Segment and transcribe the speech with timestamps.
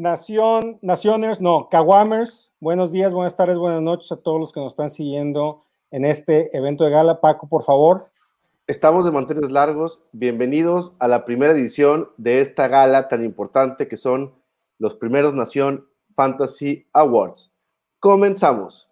[0.00, 4.72] Nación, Nacioners, no, Kawamers, buenos días, buenas tardes, buenas noches a todos los que nos
[4.72, 5.60] están siguiendo
[5.90, 7.20] en este evento de gala.
[7.20, 8.10] Paco, por favor.
[8.66, 10.02] Estamos de manteles largos.
[10.12, 14.32] Bienvenidos a la primera edición de esta gala tan importante que son
[14.78, 15.86] los primeros Nación
[16.16, 17.52] Fantasy Awards.
[17.98, 18.88] Comenzamos.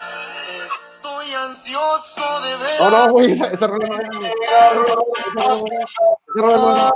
[0.00, 2.80] Estoy ansioso de ver.
[2.80, 3.86] No, no, güey, esa, esa rola
[6.34, 6.92] no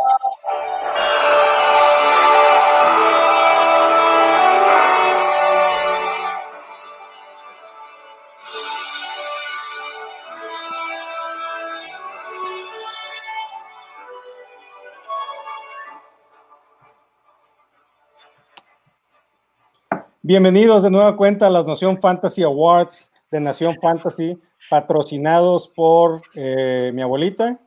[20.33, 26.91] Bienvenidos de nueva cuenta a las Nación Fantasy Awards de Nación Fantasy, patrocinados por eh,
[26.94, 27.61] mi abuelita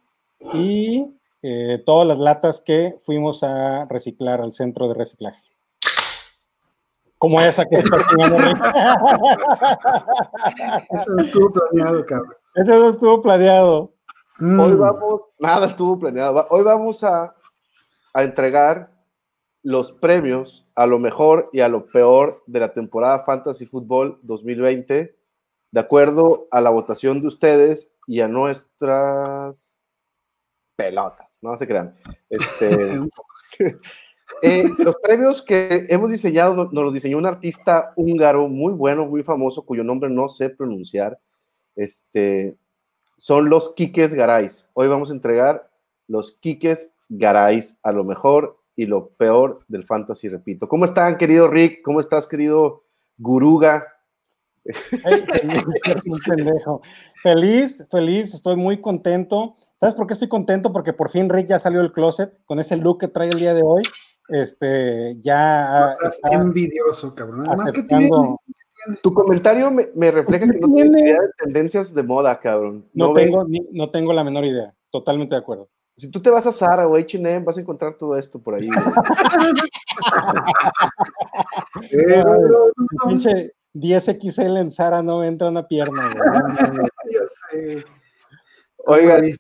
[0.52, 5.44] y eh, todas las latas que fuimos a reciclar al centro de reciclaje.
[7.20, 7.98] Como esa que está
[10.90, 12.34] Eso no estuvo planeado, cabrón.
[12.56, 13.94] Eso no estuvo planeado.
[14.40, 14.60] Mm.
[14.60, 16.48] Hoy vamos, nada estuvo planeado.
[16.50, 17.36] Hoy vamos a,
[18.12, 18.90] a entregar
[19.62, 25.16] los premios a lo mejor y a lo peor de la temporada Fantasy Football 2020,
[25.72, 29.74] de acuerdo a la votación de ustedes y a nuestras
[30.76, 31.96] pelotas, no se crean.
[32.30, 33.00] Este,
[34.42, 39.24] eh, los premios que hemos diseñado nos los diseñó un artista húngaro muy bueno, muy
[39.24, 41.18] famoso, cuyo nombre no sé pronunciar.
[41.76, 42.58] Este,
[43.18, 44.70] son los Kikes Garais.
[44.74, 45.70] Hoy vamos a entregar
[46.08, 50.68] los Kikes Garais a lo mejor y lo peor del fantasy, repito.
[50.68, 51.82] ¿Cómo están, querido Rick?
[51.84, 52.84] ¿Cómo estás, querido
[53.18, 53.86] Guruga?
[57.22, 59.56] Feliz, feliz, estoy muy contento.
[59.80, 60.74] ¿Sabes por qué estoy contento?
[60.74, 63.54] Porque por fin Rick ya salió del closet con ese look que trae el día
[63.54, 63.84] de hoy.
[64.30, 65.92] Este, ya.
[65.92, 67.46] estás envidioso, cabrón.
[69.02, 72.88] Tu comentario me, refleja que no tienes idea de tendencias de moda, cabrón.
[72.94, 74.74] No, tengo, no tengo la menor idea.
[74.90, 75.70] Totalmente de acuerdo.
[75.98, 78.68] Si tú te vas a Zara o H&M, vas a encontrar todo esto por ahí.
[83.08, 86.04] pinche 10XL en Zara no entra una pierna.
[88.86, 89.32] Oigan,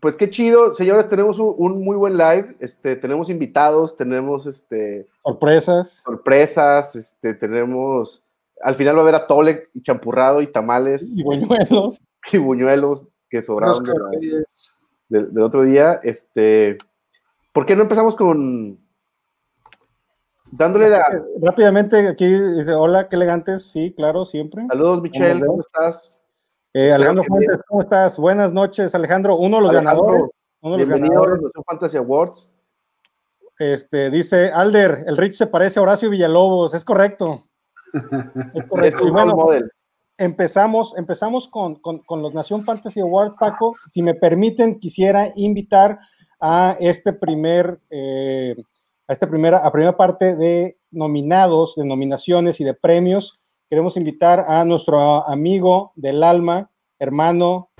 [0.00, 6.02] pues qué chido, señores, tenemos un, muy buen live, este, tenemos invitados, tenemos este sorpresas,
[6.04, 8.24] sorpresas, este, tenemos,
[8.62, 11.16] al final va a haber a Tole y champurrado y tamales.
[11.16, 12.00] Y buñuelos.
[12.32, 13.84] Y buñuelos que sobraron
[15.08, 16.00] del, otro día.
[16.02, 16.78] Este,
[17.52, 18.78] ¿Por qué no empezamos con
[20.50, 21.02] dándole la...
[21.40, 24.66] Rápidamente, aquí dice, hola, qué elegantes, sí, claro, siempre.
[24.68, 26.18] Saludos, Michelle, ¿cómo estás?
[26.72, 28.18] Eh, Alejandro Fuentes, ¿cómo estás?
[28.18, 30.30] Buenas noches, Alejandro, uno de los ganadores.
[30.60, 31.40] Uno de los ganadores.
[31.40, 32.50] de los Fantasy Awards.
[33.58, 37.44] Este, dice Alder, el Rich se parece a Horacio Villalobos, es correcto.
[38.54, 39.06] Es correcto.
[39.06, 39.64] Es
[40.18, 43.76] empezamos, empezamos con, los Nación Fantasy Awards, Paco.
[43.88, 45.98] Si me permiten, quisiera invitar
[46.40, 48.54] a este primer, eh,
[49.08, 53.40] a esta primera, a primera parte de nominados, de nominaciones y de premios.
[53.68, 57.70] Queremos invitar a nuestro amigo del alma, hermano,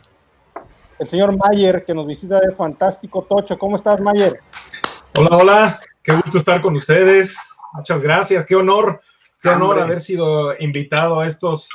[0.98, 3.58] el señor Mayer, que nos visita de Fantástico Tocho.
[3.58, 4.38] ¿Cómo estás, Mayer?
[5.16, 5.80] Hola, hola.
[6.02, 7.36] Qué gusto estar con ustedes.
[7.74, 8.46] Muchas gracias.
[8.46, 9.00] Qué honor,
[9.42, 11.68] qué honor haber sido invitado a estos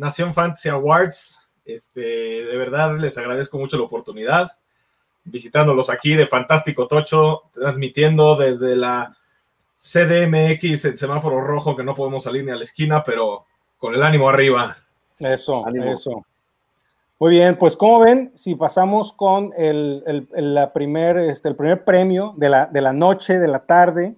[0.00, 1.38] Nación Fantasy Awards.
[1.64, 4.50] Este, de verdad les agradezco mucho la oportunidad.
[5.24, 9.14] Visitándolos aquí de Fantástico Tocho, transmitiendo desde la
[9.76, 13.44] CDMX, el semáforo rojo, que no podemos salir ni a la esquina, pero
[13.76, 14.78] con el ánimo arriba.
[15.18, 16.24] Eso, eso.
[17.18, 22.32] Muy bien, pues como ven, si pasamos con el, la primer, este, el primer premio
[22.38, 24.16] de la, de la noche, de la tarde.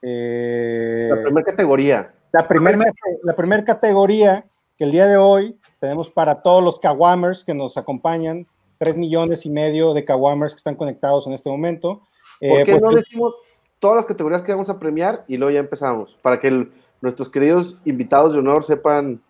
[0.00, 2.14] Eh, la primera categoría.
[2.32, 2.78] La primera
[3.24, 4.44] la primer categoría
[4.76, 8.46] que el día de hoy tenemos para todos los Kawamers que nos acompañan,
[8.78, 12.02] tres millones y medio de Kawamers que están conectados en este momento.
[12.40, 13.34] ¿Por eh, qué pues, no decimos
[13.78, 16.18] todas las categorías que vamos a premiar y luego ya empezamos?
[16.22, 16.68] Para que
[17.00, 19.22] nuestros queridos invitados de honor sepan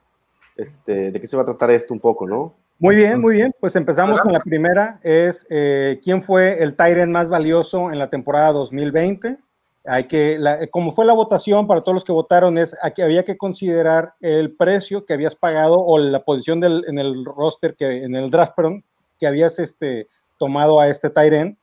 [0.57, 2.55] este, de qué se va a tratar esto un poco, ¿no?
[2.79, 3.53] Muy bien, muy bien.
[3.61, 8.11] Pues empezamos con la primera, es eh, ¿quién fue el Tyrant más valioso en la
[8.11, 9.39] temporada 2020?
[9.87, 10.39] Hay que,
[10.71, 14.57] como fue la votación para todos los que votaron, es aquí había que considerar el
[14.57, 18.55] precio que habías pagado o la posición del, en el roster, que, en el draft,
[18.57, 18.85] perdón,
[19.19, 20.09] que habías este,
[20.39, 21.59] tomado a este Tyren.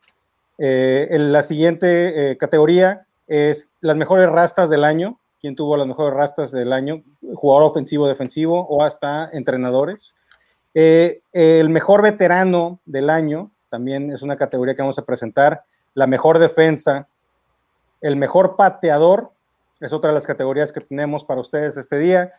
[0.57, 5.19] Eh, en la siguiente eh, categoría es las mejores rastas del año.
[5.39, 7.03] ¿Quién tuvo las mejores rastas del año?
[7.33, 10.13] Jugador ofensivo, defensivo o hasta entrenadores.
[10.75, 15.63] Eh, el mejor veterano del año también es una categoría que vamos a presentar.
[15.95, 17.07] La mejor defensa,
[18.01, 19.31] El mejor pateador
[19.79, 22.33] es otra de las categorías que tenemos para ustedes este día.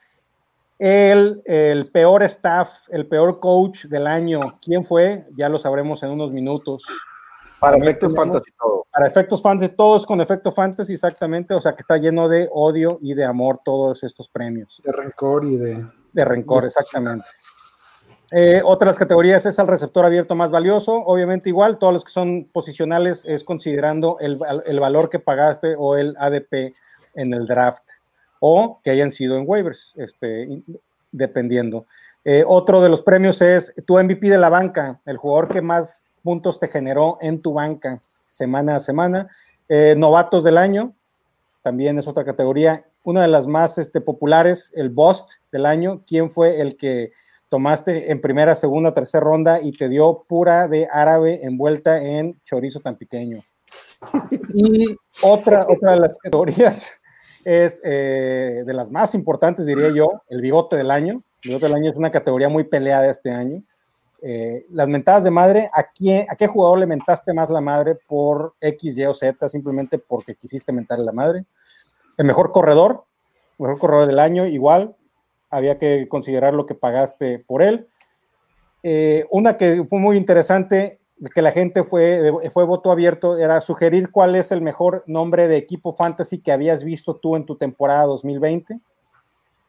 [0.79, 5.27] El, el peor staff, el peor coach del año, ¿quién fue?
[5.37, 6.85] Ya lo sabremos en unos minutos.
[7.61, 8.87] Para efectos fantasy todo.
[8.91, 11.55] Para efectos fantasy, todos con efecto fantasy, exactamente.
[11.55, 14.83] O sea que está lleno de odio y de amor todos estos premios.
[14.85, 15.87] De rencor y de.
[16.13, 17.25] De rencor, exactamente.
[18.35, 20.95] Eh, otra de las categorías es el receptor abierto más valioso.
[20.95, 25.97] Obviamente, igual, todos los que son posicionales es considerando el, el valor que pagaste o
[25.97, 26.75] el ADP
[27.15, 27.85] en el draft
[28.41, 30.63] o que hayan sido en waivers, este,
[31.13, 31.87] dependiendo.
[32.25, 36.07] Eh, otro de los premios es tu MVP de la banca, el jugador que más
[36.25, 39.29] puntos te generó en tu banca semana a semana.
[39.69, 40.93] Eh, novatos del año,
[41.63, 42.85] también es otra categoría.
[43.05, 46.03] Una de las más este, populares, el Bust del año.
[46.07, 47.13] ¿Quién fue el que
[47.53, 52.81] tomaste en primera, segunda, tercera ronda y te dio pura de árabe envuelta en chorizo
[52.81, 53.45] tan pequeño?
[54.55, 56.93] Y otra, otra de las categorías
[57.45, 61.23] es eh, de las más importantes, diría yo, el bigote del año.
[61.43, 63.63] El bigote del año es una categoría muy peleada este año.
[64.23, 67.99] Eh, las mentadas de madre, ¿a, quién, ¿a qué jugador le mentaste más la madre
[68.09, 69.47] por X, Y o Z?
[69.51, 71.45] Simplemente porque quisiste mentarle la madre.
[72.17, 73.05] El mejor corredor,
[73.59, 74.97] mejor corredor del año, igual,
[75.53, 77.87] había que considerar lo que pagaste por él.
[78.83, 80.99] Eh, una que fue muy interesante,
[81.35, 85.57] que la gente fue, fue voto abierto, era sugerir cuál es el mejor nombre de
[85.57, 88.81] equipo fantasy que habías visto tú en tu temporada 2020.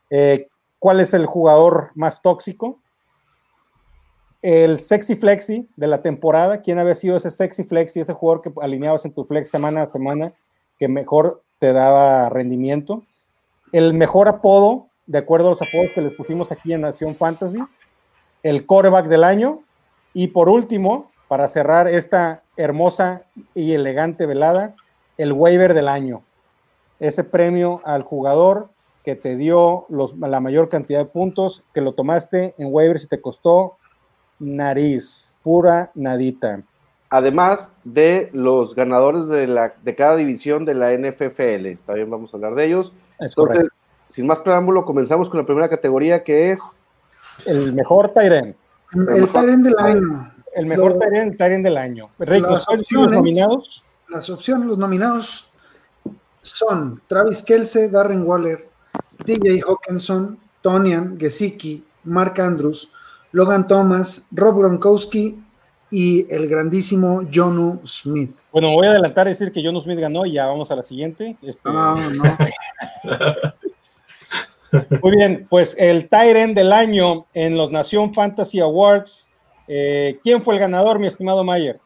[0.10, 0.48] Eh,
[0.80, 2.80] ¿Cuál es el jugador más tóxico?
[4.42, 6.62] El sexy flexi de la temporada.
[6.62, 9.88] ¿Quién había sido ese sexy flexi, ese jugador que alineabas en tu flex semana a
[9.88, 10.34] semana
[10.78, 13.04] que mejor te daba rendimiento?
[13.72, 17.60] El mejor apodo, de acuerdo a los apodos que les pusimos aquí en Nación Fantasy.
[18.42, 19.60] El quarterback del año.
[20.14, 23.24] Y por último, para cerrar esta hermosa
[23.56, 24.76] y elegante velada,
[25.18, 26.24] el waiver del año.
[27.00, 28.70] Ese premio al jugador
[29.04, 33.08] que te dio los, la mayor cantidad de puntos, que lo tomaste en waivers y
[33.08, 33.78] te costó
[34.40, 36.64] nariz, pura nadita.
[37.10, 42.38] Además de los ganadores de, la, de cada división de la NFFL, también vamos a
[42.38, 42.94] hablar de ellos.
[43.20, 43.73] Es Entonces, correcto.
[44.14, 46.82] Sin más preámbulo, comenzamos con la primera categoría que es
[47.48, 48.56] El mejor Tyren.
[49.10, 50.32] El Taren del año.
[50.54, 52.12] El mejor Tyren, Tyren del año.
[52.20, 53.86] Las ¿los puedes decir los opciones- nominados?
[54.10, 55.50] Las opciones, los nominados
[56.44, 58.70] son Travis Kelce, Darren Waller,
[59.26, 62.92] DJ Hawkinson, Tonian, Gesicki, Mark Andrews,
[63.32, 65.42] Logan Thomas, Rob Gronkowski
[65.90, 68.36] y el grandísimo Jonu Smith.
[68.52, 70.84] Bueno, voy a adelantar y decir que John Smith ganó y ya vamos a la
[70.84, 71.36] siguiente.
[71.42, 72.38] Este, No, no.
[75.02, 79.32] Muy bien, pues el Tyren del año en los Nación Fantasy Awards.
[79.68, 81.80] eh, ¿Quién fue el ganador, mi estimado Mayer?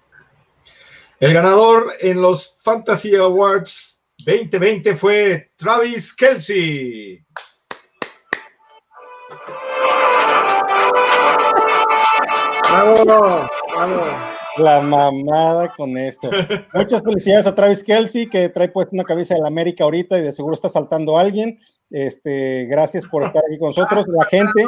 [1.19, 7.25] El ganador en los Fantasy Awards 2020 fue Travis Kelsey.
[12.69, 14.36] Bravo, bravo.
[14.57, 16.29] La mamada con esto.
[16.73, 20.21] Muchas felicidades a Travis Kelsey, que trae puesta una camisa de la América ahorita y
[20.21, 21.59] de seguro está saltando a alguien.
[21.89, 24.05] Este, gracias por estar aquí con nosotros.
[24.07, 24.65] La gente,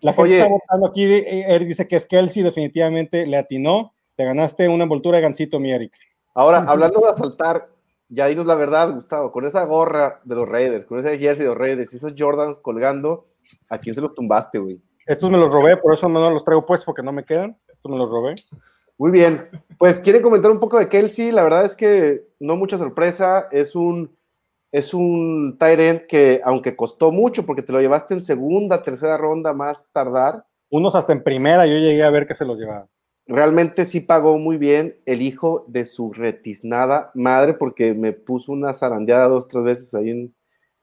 [0.00, 0.38] la gente Oye.
[0.38, 1.04] está votando aquí.
[1.04, 3.92] Eric dice que es Kelsey, definitivamente le atinó.
[4.16, 5.94] Te ganaste una envoltura de gancito, mi Eric.
[6.34, 7.68] Ahora, hablando de asaltar,
[8.08, 11.50] ya dinos la verdad, Gustavo, con esa gorra de los Raiders, con ese jersey de
[11.50, 13.26] los Raiders y esos Jordans colgando,
[13.68, 14.80] ¿a quién se los tumbaste, güey?
[15.08, 17.56] Estos me los robé, por eso no los traigo puestos porque no me quedan.
[17.66, 18.34] Estos me los robé.
[18.98, 19.48] Muy bien.
[19.78, 21.32] Pues, ¿quieren comentar un poco de Kelsey?
[21.32, 23.48] La verdad es que no mucha sorpresa.
[23.50, 24.14] Es un,
[24.70, 29.16] es un tight end que, aunque costó mucho, porque te lo llevaste en segunda, tercera
[29.16, 32.88] ronda más tardar, Unos hasta en primera, yo llegué a ver que se los llevaban.
[33.26, 38.74] realmente sí pagó muy bien el hijo de su retiznada madre, porque me puso una
[38.74, 40.34] zarandeada dos, tres veces ahí en,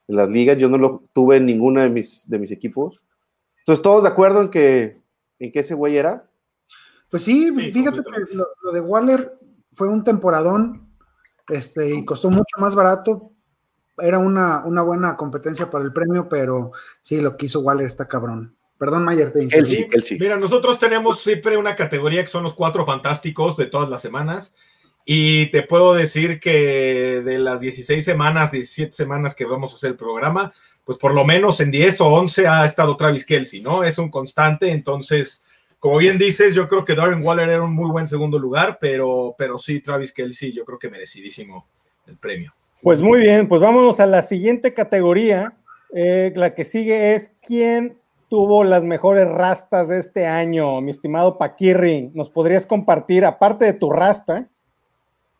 [0.07, 0.57] en las ligas.
[0.57, 3.01] Yo no lo tuve en ninguna de mis, de mis equipos.
[3.65, 5.01] Entonces, todos de acuerdo en que,
[5.39, 6.29] en que ese güey era.
[7.09, 9.33] Pues sí, Sí, fíjate que lo, lo de Waller
[9.73, 10.87] fue un temporadón
[11.49, 13.31] este, y costó mucho más barato.
[13.97, 18.07] Era una, una buena competencia para el premio, pero sí, lo que hizo Waller está
[18.07, 18.55] cabrón.
[18.77, 19.71] Perdón, Mayer, te interrumpí.
[19.71, 19.89] Kelsey.
[19.89, 20.19] Kelsey.
[20.19, 24.53] Mira, nosotros tenemos siempre una categoría que son los cuatro fantásticos de todas las semanas.
[25.05, 29.91] Y te puedo decir que de las 16 semanas, 17 semanas que vamos a hacer
[29.91, 30.53] el programa,
[30.85, 33.83] pues por lo menos en 10 o 11 ha estado Travis Kelsey, ¿no?
[33.83, 35.43] Es un constante, entonces,
[35.79, 39.35] como bien dices, yo creo que Darren Waller era un muy buen segundo lugar, pero,
[39.37, 41.67] pero sí, Travis Kelsey, yo creo que merecidísimo
[42.05, 42.53] el premio.
[42.83, 45.57] Pues muy bien, pues vámonos a la siguiente categoría.
[45.91, 47.97] Eh, la que sigue es ¿quién
[48.29, 50.81] tuvo las mejores rastas de este año?
[50.81, 54.49] Mi estimado Paquirri, ¿nos podrías compartir, aparte de tu rasta,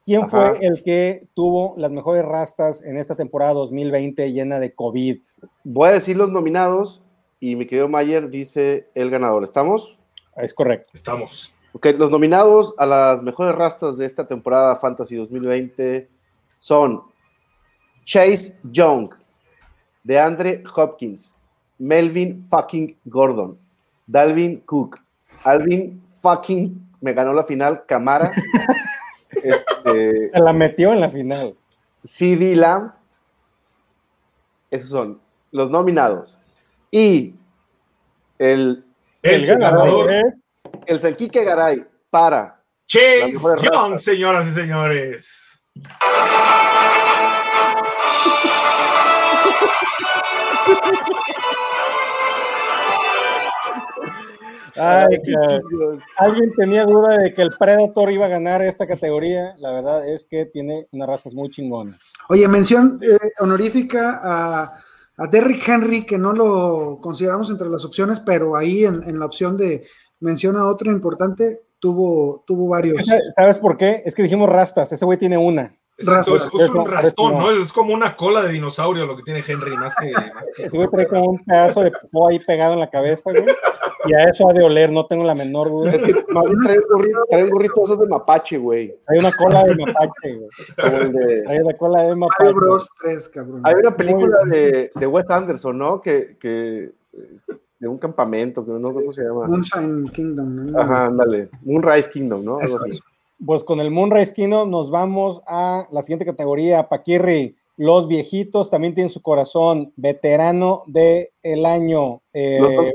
[0.06, 5.18] ¿Quién fue el que tuvo las mejores rastas en esta temporada 2020 llena de COVID?
[5.64, 7.02] Voy a decir los nominados
[7.40, 9.44] y mi querido Mayer dice el ganador.
[9.44, 9.98] ¿Estamos?
[10.36, 10.92] Es correcto.
[10.94, 11.52] Estamos.
[11.74, 16.08] Ok, los nominados a las mejores rastas de esta temporada Fantasy 2020
[16.56, 17.02] son
[18.04, 19.10] Chase Young,
[20.04, 21.40] DeAndre Hopkins,
[21.80, 23.58] Melvin fucking Gordon,
[24.06, 25.00] Dalvin Cook,
[25.44, 28.32] Alvin fucking me ganó la final, Camara,
[29.44, 31.56] este, Se la metió en la final.
[32.04, 32.92] CD Lamb.
[34.72, 36.40] Esos son los nominados.
[36.92, 37.36] Y
[38.38, 38.86] el,
[39.22, 40.24] El, ganador, es
[40.86, 44.04] el Sanquique Garay para Chase Young, rastas.
[44.04, 45.62] señoras y señores.
[54.76, 55.18] Ay.
[56.18, 59.56] Alguien tenía duda de que el Predator iba a ganar esta categoría.
[59.60, 62.14] La verdad es que tiene unas rastas muy chingonas.
[62.30, 64.74] Oye, mención eh, honorífica a,
[65.18, 69.26] a Derrick Henry, que no lo consideramos entre las opciones, pero ahí en, en la
[69.26, 69.86] opción de
[70.20, 73.06] mención a otro importante, tuvo, tuvo varios.
[73.36, 74.02] ¿Sabes por qué?
[74.06, 74.92] Es que dijimos rastas.
[74.92, 75.76] Ese güey tiene una.
[75.98, 76.48] Es, Rastas.
[76.60, 77.52] es un rastón, ¿no?
[77.52, 80.12] Es como una cola de dinosaurio lo que tiene Henry, más que.
[80.12, 83.32] más que- Ese güey trae como un pedazo de popó ahí pegado en la cabeza,
[83.32, 83.46] güey.
[84.08, 85.92] Y a eso ha de oler, no tengo la menor duda.
[85.94, 88.94] Es que más bien trae un gorrito, trae un gorrito esos de mapache, güey.
[89.08, 90.50] Hay una cola de mapache, güey.
[90.82, 92.44] Como el de- Trae la cola de mapache.
[92.44, 93.62] Mario Bros 3, cabrón.
[93.64, 96.02] Hay una película de, de Wes Anderson, ¿no?
[96.02, 96.92] Que, que
[97.80, 99.48] de un campamento, que no sé cómo se llama.
[99.48, 100.72] Moonshine Kingdom.
[100.72, 100.80] ¿no?
[100.80, 101.50] Ajá, ándale.
[101.64, 102.60] Moonrise Kingdom, ¿no?
[102.60, 103.04] Eso, eso.
[103.44, 107.56] Pues con el Moonrise Kino nos vamos a la siguiente categoría, Paquirri.
[107.78, 109.92] Los viejitos también tienen su corazón.
[109.98, 112.22] Veterano del año.
[112.34, 112.94] Eh, Los-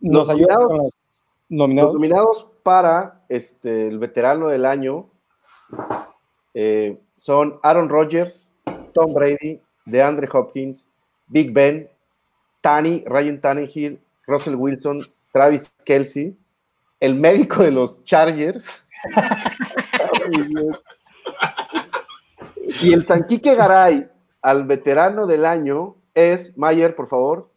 [0.00, 5.06] nos ayuda nominados- con los nominados para este, el veterano del año
[6.52, 8.54] eh, son Aaron Rodgers,
[8.92, 10.88] Tom Brady, DeAndre Hopkins,
[11.28, 11.88] Big Ben,
[12.60, 15.00] Tani, Ryan Tannehill, Russell Wilson,
[15.32, 16.36] Travis Kelsey,
[17.00, 18.84] el médico de los Chargers.
[22.80, 24.08] y el Sanquique Garay
[24.42, 27.50] al veterano del año es Mayer, por favor.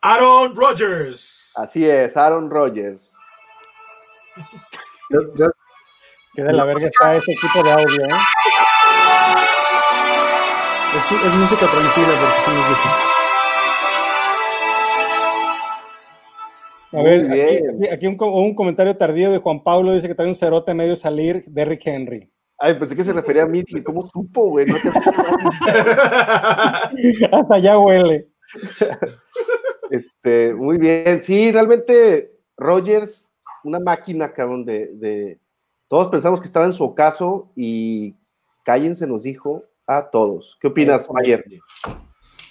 [0.00, 1.52] Aaron Rodgers.
[1.56, 3.16] Así es, Aaron Rodgers.
[5.10, 5.50] Yo- yo-
[6.34, 8.10] Que de la verga está ese equipo de audio, ¿eh?
[10.96, 13.15] es, es música tranquila porque son los viejitos.
[16.92, 17.76] A ver, aquí, bien.
[17.82, 20.72] aquí- aquí un, co- un comentario tardío de Juan Pablo dice que trae un cerote
[20.74, 22.30] medio salir de Rick Henry.
[22.58, 23.62] Ay, pensé que se refería a mí.
[23.84, 24.66] ¿Cómo supo, güey?
[24.66, 24.88] No te-
[27.32, 28.28] Hasta allá huele.
[29.90, 31.20] Este, muy bien.
[31.20, 33.30] Sí, realmente Rogers,
[33.64, 35.38] una máquina, cabrón, de, de-
[35.88, 38.14] Todos pensamos que estaba en su ocaso y
[38.64, 40.56] cállense nos dijo a todos.
[40.60, 41.44] ¿Qué opinas, Mayer?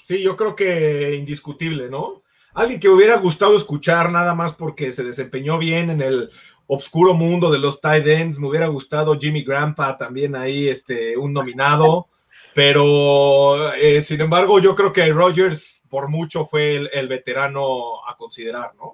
[0.06, 2.22] Sí, yo creo que indiscutible, ¿no?
[2.56, 6.30] Alguien que hubiera gustado escuchar nada más porque se desempeñó bien en el
[6.68, 8.40] obscuro mundo de los tight ends.
[8.40, 12.08] Me hubiera gustado Jimmy Grandpa también ahí, este, un nominado.
[12.54, 18.16] Pero, eh, sin embargo, yo creo que Rodgers por mucho fue el, el veterano a
[18.18, 18.94] considerar, ¿no?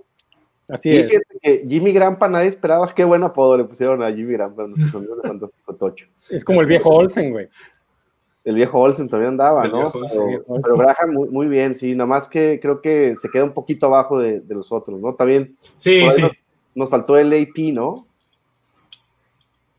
[0.70, 1.08] Así Sí, es.
[1.08, 2.92] fíjate que Jimmy Grampa nadie esperaba.
[2.94, 4.68] Qué buen apodo le pusieron a Jimmy Grampa.
[4.68, 6.08] nuestros amigos de Fantástico Tocho.
[6.30, 7.48] Es como el viejo Olsen, güey.
[8.44, 9.92] El viejo Olsen también andaba, El ¿no?
[9.92, 10.44] Pero, Olsen.
[10.64, 11.94] pero Graham muy, muy bien, sí.
[11.94, 15.14] Nada más que creo que se queda un poquito abajo de, de los otros, ¿no?
[15.14, 16.22] También Sí, sí.
[16.22, 16.32] nos,
[16.74, 18.08] nos faltó el AP, ¿no?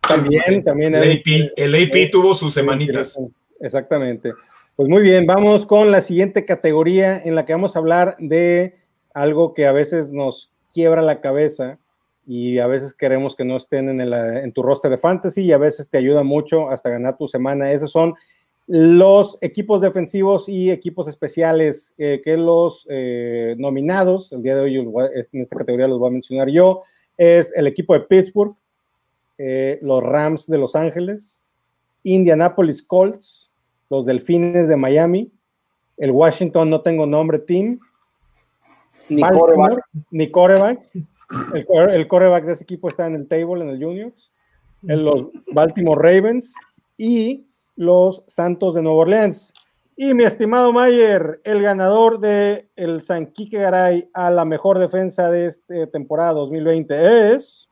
[0.06, 0.94] También, también.
[0.94, 3.18] El era- AP, el AP tuvo sus semanitas.
[3.60, 4.32] Exactamente.
[4.76, 8.76] Pues muy bien, vamos con la siguiente categoría en la que vamos a hablar de
[9.14, 11.78] algo que a veces nos quiebra la cabeza
[12.26, 15.52] y a veces queremos que no estén en, el, en tu roster de fantasy y
[15.52, 17.70] a veces te ayuda mucho hasta ganar tu semana.
[17.72, 18.14] Esos son
[18.74, 24.76] los equipos defensivos y equipos especiales eh, que los eh, nominados, el día de hoy
[24.78, 26.80] en esta categoría los voy a mencionar yo,
[27.18, 28.56] es el equipo de Pittsburgh,
[29.36, 31.42] eh, los Rams de Los Ángeles,
[32.02, 33.50] Indianapolis Colts,
[33.90, 35.30] los Delfines de Miami,
[35.98, 37.78] el Washington no tengo nombre team,
[39.10, 39.84] Ni quarterback.
[40.10, 40.88] ni quarterback.
[41.52, 44.32] El, el quarterback de ese equipo está en el table, en el Juniors.
[44.88, 46.54] En los Baltimore Ravens
[46.96, 49.54] y los Santos de Nueva Orleans.
[49.96, 55.30] Y mi estimado Mayer, el ganador de el San Quique Garay a la mejor defensa
[55.30, 57.68] de esta temporada 2020 es.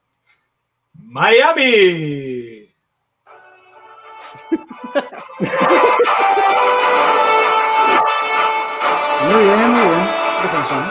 [0.93, 2.69] Miami.
[9.33, 10.01] Muy bien, muy bien.
[10.01, 10.85] Un defensón.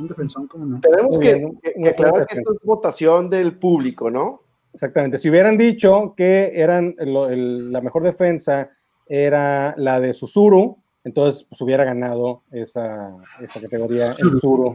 [0.00, 0.80] Un defensón, ¿cómo no?
[0.80, 4.42] Tenemos que, que- aclarar que esto es votación del público, ¿no?
[4.72, 5.18] Exactamente.
[5.18, 8.70] Si hubieran dicho que eran la mejor defensa
[9.06, 14.74] era la de Susuru, entonces pues hubiera ganado esa, esa categoría el Susuru,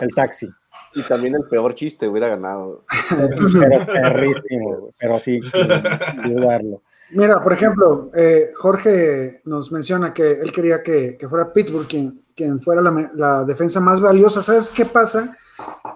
[0.00, 0.50] el taxi.
[0.94, 2.82] Y también el peor chiste hubiera ganado.
[3.08, 6.82] pero perrísimo, pero sí, sin dudarlo.
[7.12, 12.60] Mira, por ejemplo, eh, Jorge nos menciona que él quería que, fuera Pittsburgh quien, quien
[12.60, 14.42] fuera la, la, defensa más valiosa.
[14.42, 15.36] ¿Sabes qué pasa?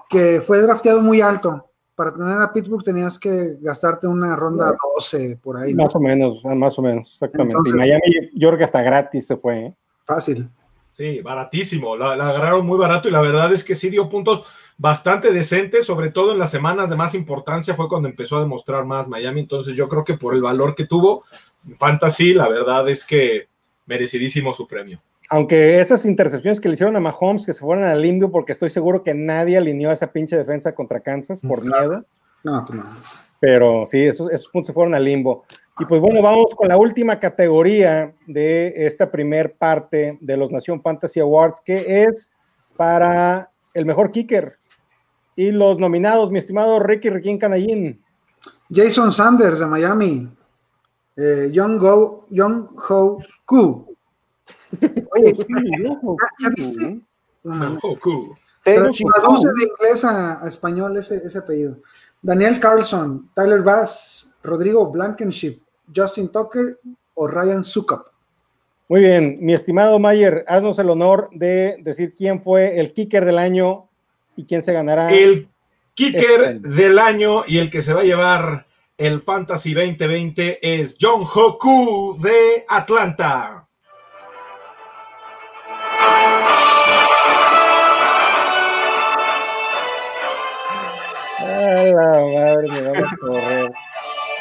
[0.09, 1.65] Que fue drafteado muy alto
[1.96, 5.74] para tener a Pittsburgh tenías que gastarte una ronda 12 por ahí.
[5.74, 7.70] Más o menos, ah, más o menos, exactamente.
[7.70, 9.58] y Miami, yo creo que hasta gratis se fue.
[9.58, 9.74] ¿eh?
[10.04, 10.48] Fácil.
[10.92, 11.96] Sí, baratísimo.
[11.96, 14.44] La, agarraron muy barato y la verdad es que sí dio puntos
[14.78, 18.84] bastante decentes, sobre todo en las semanas de más importancia fue cuando empezó a demostrar
[18.84, 19.40] más Miami.
[19.40, 21.24] Entonces yo creo que por el valor que tuvo,
[21.78, 23.48] Fantasy, la verdad es que
[23.86, 28.00] merecidísimo su premio aunque esas intercepciones que le hicieron a Mahomes, que se fueron al
[28.00, 32.04] limpio, porque estoy seguro que nadie alineó a esa pinche defensa contra Kansas por miedo.
[32.45, 32.85] No, pues no.
[33.40, 35.45] Pero sí, esos, esos, puntos se fueron al limbo.
[35.78, 40.80] Y pues bueno, vamos con la última categoría de esta primer parte de los Nación
[40.80, 42.33] Fantasy Awards, que es
[42.76, 44.56] para el mejor kicker.
[45.35, 48.02] Y los nominados, mi estimado Ricky Riquín Canallín.
[48.71, 50.30] Jason Sanders de Miami.
[51.16, 53.86] Eh, Young, Go, Young Ho Koo
[55.12, 55.35] Oye,
[56.40, 57.00] ¿ya viste?
[58.62, 61.78] Traduce de inglés a, español ese, ese, apellido.
[62.20, 65.61] Daniel Carlson, Tyler Bass, Rodrigo Blankenship,
[65.94, 66.78] Justin Tucker
[67.14, 68.08] o Ryan Sukup.
[68.88, 73.38] Muy bien, mi estimado Mayer, haznos el honor de decir quién fue el kicker del
[73.38, 73.88] año
[74.37, 75.12] y quién se ganará.
[75.12, 75.49] El
[75.94, 80.96] kicker este del año y el que se va a llevar el Fantasy 2020 es
[81.00, 83.65] John Hoku de Atlanta.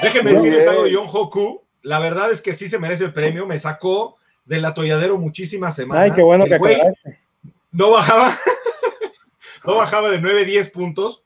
[0.01, 1.61] Déjenme decirles algo de John Hoku.
[1.81, 3.45] La verdad es que sí se merece el premio.
[3.45, 6.03] Me sacó del atolladero muchísimas semanas.
[6.03, 6.59] Ay, qué bueno que
[7.71, 8.37] No bajaba,
[9.65, 11.21] no bajaba de 9, 10 puntos.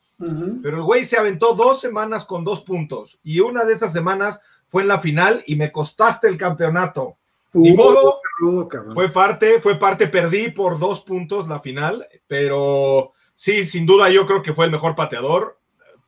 [0.62, 3.20] Pero el güey se aventó dos semanas con dos puntos.
[3.24, 7.16] Y una de esas semanas fue en la final y me costaste el campeonato.
[7.54, 8.20] Ni modo,
[8.94, 14.28] fue parte, fue parte, perdí por dos puntos la final, pero sí, sin duda yo
[14.28, 15.59] creo que fue el mejor pateador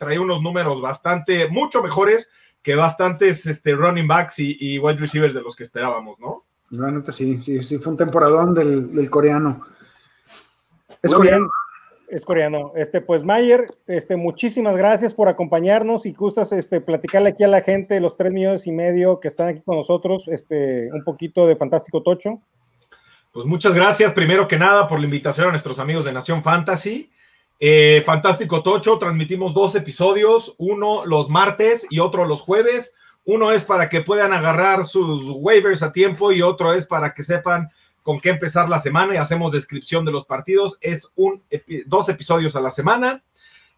[0.01, 2.27] trae unos números bastante, mucho mejores
[2.63, 6.43] que bastantes este, running backs y, wide receivers de los que esperábamos, ¿no?
[6.71, 9.63] Realmente sí, sí, sí, fue un temporadón del, coreano.
[11.03, 11.47] Es coreano.
[12.07, 12.71] Es coreano.
[12.75, 17.61] Este, pues Mayer, este, muchísimas gracias por acompañarnos y gustas este, platicarle aquí a la
[17.61, 21.55] gente, los tres millones y medio que están aquí con nosotros, este, un poquito de
[21.55, 22.41] Fantástico Tocho.
[23.31, 27.11] Pues muchas gracias, primero que nada, por la invitación a nuestros amigos de Nación Fantasy.
[27.63, 32.95] Eh, Fantástico Tocho, transmitimos dos episodios, uno los martes y otro los jueves.
[33.23, 37.21] Uno es para que puedan agarrar sus waivers a tiempo y otro es para que
[37.21, 37.69] sepan
[38.01, 40.79] con qué empezar la semana y hacemos descripción de los partidos.
[40.81, 41.43] Es un
[41.85, 43.23] dos episodios a la semana.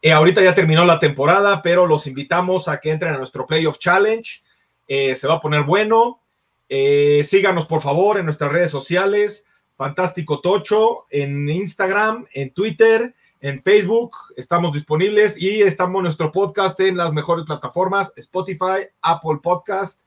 [0.02, 3.80] Eh, ahorita ya terminó la temporada, pero los invitamos a que entren a nuestro Playoff
[3.80, 4.44] Challenge.
[4.88, 6.22] Eh, se va a poner bueno.
[6.70, 9.46] síganos por favor en nuestras redes sociales.
[9.76, 16.96] Fantástico Tocho en Instagram, en Twitter en Facebook, estamos disponibles y estamos nuestro podcast en
[16.96, 20.00] las mejores plataformas, Spotify, Apple Podcast,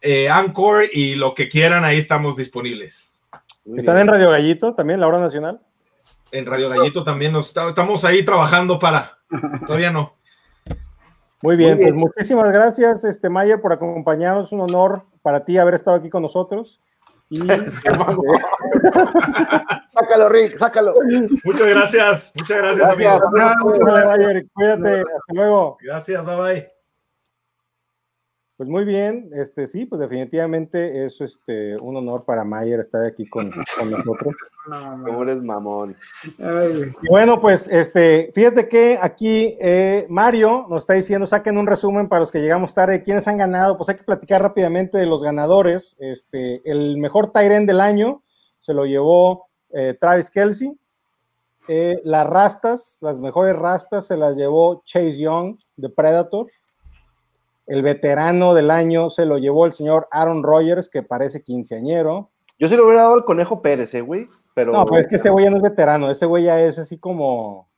[0.00, 3.10] eh, Anchor y lo que quieran, ahí estamos disponibles.
[3.74, 5.60] ¿Están en Radio Gallito también, la hora nacional?
[6.30, 9.18] En Radio Gallito también, nos, estamos ahí trabajando para,
[9.66, 10.14] todavía no.
[11.42, 14.52] Muy bien, pues muchísimas gracias, este Mayer, por acompañarnos.
[14.52, 16.80] Un honor para ti haber estado aquí con nosotros.
[17.30, 17.38] Y...
[19.94, 20.94] sácalo, Rick, sácalo.
[21.44, 25.78] Muchas gracias, muchas gracias, gracias Cuídate, hasta luego.
[25.80, 26.79] Gracias, bye bye.
[28.60, 33.26] Pues muy bien, este sí, pues definitivamente es este un honor para Mayer estar aquí
[33.26, 34.34] con, con nosotros.
[35.06, 35.96] ¿Cómo eres mamón?
[37.08, 42.20] bueno, pues este, fíjate que aquí eh, Mario nos está diciendo, saquen un resumen para
[42.20, 45.96] los que llegamos tarde, quiénes han ganado, pues hay que platicar rápidamente de los ganadores.
[45.98, 48.22] Este, el mejor Tyren del año
[48.58, 50.78] se lo llevó eh, Travis Kelsey.
[51.66, 56.46] Eh, las rastas, las mejores rastas se las llevó Chase Young de Predator
[57.70, 62.28] el veterano del año se lo llevó el señor Aaron Rodgers, que parece quinceañero.
[62.58, 64.26] Yo se lo hubiera dado al Conejo Pérez, ¿eh, güey.
[64.54, 64.72] Pero...
[64.72, 66.98] No, pues es que ese güey ya no es veterano, ese güey ya es así
[66.98, 67.68] como...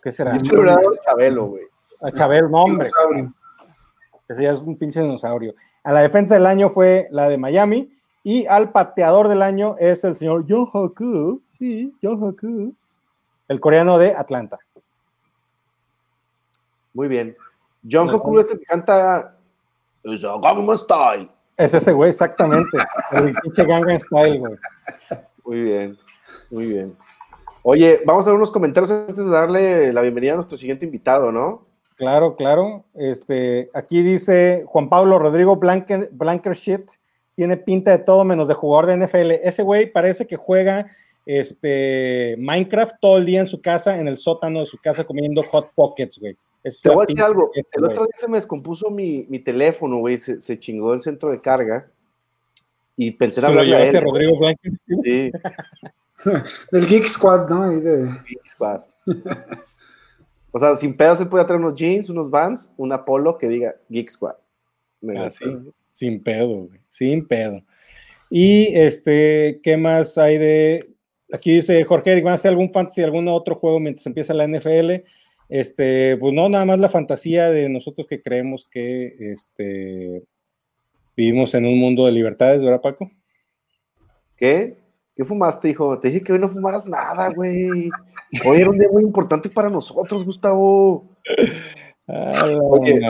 [0.00, 0.32] ¿Qué será?
[0.34, 1.64] Yo se lo hubiera dado al Chabelo, güey.
[2.02, 2.88] A Chabelo, no, hombre.
[4.28, 5.52] Ese ya es un pinche dinosaurio.
[5.82, 7.90] A la defensa del año fue la de Miami
[8.22, 12.76] y al pateador del año es el señor John Hoku, sí, John Hoku,
[13.48, 14.60] el coreano de Atlanta.
[16.94, 17.36] Muy bien.
[17.88, 19.36] John Hoku es el que canta
[20.02, 21.30] Gangnam Style.
[21.56, 22.78] Es ese güey, exactamente.
[23.12, 24.54] El pinche Gangnam Style, güey.
[25.44, 25.98] Muy bien,
[26.50, 26.96] muy bien.
[27.62, 31.30] Oye, vamos a ver unos comentarios antes de darle la bienvenida a nuestro siguiente invitado,
[31.30, 31.66] ¿no?
[31.96, 32.84] Claro, claro.
[32.94, 36.90] Este, aquí dice Juan Pablo Rodrigo Blanker, Blanker Shit,
[37.34, 39.46] tiene pinta de todo menos de jugador de NFL.
[39.46, 40.86] Ese güey parece que juega
[41.26, 45.42] este, Minecraft todo el día en su casa, en el sótano de su casa, comiendo
[45.42, 46.36] Hot Pockets, güey.
[46.62, 47.50] Te voy a decir algo.
[47.54, 50.18] el otro día se me descompuso mi, mi teléfono, güey.
[50.18, 51.88] Se, se, chingó el centro de carga.
[52.96, 54.02] Y pensé en hablar de él.
[54.02, 54.72] Rodrigo Blanker?
[55.02, 55.32] Sí.
[56.70, 57.80] Del Geek Squad, ¿no?
[57.80, 58.02] de...
[58.28, 58.82] Geek Squad.
[60.52, 63.74] o sea, sin pedo se puede traer unos jeans, unos vans, un Apolo que diga
[63.88, 64.34] Geek Squad.
[65.16, 66.80] Así, ah, sin pedo, güey.
[66.88, 67.62] Sin pedo.
[68.28, 70.94] Y este, ¿qué más hay de.
[71.32, 74.46] Aquí dice Jorge Eric, ¿van a hacer algún fantasy, algún otro juego mientras empieza la
[74.46, 75.04] NFL?
[75.50, 80.22] Este, pues no, nada más la fantasía de nosotros que creemos que este,
[81.16, 83.10] vivimos en un mundo de libertades, ¿verdad, Paco?
[84.36, 84.78] ¿Qué?
[85.16, 85.98] ¿Qué fumaste, hijo?
[85.98, 87.90] Te dije que hoy no fumaras nada, güey.
[88.46, 91.16] Hoy era un día muy importante para nosotros, Gustavo.
[92.06, 93.00] Oye,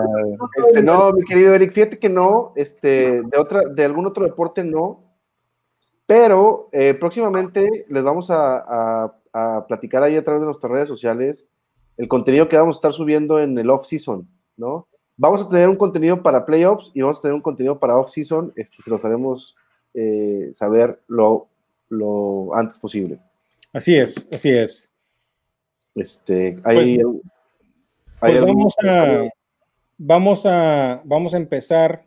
[0.56, 4.64] este, no, mi querido Eric, fíjate que no, este, de otra, de algún otro deporte
[4.64, 5.00] no,
[6.06, 11.46] pero eh, próximamente les vamos a, a, platicar ahí a través de nuestras redes sociales
[12.00, 14.88] el contenido que vamos a estar subiendo en el off-season, ¿no?
[15.18, 18.54] Vamos a tener un contenido para playoffs y vamos a tener un contenido para off-season,
[18.56, 19.54] este, se los haremos
[19.92, 21.48] eh, saber lo,
[21.90, 23.20] lo antes posible.
[23.74, 24.90] Así es, así es.
[25.94, 27.20] Este, hay, pues,
[28.18, 29.28] pues vamos, a,
[29.98, 32.06] vamos, a, vamos a empezar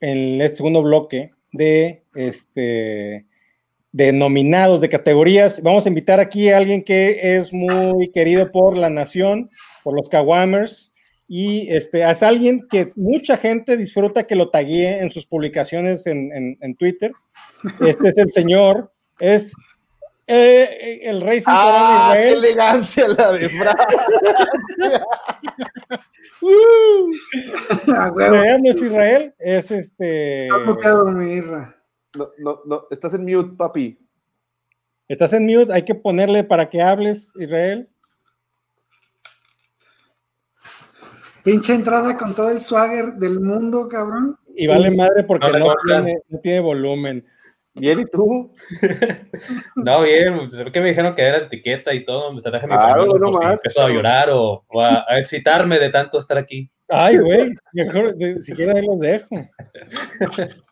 [0.00, 3.24] en el segundo bloque de este
[3.94, 5.62] de nominados, de categorías.
[5.62, 9.50] Vamos a invitar aquí a alguien que es muy querido por la nación,
[9.84, 10.92] por los Kawamers,
[11.28, 16.58] y este, es alguien que mucha gente disfruta que lo taguee en sus publicaciones en,
[16.60, 17.12] en Twitter.
[17.80, 19.52] Este es el señor, es
[20.26, 22.40] eh, el rey sin ah, Israel.
[22.40, 23.86] ¡Qué elegancia la de Francia!
[26.42, 27.10] uh,
[28.18, 30.48] no es Israel, es este.
[30.48, 31.73] No, no,
[32.16, 33.98] no, estás en mute, papi.
[35.08, 37.88] Estás en mute, hay que ponerle para que hables, Israel.
[41.42, 44.38] Pinche entrada con todo el swagger del mundo, cabrón.
[44.56, 47.26] Y vale madre porque no, tiene, no tiene volumen.
[47.74, 48.54] Bien, ¿y tú?
[49.76, 53.18] no, bien, pues, que me dijeron que era etiqueta y todo, me traje mi claro,
[53.18, 56.70] no pues, empezó a llorar o, a, excitarme de tanto estar aquí.
[56.88, 59.36] Ay, güey, mejor, siquiera ahí los dejo.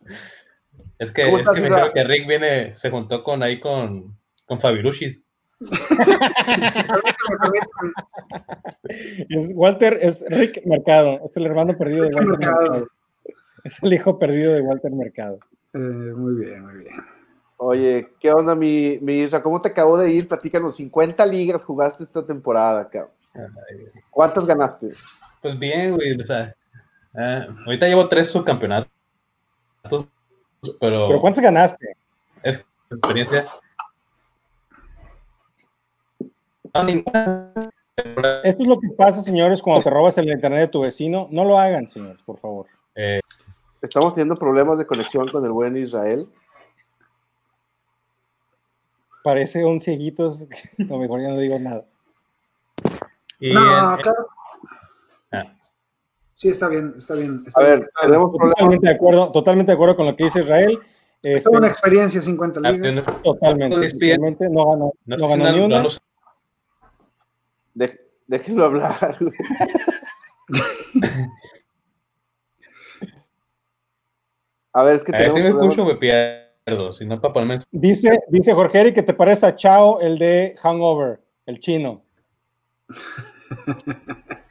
[1.02, 4.60] es que, es que me dijeron que Rick viene, se juntó con ahí con, con
[4.60, 5.20] Fabirushi.
[9.28, 12.86] es Walter, es Rick Mercado, es el hermano perdido de Walter Mercado.
[13.64, 15.40] Es el hijo perdido de Walter Mercado.
[15.74, 16.94] Eh, muy bien, muy bien.
[17.56, 19.42] Oye, ¿qué onda, mi, mi Isra?
[19.42, 20.28] ¿Cómo te acabo de ir?
[20.28, 23.10] Platícanos, 50 ligas jugaste esta temporada, cabrón.
[24.10, 24.90] ¿Cuántas ganaste?
[25.40, 26.54] Pues bien, güey, o sea,
[27.18, 28.92] eh, ahorita llevo tres subcampeonatos,
[30.81, 31.09] pero...
[31.09, 31.96] ¿Pero cuántas ganaste?
[32.42, 33.46] Es experiencia.
[38.44, 41.29] Esto es lo que pasa, señores, cuando te robas el internet de tu vecino.
[41.31, 42.66] No lo hagan, señores, por favor.
[42.94, 43.20] Eh,
[43.83, 46.29] Estamos teniendo problemas de conexión con el buen Israel.
[49.25, 50.46] Parece un cieguitos,
[50.79, 51.85] lo mejor ya no digo nada.
[53.40, 54.29] no, claro.
[56.42, 57.44] Sí, está bien, está bien.
[57.55, 58.57] a ver, tenemos problemas.
[58.57, 60.76] Totalmente de, acuerdo, totalmente de acuerdo con lo que dice Israel.
[61.22, 63.05] Es este, una experiencia 50 ah, ligas.
[63.22, 64.50] Totalmente, totalmente.
[64.50, 65.87] No ganó, no, ganó ni una.
[68.26, 68.96] déjenlo hablar.
[74.72, 75.35] A ver, es que tenemos.
[75.35, 76.92] Si me escucho, me pierdo.
[76.92, 77.59] Si no, para ponerme.
[77.70, 82.02] Dice, dice Jorge Eric que te parece a Chao, el de Hangover, el chino.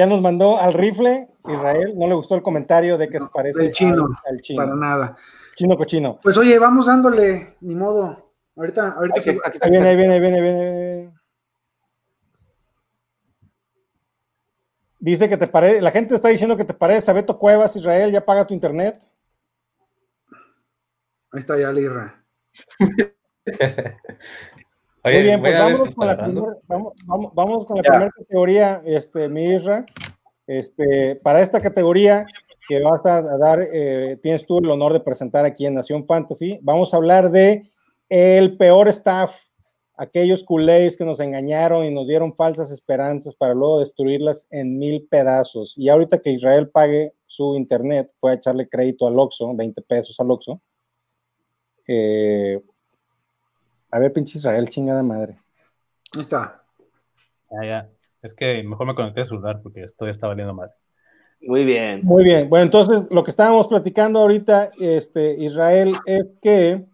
[0.00, 1.92] ya nos mandó al rifle, Israel.
[1.94, 4.64] No le gustó el comentario de que se parece el chino, al, chino.
[4.64, 5.16] Para nada.
[5.54, 6.18] Chino cochino.
[6.22, 8.32] Pues oye, vamos dándole, ni modo.
[8.56, 9.20] Ahorita, ahorita.
[9.20, 11.12] Aquí, aquí, viene, viene, viene, viene.
[14.98, 18.10] Dice que te parece, la gente está diciendo que te parece a Beto Cuevas, Israel,
[18.10, 19.06] ya paga tu internet.
[21.30, 22.24] Ahí está ya Lirra.
[25.02, 26.14] Muy bien, pues vamos con, la
[26.66, 29.86] vamos, vamos, con la primera categoría, este, mi Isra.
[30.46, 32.26] Este, para esta categoría
[32.68, 36.58] que vas a dar, eh, tienes tú el honor de presentar aquí en Nación Fantasy,
[36.62, 37.70] vamos a hablar de
[38.08, 39.50] el peor staff
[40.00, 45.06] aquellos culés que nos engañaron y nos dieron falsas esperanzas para luego destruirlas en mil
[45.10, 45.76] pedazos.
[45.76, 50.18] Y ahorita que Israel pague su internet, fue a echarle crédito al Oxxo, 20 pesos
[50.18, 50.62] al Oxxo.
[51.86, 52.62] Eh,
[53.90, 55.38] a ver, pinche Israel, chingada madre.
[56.14, 56.62] Ahí está.
[57.50, 57.90] Ya, ya.
[58.22, 60.70] Es que mejor me conecté a celular porque esto ya está valiendo mal.
[61.42, 62.00] Muy bien.
[62.04, 62.50] Muy bien.
[62.50, 66.84] Bueno, entonces lo que estábamos platicando ahorita, este, Israel, es que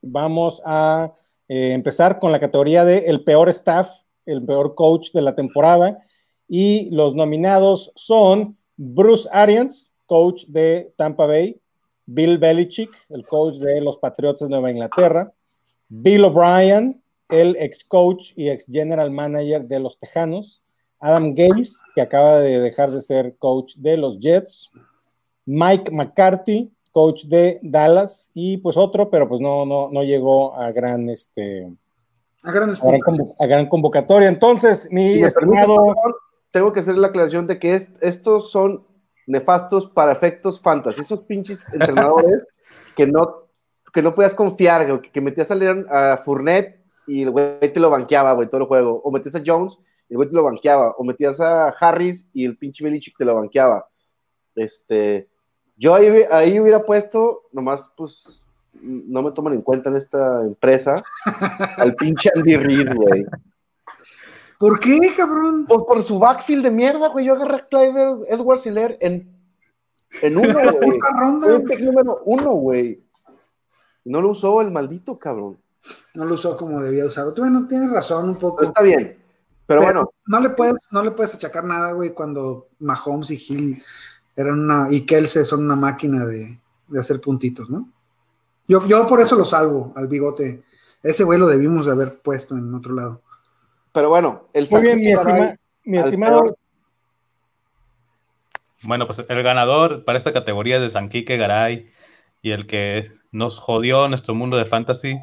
[0.00, 1.12] vamos a
[1.48, 3.88] eh, empezar con la categoría de el peor staff,
[4.24, 5.98] el peor coach de la temporada.
[6.48, 11.60] Y los nominados son Bruce Arians, coach de Tampa Bay,
[12.06, 15.32] Bill Belichick, el coach de los Patriots de Nueva Inglaterra,
[15.88, 20.62] Bill O'Brien, el ex coach y ex general manager de los Tejanos,
[21.00, 24.70] Adam Gase, que acaba de dejar de ser coach de los Jets,
[25.44, 30.72] Mike McCarthy, coach de Dallas, y pues otro, pero pues no, no, no llegó a
[30.72, 31.70] gran este
[32.42, 34.28] A grandes a gran, convo- a gran convocatoria.
[34.28, 35.94] Entonces, mi Si permites, estimado,
[36.50, 38.86] tengo que hacer la aclaración de que es- estos son
[39.26, 41.00] nefastos para efectos fantasy.
[41.02, 42.46] Esos pinches entrenadores
[42.96, 43.45] que no,
[43.96, 47.80] que no podías confiar, güey, que, metías a leer a Fournette y el güey te
[47.80, 49.00] lo banqueaba, güey, todo el juego.
[49.02, 50.94] O metías a Jones y el güey te lo banqueaba.
[50.98, 53.88] O metías a Harris y el pinche Belichick te lo banqueaba.
[54.54, 55.30] Este,
[55.78, 58.44] yo ahí, ahí hubiera puesto, nomás, pues,
[58.82, 61.02] no me toman en cuenta en esta empresa,
[61.78, 63.24] al pinche Andy Reid, güey.
[64.58, 65.64] ¿Por qué, cabrón?
[65.66, 67.24] Pues por su backfield de mierda, güey.
[67.24, 69.34] Yo agarré a Clyde Ed- Edwards Hiller en,
[70.20, 71.64] en uno, güey.
[71.64, 73.05] Pick número uno, güey.
[74.06, 75.58] No lo usó el maldito cabrón.
[76.14, 77.34] No lo usó como debía usarlo.
[77.36, 78.56] Bueno, tienes razón un poco.
[78.56, 79.18] Pero está bien.
[79.66, 83.82] Pero, bueno, no le puedes, no le puedes achacar nada, güey, cuando Mahomes y Hill
[84.36, 87.88] eran una, y Kelsey son una máquina de, de hacer puntitos, ¿no?
[88.68, 90.62] Yo, yo por eso lo salvo al bigote.
[91.02, 93.22] Ese güey lo debimos de haber puesto en otro lado.
[93.92, 96.56] pero bueno, el muy bien, mi, estima- estimado, peor.
[98.82, 101.90] Bueno, pues el ganador para esta categoría es de Sanquique Garay
[102.42, 105.18] y el que nos jodió nuestro mundo de fantasy,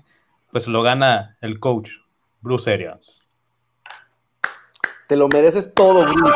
[0.52, 1.89] pues lo gana el coach
[2.41, 3.21] Bruce Arians.
[5.08, 6.32] te lo mereces todo, Bruce.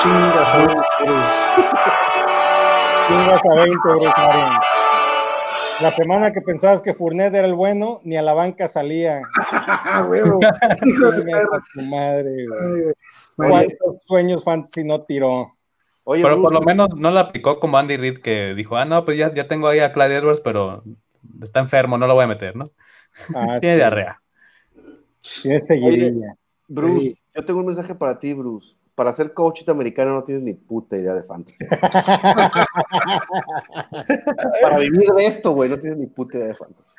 [0.00, 0.76] Chingas, güey.
[3.08, 4.64] chingas a 20, Bruce Arians.
[5.80, 9.22] La semana que pensabas que Fournette era el bueno, ni a la banca salía.
[9.84, 10.38] Ah, huevo.
[10.42, 12.94] A madre, güey.
[13.36, 15.54] ¿Cuántos sueños fantasy no tiró?
[16.04, 18.84] Oye, Pero Bruce, por lo menos no la aplicó como Andy Reid que dijo, ah,
[18.84, 20.82] no, pues ya, ya tengo ahí a Clyde Edwards, pero
[21.42, 22.70] está enfermo, no lo voy a meter, ¿no?
[23.34, 24.20] Ah, Tiene sí, diarrea.
[25.42, 26.36] Tiene seguidilla.
[26.68, 27.18] Bruce, Sí.
[27.34, 28.76] yo tengo un mensaje para ti, Bruce.
[28.94, 31.64] Para ser coach de americano no tienes ni puta idea de fantasy.
[34.62, 36.94] para vivir de esto, güey, no tienes ni puta idea de fantasy.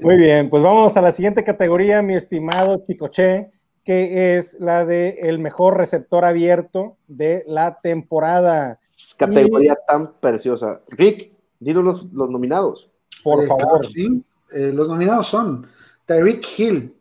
[0.00, 3.50] Muy bien, pues vamos a la siguiente categoría, mi estimado Chicoche,
[3.88, 8.78] que es la de el mejor receptor abierto de la temporada.
[9.16, 10.82] Categoría tan preciosa.
[10.88, 12.90] Rick, dinos los, los nominados.
[13.24, 13.86] Por eh, favor.
[13.86, 14.22] sí.
[14.52, 15.66] Eh, los nominados son
[16.04, 16.94] Tyreek Hill,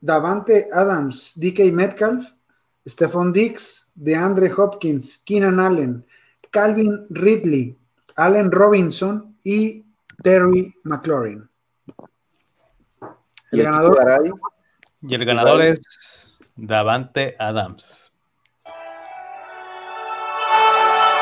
[0.00, 2.30] Davante Adams, DK Metcalf,
[2.88, 6.06] Stephon Diggs, DeAndre Hopkins, Keenan Allen,
[6.50, 7.76] Calvin Ridley,
[8.16, 9.84] Allen Robinson y
[10.22, 11.46] Terry McLaurin.
[13.52, 13.98] El Y ganador,
[15.02, 16.29] Y el ganador es
[16.62, 18.12] Davante Adams.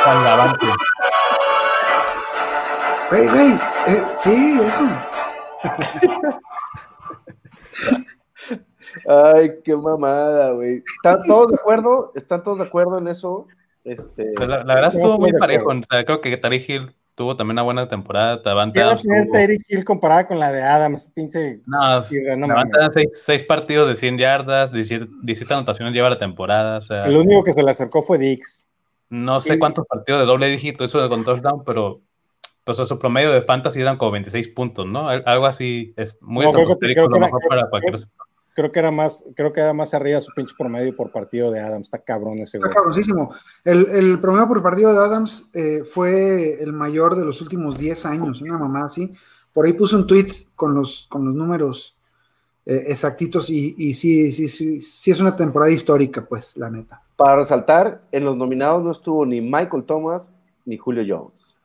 [0.03, 0.67] Juan Davante.
[3.09, 3.53] güey, güey,
[3.87, 4.85] eh, sí, eso.
[9.07, 10.83] Ay, qué mamada, güey.
[10.97, 12.11] ¿Están todos de acuerdo?
[12.17, 13.47] ¿Están todos de acuerdo en eso?
[13.85, 15.71] Este, Pues la, la verdad estuvo muy parejo.
[15.71, 18.37] O sea, creo que Tariq Hill tuvo también una buena temporada.
[18.45, 21.11] Davante ¿Qué va a Adams tener tuvo- Tyreek Hill comparada con la de Adams?
[21.15, 21.61] Pinche.
[21.67, 22.47] No, Sí, no.
[22.47, 26.79] Adams, seis, seis partidos de 100 yardas, 17, 17 anotaciones lleva la temporada.
[26.79, 28.67] O sea, El único que se le acercó fue Dix.
[29.11, 29.49] no sí.
[29.51, 32.01] sé cuántos partidos de doble dígito hizo con touchdown, pero
[32.65, 35.09] pues su promedio de fantasy eran como 26 puntos, ¿no?
[35.09, 37.41] Al- Algo así es muy No, creo que- estratosférico, creo que a lo era- mejor
[37.41, 38.09] creo- para cualquier creo-
[38.59, 41.61] Creo que era más, creo que era más arriba su pinche promedio por partido de
[41.61, 41.87] Adams.
[41.87, 42.75] Está cabrón ese Está güey.
[42.75, 43.33] cabroncísimo.
[43.65, 48.05] El, el promedio por partido de Adams eh, fue el mayor de los últimos 10
[48.07, 49.13] años, una mamá así.
[49.53, 51.97] Por ahí puse un tweet con los, con los números
[52.67, 57.01] eh, exactitos y, y sí, sí, sí, sí es una temporada histórica, pues, la neta.
[57.15, 60.33] para resaltar, en los nominados no estuvo ni Michael Thomas
[60.65, 61.57] ni Julio Jones,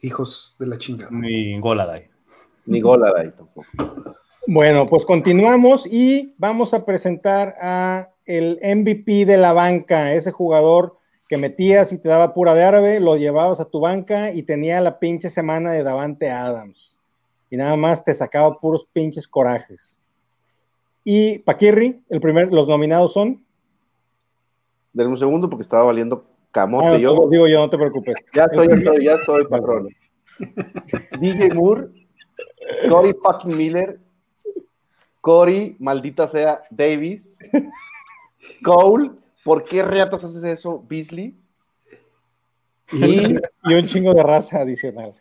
[0.00, 1.10] Hijos de la chingada.
[1.10, 2.08] Ni Goladay.
[2.66, 3.66] ni Goladay tampoco.
[4.48, 10.98] Bueno, pues continuamos y vamos a presentar a el MVP de la banca, ese jugador
[11.28, 14.80] que metías y te daba pura de árabe, lo llevabas a tu banca y tenía
[14.80, 17.00] la pinche semana de Davante Adams.
[17.50, 20.00] Y nada más te sacaba puros pinches corajes.
[21.02, 23.44] Y Paquirri, el primer, los nominados son.
[24.92, 26.86] Denme un segundo porque estaba valiendo camote.
[26.86, 28.14] Ah, yo, digo yo, no te preocupes.
[28.32, 29.88] ya estoy, ya estoy, ya estoy, patrón.
[31.20, 31.88] DJ Moore,
[32.84, 34.05] Scotty fucking Miller,
[35.26, 37.36] Cory, maldita sea, Davis,
[38.62, 39.10] Cole,
[39.42, 41.36] ¿por qué reatas haces eso, Beasley?
[42.92, 43.34] Y,
[43.64, 45.16] Y un chingo de raza adicional.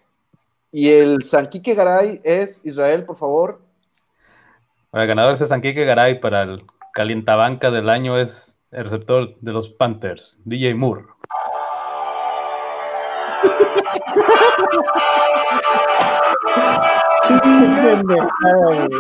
[0.72, 3.64] y el Sanquique Garay es Israel, por favor.
[4.92, 6.64] Para el ganador es Sanquique Garay, para el
[6.94, 11.06] calientabanca del año es el receptor de los Panthers, DJ Moore.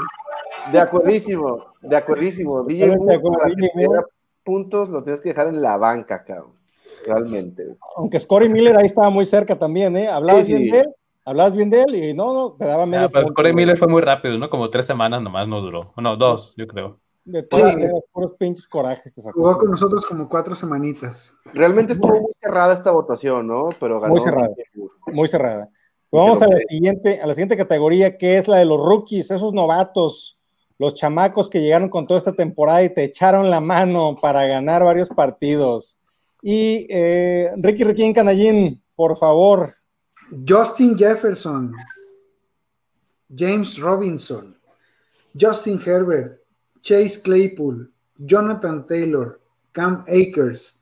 [0.71, 2.63] De acuerdísimo, de acuerdísimo.
[2.67, 4.05] DJ Moore, para que te diera
[4.43, 6.53] puntos, lo tienes que dejar en la banca, cabrón.
[7.05, 7.77] Realmente.
[7.97, 10.07] Aunque Scotty Miller ahí estaba muy cerca también, ¿eh?
[10.07, 10.61] Hablabas Sí, sí.
[10.63, 13.31] bien de él, hablabas bien de él y no, no, te daba medio Ah, pero
[13.33, 13.53] Corey.
[13.53, 14.49] Miller fue muy rápido, ¿no?
[14.49, 15.93] Como tres semanas nomás no duró.
[15.97, 16.99] No, dos, yo creo.
[17.23, 17.75] De todas Sí.
[17.75, 19.39] maneras, puros pinches corajes te sacó.
[19.39, 21.35] Jugó con nosotros como cuatro semanitas.
[21.53, 23.69] Realmente estuvo muy cerrada esta votación, ¿no?
[23.79, 24.49] Pero ganó Muy cerrada.
[25.07, 25.69] Muy cerrada.
[26.11, 29.53] Vamos a la siguiente, a la siguiente categoría, que es la de los rookies, esos
[29.53, 30.34] novatos,
[30.77, 34.83] los chamacos que llegaron con toda esta temporada y te echaron la mano para ganar
[34.83, 35.99] varios partidos.
[36.41, 39.75] Y eh, Ricky Riquín Canallín, por favor.
[40.47, 41.73] Justin Jefferson,
[43.35, 44.57] James Robinson,
[45.39, 46.39] Justin Herbert,
[46.81, 49.39] Chase Claypool, Jonathan Taylor,
[49.71, 50.79] Cam Akers,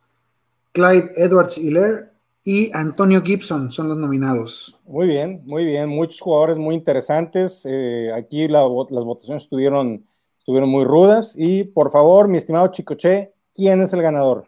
[0.74, 2.13] Clyde Edwards Hiller
[2.46, 4.78] y Antonio Gibson son los nominados.
[4.86, 5.88] Muy bien, muy bien.
[5.88, 7.66] Muchos jugadores muy interesantes.
[7.70, 10.06] Eh, aquí la las votaciones estuvieron,
[10.40, 11.36] estuvieron muy rudas.
[11.38, 14.48] Y por favor, mi estimado Chicoche, ¿quién es el ganador?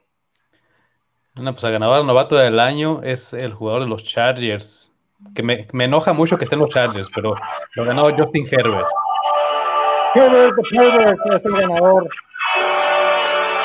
[1.36, 4.92] No, pues el ganador novato del año es el jugador de los Chargers.
[5.34, 7.36] Que me, me enoja mucho que estén los Chargers, pero
[7.76, 8.88] lo ganó Justin Herbert.
[10.14, 12.08] Herbert the Herbert es el ganador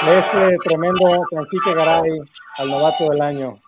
[0.07, 2.21] de este tremendo Francisco Garay
[2.59, 3.61] al novato del año.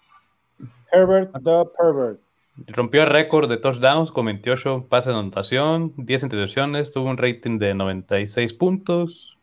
[0.93, 2.21] Herbert the Pervert.
[2.69, 7.59] Rompió el récord de touchdowns con 28 pases de anotación, 10 intercepciones, tuvo un rating
[7.59, 9.39] de 96 puntos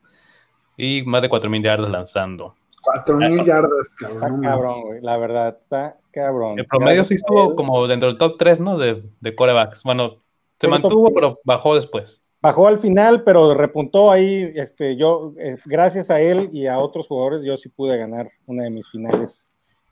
[0.78, 2.56] y más de 4.000 yardas lanzando.
[2.82, 4.42] Cuatro mil yardas, Está cabrón.
[4.42, 5.02] cabrón, güey.
[5.02, 6.60] La verdad, está cabrón.
[6.60, 8.78] El promedio sí estuvo como dentro del top 3, ¿no?
[8.78, 9.84] De, de corebacks.
[9.84, 10.22] Bueno,
[10.60, 12.22] se mantuvo, pero bajó después.
[12.42, 14.50] Bajó al final, pero repuntó ahí.
[14.56, 18.64] Este, yo, eh, gracias a él y a otros jugadores, yo sí pude ganar una
[18.64, 19.50] de mis finales.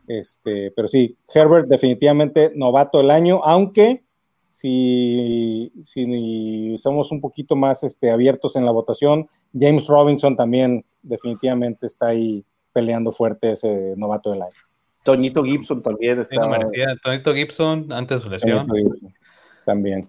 [0.08, 4.04] Este, pero sí, Herbert definitivamente novato del año, aunque
[4.50, 11.88] si, si somos un poquito más este, abiertos en la votación, James Robinson también definitivamente
[11.88, 12.43] está ahí
[12.74, 14.54] peleando fuerte ese novato del año.
[15.04, 16.58] Toñito Gibson también Sí, no está.
[16.58, 16.86] merecía.
[17.04, 18.67] Tonito Gibson, antes de su lesión.
[19.65, 20.02] También.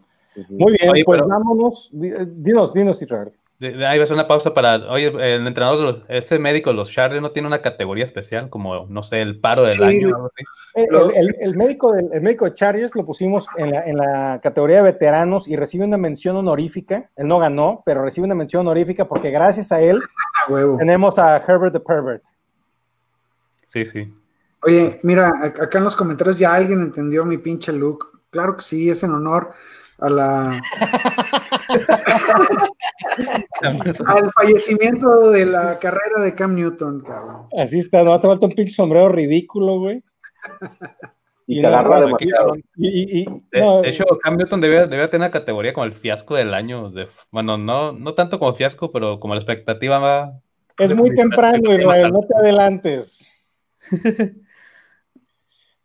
[0.50, 1.88] Muy bien, Oye, pues pero- vámonos.
[1.92, 3.32] Di- Dinos, dinos, Israel.
[3.58, 4.76] De- de- Ahí va a ser una pausa para.
[4.90, 8.48] Oye, el entrenador, de los- este médico de los Chargers no tiene una categoría especial,
[8.50, 9.82] como, no sé, el paro del Sí.
[9.82, 10.44] año o algo así.
[10.74, 14.38] El, Lo- el- el médico el médico de Chargers lo pusimos en la, en la
[14.40, 17.10] categoría de veteranos y recibe una mención honorífica.
[17.16, 20.00] Él no ganó, pero recibe una mención honorífica porque gracias a él
[20.46, 20.76] A huevo.
[20.78, 22.24] tenemos a Herbert the Pervert.
[23.66, 24.14] Sí, sí.
[24.62, 28.20] Oye, mira, ac- acá en los comentarios ya alguien entendió mi pinche look.
[28.30, 29.50] Claro que sí, es en honor
[29.98, 30.60] a la,
[34.06, 37.46] al fallecimiento de la carrera de Cam Newton, cabrón.
[37.56, 40.02] Así está, no te falta un pinche sombrero ridículo, güey.
[41.46, 42.56] Y Y te agarra demasiado.
[42.76, 45.92] Y, y- De, no, de hecho, Cam Newton debía, debía tener una categoría como el
[45.92, 46.90] fiasco del año.
[46.90, 50.40] De, bueno, no, no tanto como fiasco, pero como la expectativa va.
[50.78, 53.32] es muy temprano, Israel, no te adelantes.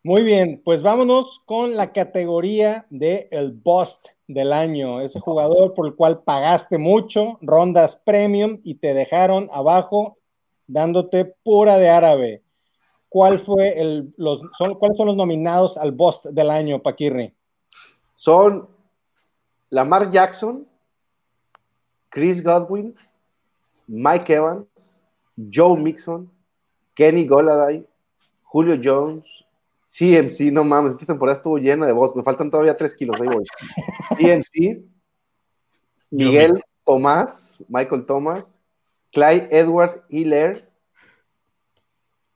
[0.06, 5.86] Muy bien, pues vámonos con la categoría de el bust del año, ese jugador por
[5.86, 10.18] el cual pagaste mucho, rondas premium y te dejaron abajo
[10.66, 12.42] dándote pura de árabe.
[13.08, 17.34] ¿Cuál fue el, los, son, ¿Cuáles son los nominados al bust del año, Paquirri?
[18.14, 18.68] Son
[19.70, 20.66] Lamar Jackson,
[22.08, 22.94] Chris Godwin,
[23.86, 25.00] Mike Evans,
[25.52, 26.30] Joe Mixon,
[26.94, 27.86] Kenny Goladay,
[28.44, 29.43] Julio Jones,
[29.96, 33.28] CMC, no mames, esta temporada estuvo llena de voz, me faltan todavía tres kilos, ahí
[33.28, 33.44] voy.
[34.16, 34.84] CMC,
[36.10, 38.60] Miguel Tomás, Michael Thomas,
[39.12, 40.68] Clyde Edwards Hiller.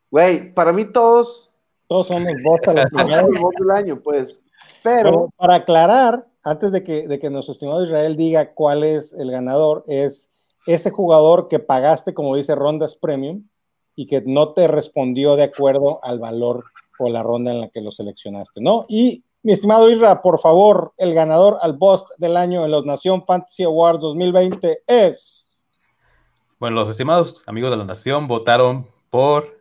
[0.09, 1.53] Güey, para mí todos
[1.89, 2.61] Todos son los voz
[3.59, 4.39] del año, pues.
[4.85, 9.13] Pero Pero para aclarar, antes de que, de que nuestro estimado Israel diga cuál es
[9.13, 10.31] el ganador, es
[10.67, 13.49] ese jugador que pagaste, como dice, rondas premium
[13.97, 16.67] y que no te respondió de acuerdo al valor
[16.99, 18.87] o la ronda en la que lo seleccionaste, ¿no?
[18.89, 23.25] Y mi estimado Isra, por favor, el ganador al bust del año en los Nación
[23.25, 25.57] Fantasy Awards 2020 es.
[26.59, 29.57] Bueno, los estimados amigos de la nación votaron por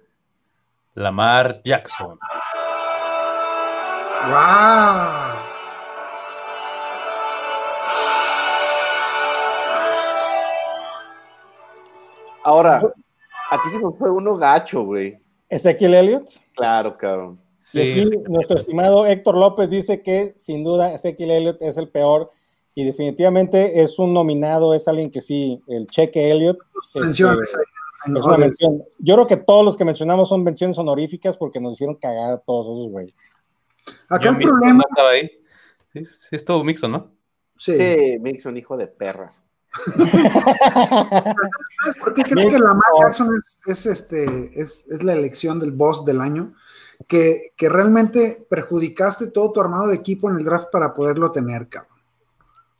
[0.96, 2.18] Lamar Jackson.
[4.30, 5.38] ¡Wow!
[12.44, 12.82] Ahora,
[13.52, 15.27] aquí se nos fue uno gacho, güey.
[15.50, 16.30] Ezequiel Elliott.
[16.56, 17.40] Claro, cabrón.
[17.74, 22.32] Y aquí nuestro estimado Héctor López dice que sin duda Ezequiel Elliott es el peor
[22.74, 26.60] y definitivamente es un nominado, es alguien que sí, el cheque Elliott.
[26.96, 28.84] Menciones este, es una mención.
[29.00, 32.66] Yo creo que todos los que mencionamos son menciones honoríficas porque nos hicieron cagada todos
[32.68, 33.16] esos güeyes.
[34.10, 34.76] Acá el problema.
[34.76, 35.30] No estaba ahí.
[35.94, 37.12] Sí, sí, estuvo Mixon, ¿no?
[37.58, 37.76] Sí.
[37.76, 39.34] sí, Mixon, hijo de perra.
[41.80, 45.72] ¿Sabes por qué creo que Lamar Jackson es, es, este, es, es, la elección del
[45.72, 46.54] boss del año?
[47.08, 51.68] Que, que, realmente perjudicaste todo tu armado de equipo en el draft para poderlo tener,
[51.68, 52.00] cabrón.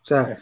[0.02, 0.36] O sea,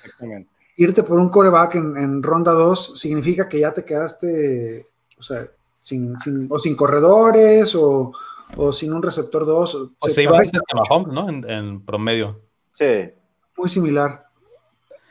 [0.77, 4.87] irte por un coreback en, en, ronda 2 significa que ya te quedaste,
[5.19, 5.49] o sea,
[5.79, 8.13] sin, sin, o sin corredores o,
[8.57, 9.75] o sin un receptor 2.
[9.75, 11.29] O, o se, iba antes que Mahomes, ¿no?
[11.29, 12.39] En, en promedio.
[12.73, 13.11] Sí.
[13.57, 14.24] Muy similar.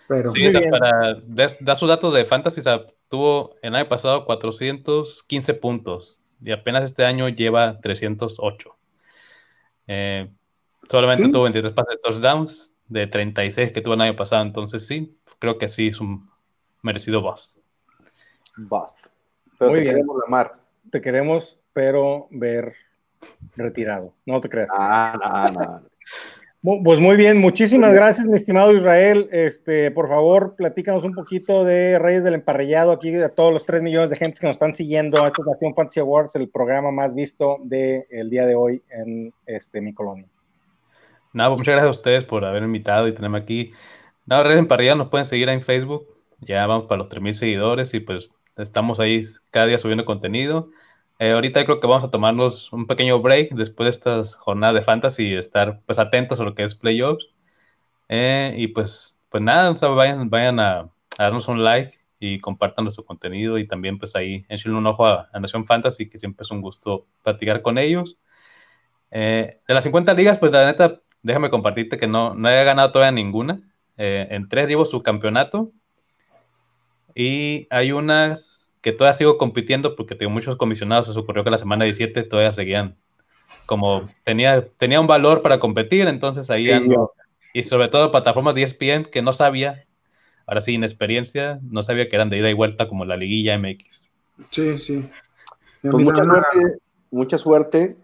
[0.08, 1.14] Pero, sí, o sea, para
[1.60, 6.84] dar su dato de fantasy, o sea, tuvo el año pasado 415 puntos y apenas
[6.84, 8.76] este año lleva 308.
[9.86, 10.30] Eh,
[10.90, 11.32] solamente ¿Sí?
[11.32, 15.56] tuvo 23 pases de touchdowns de 36 que tuvo el año pasado, entonces sí, creo
[15.58, 16.28] que sí es un
[16.82, 17.58] merecido bust.
[18.56, 19.06] Bust.
[19.58, 19.94] Pero Muy te bien.
[19.94, 20.54] queremos Lamar.
[20.90, 22.74] Te queremos, pero ver
[23.56, 24.14] retirado.
[24.26, 24.68] No te creas.
[24.72, 25.82] Ah, no, no.
[26.64, 29.28] Pues muy bien, muchísimas gracias, mi estimado Israel.
[29.32, 33.82] Este, por favor, platícanos un poquito de Reyes del Emparrillado, aquí de todos los 3
[33.82, 37.14] millones de gente que nos están siguiendo a esta Nación Fantasy Awards, el programa más
[37.14, 40.26] visto del de día de hoy en este, mi colonia.
[41.34, 43.72] Nada, pues muchas gracias a ustedes por haber invitado y tenerme aquí.
[44.24, 46.06] Nada, Reyes del Emparrillado nos pueden seguir en Facebook,
[46.40, 50.70] ya vamos para los 3.000 seguidores y pues estamos ahí cada día subiendo contenido.
[51.18, 54.82] Eh, ahorita creo que vamos a tomarnos un pequeño break después de estas jornadas de
[54.82, 57.28] fantasy y estar pues atentos a lo que es playoffs.
[58.08, 62.40] Eh, y pues, pues nada, o sea, vayan, vayan a, a, darnos un like y
[62.40, 66.18] compartan nuestro contenido y también pues ahí échenle un ojo a, a Nación Fantasy, que
[66.18, 68.18] siempre es un gusto platicar con ellos.
[69.16, 72.90] Eh, de las 50 ligas, pues la neta, déjame compartirte que no, no he ganado
[72.90, 73.60] todavía ninguna.
[73.96, 75.70] Eh, en tres llevo su campeonato
[77.14, 81.56] y hay unas que todavía sigo compitiendo porque tengo muchos comisionados, se ocurrió que la
[81.56, 82.98] semana 17 todavía seguían
[83.64, 87.14] como tenía, tenía un valor para competir, entonces ahí ando.
[87.54, 89.86] Y sobre todo plataformas de ESPN que no sabía,
[90.46, 94.10] ahora sí, inexperiencia, no sabía que eran de ida y vuelta como la liguilla MX.
[94.50, 95.08] Sí, sí.
[95.80, 96.78] Pues mucha, suerte,
[97.10, 97.96] mucha suerte.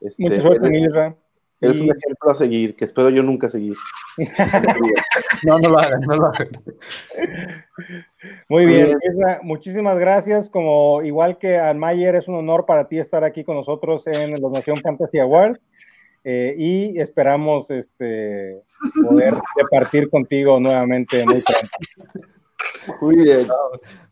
[0.00, 1.14] Este, mucha suerte.
[1.60, 1.82] Eres y...
[1.82, 3.76] un ejemplo a seguir, que espero yo nunca seguir.
[5.44, 6.48] no, no lo hagan, no lo hagan.
[8.48, 10.50] Muy bien, Isra, muchísimas gracias.
[10.50, 14.40] Como igual que a Mayer, es un honor para ti estar aquí con nosotros en
[14.40, 15.64] los Nación Fantasy Awards.
[16.28, 18.60] Eh, y esperamos este,
[19.08, 21.70] poder departir contigo nuevamente muy pronto.
[23.00, 23.46] Muy bien.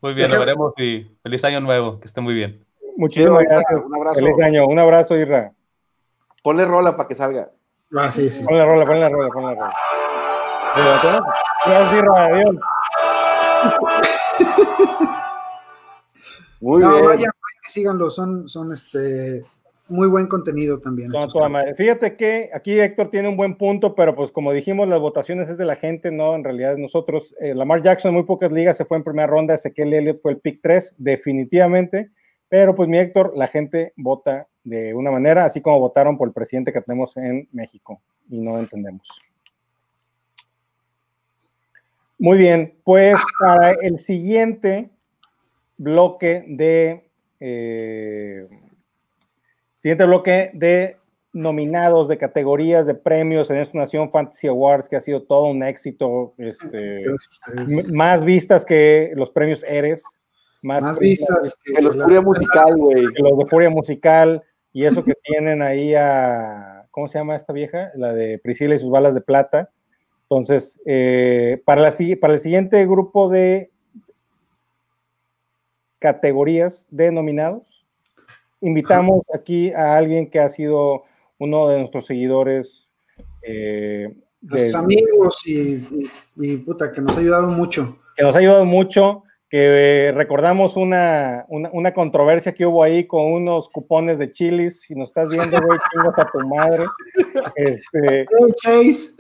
[0.01, 2.65] Muy bien, lo veremos y feliz año nuevo, que esté muy bien.
[2.97, 3.81] Muchísimas gracias.
[3.85, 4.21] Un abrazo.
[4.21, 5.53] Feliz año, un abrazo, Irra.
[6.45, 7.51] Ponle rola para que salga.
[7.97, 8.45] Ah, sí, sí.
[8.45, 9.75] Ponle rola, ponle rola, ponle rola.
[10.77, 12.57] Gracias, Irra, adiós.
[16.61, 17.07] Muy no, bien.
[17.07, 17.33] Vayan,
[17.67, 19.41] síganlo, son, son este
[19.89, 21.09] muy buen contenido también.
[21.09, 21.75] No, toda madre.
[21.77, 25.57] Fíjate que aquí Héctor tiene un buen punto, pero pues como dijimos, las votaciones es
[25.57, 27.35] de la gente, no, en realidad nosotros.
[27.41, 30.33] Eh, Lamar Jackson en muy pocas ligas se fue en primera ronda, Ezequiel Elliott fue
[30.33, 32.11] el pick 3, definitivamente,
[32.49, 36.35] pero pues mi Héctor, la gente vota de una manera, así como votaron por el
[36.35, 39.09] presidente que tenemos en México y no entendemos.
[42.19, 44.91] Muy bien, pues para el siguiente
[45.77, 47.09] bloque de...
[47.41, 48.49] Eh,
[49.85, 50.97] Siguiente bloque de
[51.35, 55.63] nominados, de categorías, de premios en esta Nación Fantasy Awards, que ha sido todo un
[55.63, 56.33] éxito.
[56.39, 57.03] Este,
[57.93, 60.23] más vistas que los premios Eres.
[60.65, 63.05] Más, más vistas que, que los Furia Musical, güey.
[63.19, 64.43] Los de Furia Musical.
[64.73, 66.87] Y eso que tienen ahí a.
[66.91, 67.91] ¿Cómo se llama esta vieja?
[67.95, 69.71] La de Priscila y sus balas de plata.
[70.23, 73.71] Entonces, eh, para, la, para el siguiente grupo de
[75.99, 77.87] categorías de nominados,
[78.61, 81.05] invitamos aquí a alguien que ha sido
[81.39, 82.89] uno de nuestros seguidores.
[83.43, 87.99] Eh, de, amigos y, y, y, puta, que nos ha ayudado mucho.
[88.17, 89.24] Que nos ha ayudado mucho,
[89.55, 94.81] que eh, recordamos una, una, una, controversia que hubo ahí con unos cupones de chilis.
[94.81, 96.85] Si nos estás viendo, güey, chingas a tu madre.
[97.55, 99.13] Este, hey, Chase.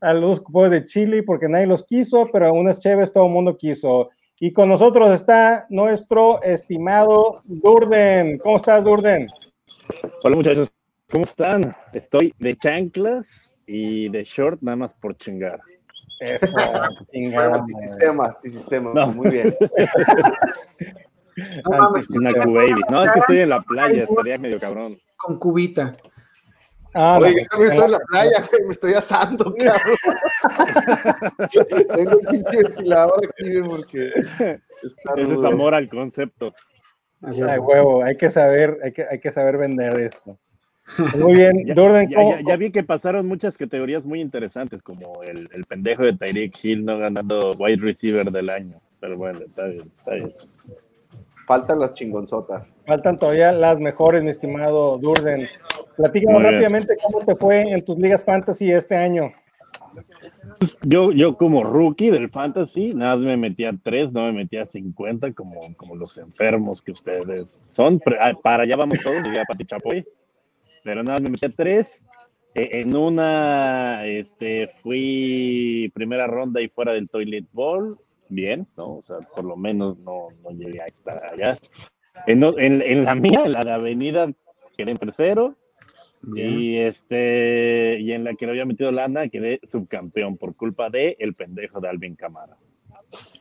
[0.00, 3.56] a los cupos de Chile porque nadie los quiso, pero unas chéves todo el mundo
[3.56, 4.10] quiso.
[4.38, 8.38] Y con nosotros está nuestro estimado Durden.
[8.38, 9.26] ¿Cómo estás, Durden?
[10.22, 10.72] Hola muchachos,
[11.10, 11.74] ¿cómo están?
[11.92, 15.58] Estoy de chanclas y de short nada más por chingar.
[16.20, 16.46] Eso,
[17.12, 17.64] chingada.
[17.80, 19.54] sistema, sistema, muy bien.
[21.36, 22.80] No mames, una baby.
[22.88, 24.98] No, es que estoy en la playa, estaría medio cabrón.
[25.18, 25.94] Con cubita.
[26.94, 29.96] Ah, Oye, yo también estoy en la playa, me estoy asando, cabrón.
[31.94, 34.12] Tengo un pinche ventilador aquí porque.
[34.16, 36.54] Ese es amor al concepto.
[37.20, 40.38] Ay, huevo, hay que saber, hay que, hay que saber vender esto.
[41.18, 41.66] Muy bien,
[42.08, 46.56] ya, ya, vi que pasaron muchas categorías muy interesantes, como el, el pendejo de Tyreek
[46.62, 48.80] Hill no ganando wide receiver del año.
[49.00, 50.32] Pero bueno, está bien, está bien.
[51.46, 52.74] Faltan las chingonzotas.
[52.86, 55.46] Faltan todavía las mejores, mi estimado Durden.
[55.96, 59.30] Platícanos rápidamente cómo te fue en tus ligas fantasy este año.
[60.58, 64.66] Pues, yo, yo como rookie del fantasy, nada más me metía tres, no me metía
[64.66, 68.00] 50 como, como los enfermos que ustedes son.
[68.42, 70.04] Para allá vamos todos, diría Pati Chapoy.
[70.86, 72.06] Pero nada me metía tres.
[72.54, 78.98] E, en una este, fui primera ronda y fuera del toilet ball bien, ¿no?
[78.98, 81.58] O sea, por lo menos no, no llegué a estar allá.
[82.28, 84.32] En, en, en la mía, en la de Avenida,
[84.78, 85.56] quedé en tercero.
[86.34, 91.16] Y este, y en la que le había metido lana, quedé subcampeón por culpa de
[91.18, 92.56] el pendejo de Alvin Camara.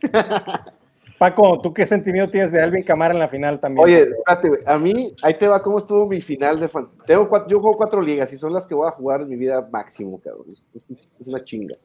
[1.18, 3.86] Paco, ¿tú qué sentimiento tienes de Alvin Camara en la final también?
[3.86, 6.90] Oye, espérate, a mí, ahí te va cómo estuvo mi final de fan.
[7.06, 9.38] Tengo cuatro, yo juego cuatro ligas y son las que voy a jugar en mi
[9.38, 10.48] vida máximo, cabrón.
[10.50, 11.76] Es una chinga.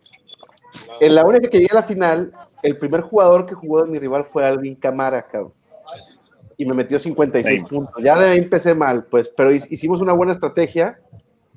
[1.00, 3.98] En la única que llegué a la final, el primer jugador que jugó de mi
[3.98, 5.52] rival fue Alvin Camara, cabrón.
[6.56, 7.94] Y me metió 56 puntos.
[8.02, 10.98] Ya de ahí empecé mal, pues, pero hicimos una buena estrategia.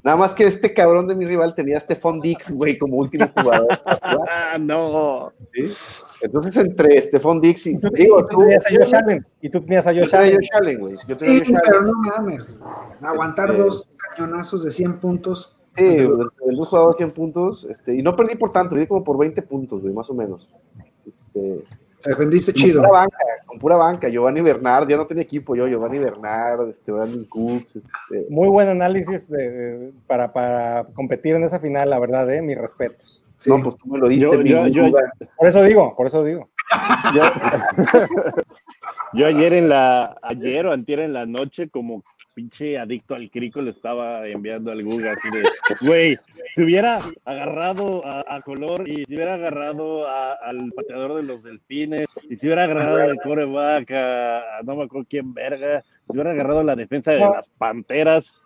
[0.04, 3.30] Nada más que este cabrón de mi rival tenía a Stephon Dix, güey, como último
[3.36, 3.68] jugador.
[4.60, 5.32] no.
[5.54, 5.68] ¿Sí?
[6.24, 7.72] Entonces, entre Stephon Dix y.
[7.72, 9.28] ¿Y tú, digo, tú, tenías a Josh Allen.
[9.42, 10.14] Y tú tenías a Josh
[10.52, 10.80] Allen.
[10.80, 10.98] Güey.
[11.18, 12.56] Sí, pero no mames.
[13.02, 18.04] Aguantar este dos cañonazos de 100 puntos Sí, el bus jugaba 100 puntos, este, y
[18.04, 20.48] no perdí por tanto, perdí como por 20 puntos, güey, más o menos.
[21.08, 21.64] Este,
[22.04, 22.82] Te defendiste chido.
[22.82, 23.18] Pura banca,
[23.48, 27.78] con pura banca, Giovanni Bernard, ya no tenía equipo yo, Giovanni Bernard, este, Brandon Cooks.
[27.78, 28.28] Este.
[28.30, 33.26] Muy buen análisis de, para, para, competir en esa final, la verdad, eh, mis respetos.
[33.46, 34.92] No, pues tú me lo diste, yo, yo,
[35.38, 36.50] Por eso digo, por eso digo.
[39.14, 43.62] yo ayer en la, ayer o antier en la noche, como pinche adicto al crico
[43.62, 45.44] le estaba enviando al Google así de,
[45.82, 46.18] güey,
[46.48, 52.36] si hubiera agarrado a, Color y si hubiera agarrado al pateador de los delfines y
[52.36, 56.76] si hubiera agarrado al coreback a, no me acuerdo quién verga, si hubiera agarrado la
[56.76, 58.38] defensa de las panteras,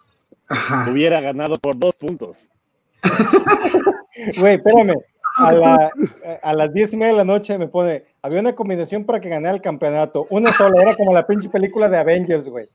[0.91, 2.53] hubiera ganado por dos puntos.
[4.39, 4.95] Güey, espérame,
[5.37, 5.89] a,
[6.41, 9.29] a las diez y media de la noche me pone, había una combinación para que
[9.29, 12.67] ganara el campeonato, una sola, era como la pinche película de Avengers, güey.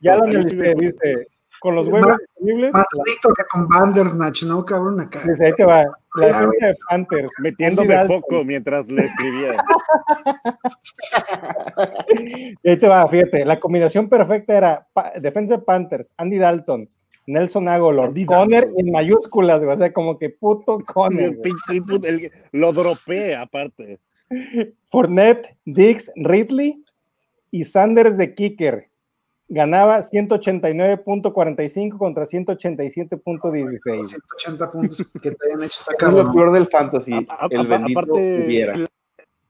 [0.00, 1.28] Ya lo analicé, dice,
[1.60, 2.72] con los huevos disponibles.
[2.72, 5.00] Más adicto que con Bandersnatch, ¿no, cabrón?
[5.00, 5.20] Acá.
[5.24, 5.84] Dice, ahí te va,
[6.16, 7.32] la de Panthers.
[7.38, 9.62] Metiéndome poco mientras le escribía.
[12.64, 14.88] y ahí te va, fíjate, la combinación perfecta era
[15.20, 16.88] defensa de Panthers, Andy Dalton,
[17.26, 21.38] Nelson Agolor, Conner en mayúsculas, o sea, como que puto Conner.
[22.52, 24.00] lo dropé aparte.
[24.86, 26.82] Fournette, Dix, Ridley
[27.50, 28.88] y Sanders de Kicker
[29.52, 34.04] ganaba 189.45 contra 187.16.
[34.06, 37.26] 180 puntos que te hayan hecho Es lo peor del fantasy.
[37.50, 38.88] el bendito aparte, hubiera.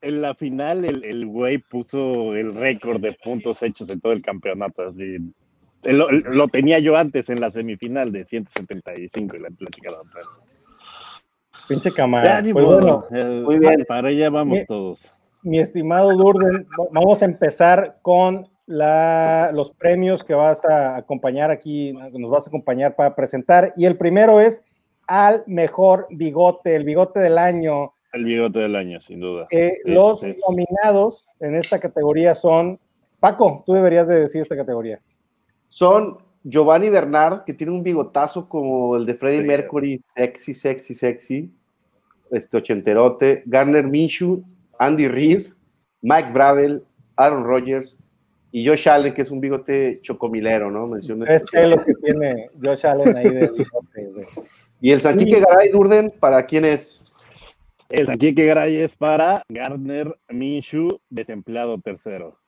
[0.01, 4.83] En la final, el güey puso el récord de puntos hechos en todo el campeonato.
[4.89, 5.19] Así.
[5.85, 10.29] Lo, tenía yo antes en la semifinal de 175 y la, la atrás.
[11.69, 12.43] Pinche cámara.
[12.53, 13.07] Pues bueno,
[13.45, 13.85] muy bien.
[13.87, 15.19] Para allá vamos todos.
[15.43, 21.93] Mi estimado Durden, vamos a empezar con la, los premios que vas a acompañar aquí,
[21.93, 23.73] nos vas a acompañar para presentar.
[23.77, 24.63] Y el primero es
[25.07, 27.95] al mejor bigote, el bigote del año.
[28.13, 29.49] El bigote del año, sin duda.
[29.51, 32.79] Eh, los nominados en esta categoría son,
[33.19, 35.01] Paco, tú deberías de decir esta categoría.
[35.73, 41.51] Son Giovanni Bernard, que tiene un bigotazo como el de Freddie Mercury, sexy, sexy, sexy,
[42.31, 44.45] este ochenterote, Garner Minshew,
[44.79, 45.45] Andy Reid,
[46.03, 46.85] Mike Bravel,
[47.17, 47.99] Aaron Rodgers,
[48.51, 50.87] y Josh Allen, que es un bigote chocomilero, ¿no?
[50.87, 54.27] Menciona es lo que tiene Josh Allen ahí de bigote.
[54.79, 57.03] ¿Y el Sanquique Garay Durden para quién es?
[57.89, 62.42] El Sanquique Garay es para Gardner Minshew, desempleado tercero.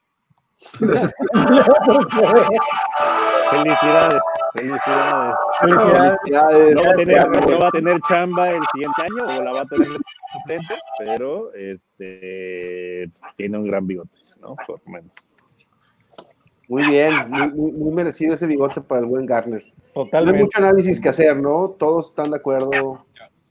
[3.50, 4.20] Felicidades,
[4.54, 5.34] felicidades.
[5.60, 6.74] Felicidades.
[6.74, 9.60] No va, a tener, no va a tener chamba el siguiente año o la va
[9.60, 9.88] a tener
[10.32, 14.56] suplente, pero este pues, tiene un gran bigote, ¿no?
[14.66, 15.12] Por lo menos.
[16.68, 19.62] Muy bien, muy, muy- muy merecido ese bigote para el buen Garner.
[19.62, 20.42] No hay Totalmente.
[20.44, 21.76] mucho análisis que hacer, ¿no?
[21.78, 23.06] Todos están de acuerdo.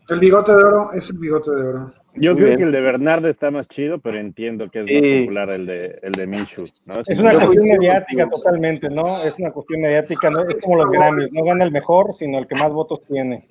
[0.10, 1.94] El bigote de oro es el bigote de oro.
[2.16, 2.58] Yo Muy creo bien.
[2.60, 4.94] que el de Bernardo está más chido, pero entiendo que es Sí.
[5.02, 6.96] más popular el de, el de Minshew, ¿no?
[7.08, 9.24] Es una cuestión mediática totalmente, ¿no?
[9.24, 12.46] Es una cuestión mediática, no es como los Grammys, no gana el mejor, sino el
[12.48, 13.48] que más votos tiene.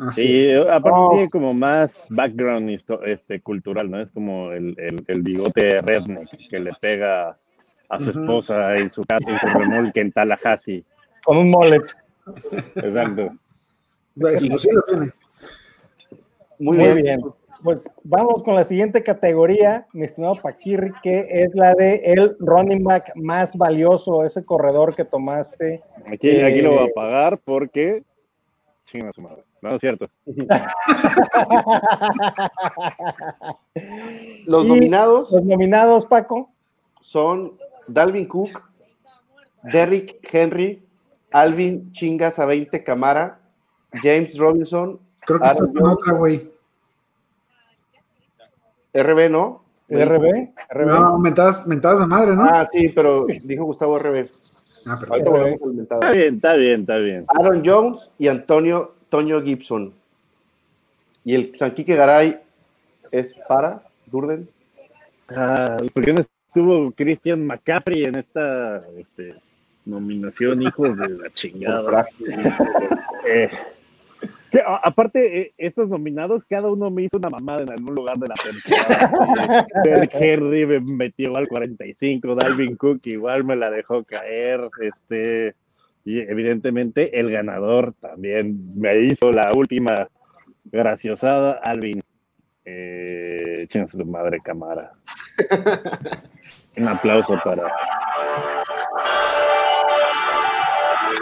[0.00, 0.66] Así Sí, es.
[0.68, 2.70] aparte tiene como más background
[3.04, 4.00] este, cultural, ¿no?
[4.00, 7.36] Es como el, el, el bigote redneck que le pega
[7.90, 10.84] a su esposa en su casa, en su remolque en Tallahassee.
[11.24, 11.82] Con un mullet.
[12.76, 13.32] Exacto.
[14.18, 15.10] Pues, sí lo tiene.
[16.58, 17.02] Muy, Muy bien.
[17.02, 17.20] bien.
[17.64, 22.84] Pues vamos con la siguiente categoría, mi estimado Paquirri, que es la de el running
[22.84, 25.82] back más valioso, ese corredor que tomaste.
[26.06, 26.90] Aquí, aquí lo voy Eh.
[26.90, 28.04] a pagar porque.
[28.86, 29.42] Chinga su madre.
[29.60, 30.08] No, es cierto.
[34.46, 36.50] Los Y nominados Los nominados, Paco.
[37.00, 38.62] son Dalvin Cook,
[39.64, 40.82] Derrick Henry,
[41.32, 43.40] Alvin Chingas a 20 Camara,
[44.02, 45.94] James Robinson, Creo que Aaron estás en Jones.
[46.00, 46.50] otra, güey.
[48.92, 49.62] RB, ¿no?
[49.88, 50.50] RB.
[50.70, 50.86] RB.
[50.86, 52.44] No, mentadas, mentadas de madre, ¿no?
[52.44, 54.28] Ah, sí, pero dijo Gustavo RB.
[54.86, 55.58] Ah, perdón.
[55.80, 57.24] Está bien, está bien, está bien.
[57.28, 59.92] Aaron Jones y Antonio Toño Gibson.
[61.24, 62.38] Y el Sanquique Garay
[63.10, 64.48] es para Durden.
[65.28, 69.34] Ah, ¿Por qué no estuvo Christian McCaffrey en esta este,
[69.84, 72.06] nominación, hijos de la chingada?
[73.26, 73.50] Eh,
[74.50, 78.16] que, a- aparte, eh, estos nominados, cada uno me hizo una mamada en algún lugar
[78.18, 79.66] de la temporada.
[79.84, 84.68] Derrick Henry me metió al 45, Dalvin Cook igual me la dejó caer.
[84.80, 85.54] Este,
[86.04, 90.08] y evidentemente el ganador también me hizo la última
[90.64, 92.02] graciosada, Alvin.
[92.64, 94.92] Eh, chingas tu madre, cámara.
[96.76, 97.72] Un aplauso para.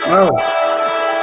[0.08, 0.36] Wow.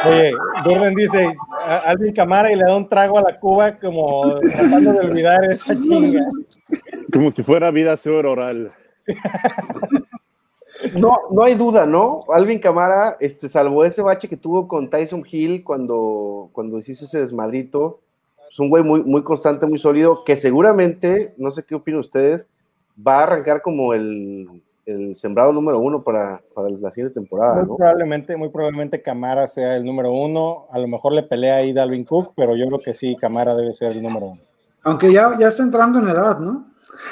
[0.05, 0.31] Oye,
[0.63, 1.33] Durden dice,
[1.65, 5.43] a- Alvin Camara y le da un trago a la cuba como tratando de olvidar
[5.51, 6.25] esa chinga.
[7.13, 8.71] Como si fuera vida sobre oral.
[10.95, 12.25] No, no hay duda, ¿no?
[12.33, 17.05] Alvin Camara, este, salvo ese bache que tuvo con Tyson Hill cuando, cuando se hizo
[17.05, 18.01] ese desmadrito,
[18.49, 22.49] es un güey muy, muy constante, muy sólido, que seguramente, no sé qué opinan ustedes,
[22.95, 27.67] va a arrancar como el, el sembrado número uno para, para la siguiente temporada, Muy
[27.67, 27.75] ¿no?
[27.77, 30.67] probablemente, muy probablemente Camara sea el número uno.
[30.71, 33.73] A lo mejor le pelea ahí Dalvin Cook, pero yo creo que sí, Camara debe
[33.73, 34.41] ser el número uno.
[34.83, 36.65] Aunque ya, ya está entrando en edad, ¿no?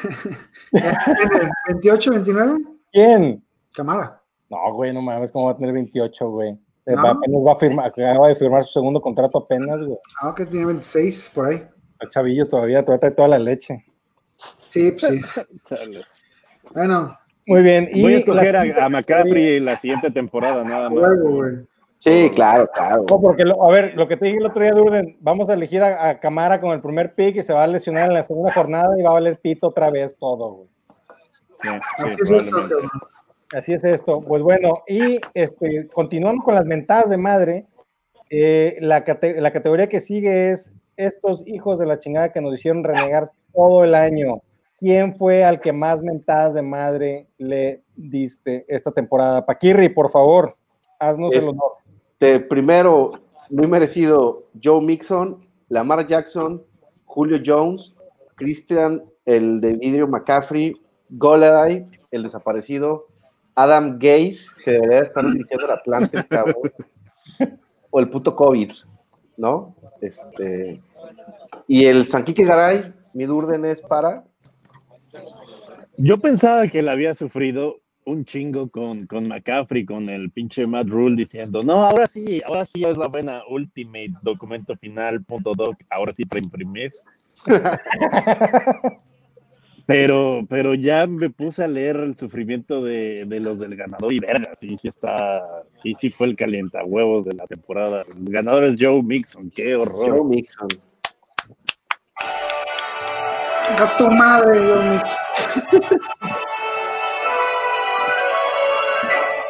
[0.74, 2.60] Ya tiene 28, 29,
[2.92, 3.44] ¿Quién?
[3.74, 4.22] Camara.
[4.50, 6.50] No, güey, no mames, ¿cómo va a tener 28, güey?
[6.86, 7.04] Eh, No.
[7.04, 9.98] va- Apenas va a firmar, acaba de firmar su segundo contrato apenas, güey.
[10.22, 11.64] Ah, que tiene 26 por ahí.
[12.02, 13.86] El chavillo todavía, todavía trae toda la leche.
[14.38, 15.22] Sí, pues sí.
[16.74, 17.18] Bueno,
[17.52, 17.90] Muy bien.
[17.92, 21.10] Y Voy a escoger la a, siguiente a McCaffrey la siguiente temporada, nada más.
[21.98, 23.06] Sí, claro, claro.
[23.10, 25.54] No, porque, lo- a ver, lo que te dije el otro día, Durden, vamos a
[25.54, 28.24] elegir a, a Camara con el primer pick y se va a lesionar en la
[28.24, 30.68] segunda jornada y va a valer pito otra vez todo, güey.
[31.62, 32.68] Sí, sí, Así es esto.
[33.54, 34.22] Así es esto.
[34.22, 37.66] Pues bueno, y este, continuando con las mentadas de madre,
[38.32, 42.54] eh, la, cate- la categoría que sigue es estos hijos de la chingada que nos
[42.56, 44.42] hicieron renegar todo el año.
[44.82, 49.46] ¿Quién fue al que más mentadas de madre le diste esta temporada?
[49.46, 50.58] Paquirri, por favor,
[51.00, 51.74] haznos Es- el honor.
[52.14, 53.12] Este, primero,
[53.52, 55.38] muy merecido, Joe Mixon,
[55.70, 56.64] Lamar Jackson,
[57.06, 57.96] Julio Jones,
[58.34, 60.74] Christian, el de vidrio McCaffrey,
[61.12, 63.06] Goladay, el desaparecido,
[63.54, 65.68] Adam Gaze, que debería estar dirigiendo
[66.12, 66.74] el cabrón,
[67.92, 68.72] o el puto COVID,
[69.38, 69.76] ¿no?
[70.02, 70.82] Este,
[71.68, 74.24] y el Sanquique Garay, mi Durden es para.
[76.04, 80.88] Yo pensaba que la había sufrido un chingo con, con McCaffrey, con el pinche Matt
[80.88, 85.76] Rule diciendo, no, ahora sí, ahora sí es la buena Ultimate documento final, punto doc,
[85.92, 86.92] ahora sí para imprimir.
[89.88, 94.20] Pero, pero ya me puse a leer el sufrimiento de, de los del ganador y
[94.20, 95.42] verga, sí, sí está,
[95.84, 98.04] sí, sí fue el calientahuevos de la temporada.
[98.04, 100.20] El ganador es Joe Mixon, qué horror.
[100.20, 100.70] Joe Mixon.
[103.78, 105.31] A tu madre, Joe Mix.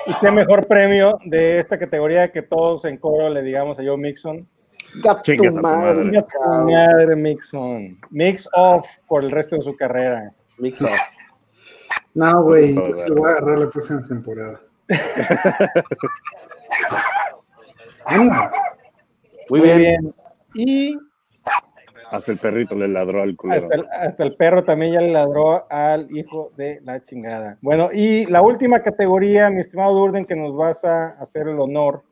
[0.06, 3.98] ¿Y qué mejor premio de esta categoría que todos en coro le digamos a Joe
[3.98, 4.48] Mixon?
[5.04, 5.32] Gato
[5.62, 6.24] madre,
[6.66, 7.16] madre.
[7.16, 7.98] Mixon.
[8.10, 10.34] Mix off por el resto de su carrera.
[10.58, 10.90] Mixon.
[12.14, 12.98] No, güey, favor.
[12.98, 14.62] se lo voy a agarrar la próxima temporada.
[18.06, 18.52] Ánimo.
[19.50, 20.14] Muy, bien.
[20.54, 20.98] Y
[22.12, 23.66] Hasta el perrito le ladró al culero.
[23.90, 27.58] hasta el, perro también ya le ladró al hijo de la chingada.
[27.62, 32.04] Bueno, y la última categoría, mi estimado Durden, que nos vas a hacer el honor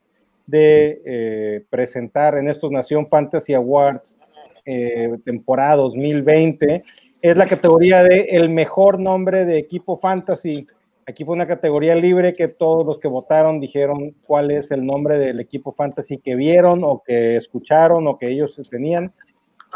[0.48, 4.18] de eh, presentar en estos Nación Fantasy Awards
[4.66, 6.82] eh, temporada 2020,
[7.22, 10.66] es la categoría de el mejor nombre de equipo fantasy.
[11.06, 15.20] Aquí fue una categoría libre que todos los que votaron dijeron cuál es el nombre
[15.20, 19.12] del equipo fantasy que vieron o que escucharon o que ellos tenían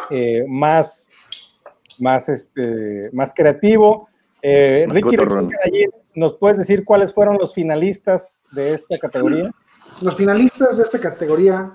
[0.09, 1.09] eh, más,
[1.99, 4.07] más, este, más creativo.
[4.41, 5.15] Eh, Más Ricky,
[6.15, 9.49] ¿nos puedes decir cuáles fueron los finalistas de esta categoría?
[10.01, 11.73] Los finalistas de esta categoría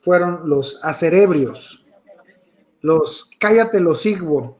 [0.00, 1.84] fueron los Acerebrios,
[2.80, 4.58] los Cállate los Sigbo,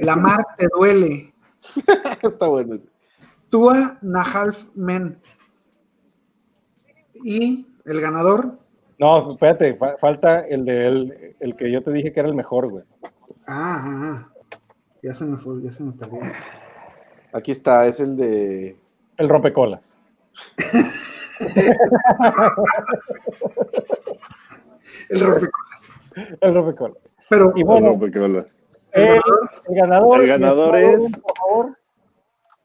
[0.00, 1.34] La Mar Te Duele,
[2.22, 2.74] Está bueno.
[2.76, 2.88] ese.
[3.50, 5.20] Tua Nahalf Men.
[7.22, 8.56] Y el ganador,
[8.98, 12.34] No, espérate, fa- falta el de el, el que yo te dije que era el
[12.34, 12.84] mejor, güey.
[13.46, 14.16] ah, ah, ah,
[15.02, 16.20] ya se me fue, ya se me perdió.
[17.32, 18.76] Aquí está, es el de.
[19.16, 19.98] El rompecolas.
[25.08, 25.90] El rompecolas.
[26.40, 27.14] El rompecolas.
[27.28, 28.46] Pero Y bueno, Porque, hola.
[28.92, 29.20] el,
[29.68, 31.78] el ganador, El ganador es- Durden, Por favor.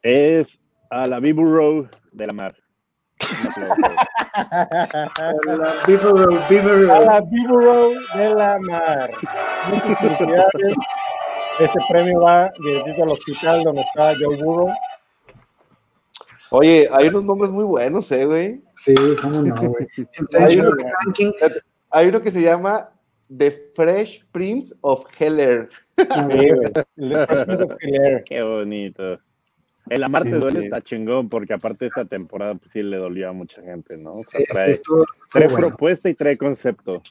[0.02, 0.60] Es
[0.90, 2.56] a la de la mar.
[5.46, 9.12] La Beaver Beaver la Viburo de la Mar.
[9.70, 10.76] Muchas felicidades.
[11.60, 14.74] Este premio va directito al hospital donde está Joe Burrow.
[16.52, 18.62] Oye, hay unos nombres muy buenos, ¿eh, güey?
[18.76, 19.88] Sí, cómo no, güey.
[20.40, 20.72] Hay uno,
[21.90, 22.92] hay uno que se llama
[23.36, 25.70] The Fresh Prince of Heller.
[25.98, 26.52] Sí.
[28.26, 29.20] Qué bonito.
[29.90, 33.30] El amarte Sí, duele está chingón porque aparte de esta temporada pues sí le dolió
[33.30, 34.16] a mucha gente, ¿no?
[34.16, 35.68] O sea, Sí, trae, estuvo, estuvo trae bueno.
[35.68, 37.02] propuesta y trae concepto.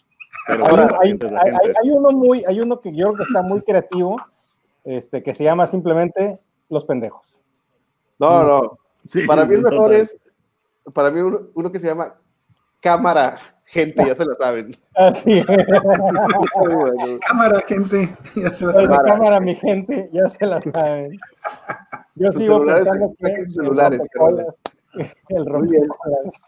[0.46, 0.66] Pero
[1.00, 4.16] hay, hay- hay- hay uno muy, hay uno que yo creo que está muy creativo,
[4.84, 7.40] este, que se llama simplemente Los Pendejos.
[8.18, 8.78] No, no.
[9.06, 9.92] Sí, Para mí el mejor total.
[10.00, 10.16] es.
[10.92, 12.14] Para mí uno, uno que se llama
[12.82, 13.38] Cámara.
[13.66, 14.76] Gente, ya se la saben.
[14.94, 15.42] Así.
[16.56, 17.18] Bueno.
[17.26, 18.08] Cámara, gente.
[18.36, 19.08] Ya se la Desde sabe.
[19.08, 21.18] cámara, mi gente, ya se la saben.
[22.14, 24.00] Yo Sus sigo celulares, pensando que celulares,
[25.28, 25.88] el Muy bien.
[25.88, 26.42] rompecolas.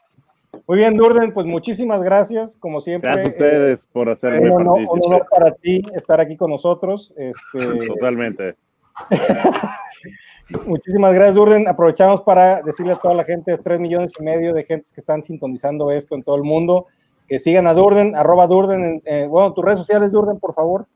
[0.68, 3.10] Muy bien, Durden, pues muchísimas gracias, como siempre.
[3.10, 5.06] Gracias a eh, ustedes por hacerme un, honor, un partícipe.
[5.06, 7.14] honor para ti estar aquí con nosotros.
[7.16, 8.56] Este, Totalmente.
[10.66, 11.68] muchísimas gracias, Durden.
[11.68, 15.22] Aprovechamos para decirle a toda la gente, tres millones y medio de gentes que están
[15.22, 16.86] sintonizando esto en todo el mundo,
[17.28, 20.86] que sigan a Durden, arroba Durden, en, eh, bueno, tus redes sociales, Durden, por favor.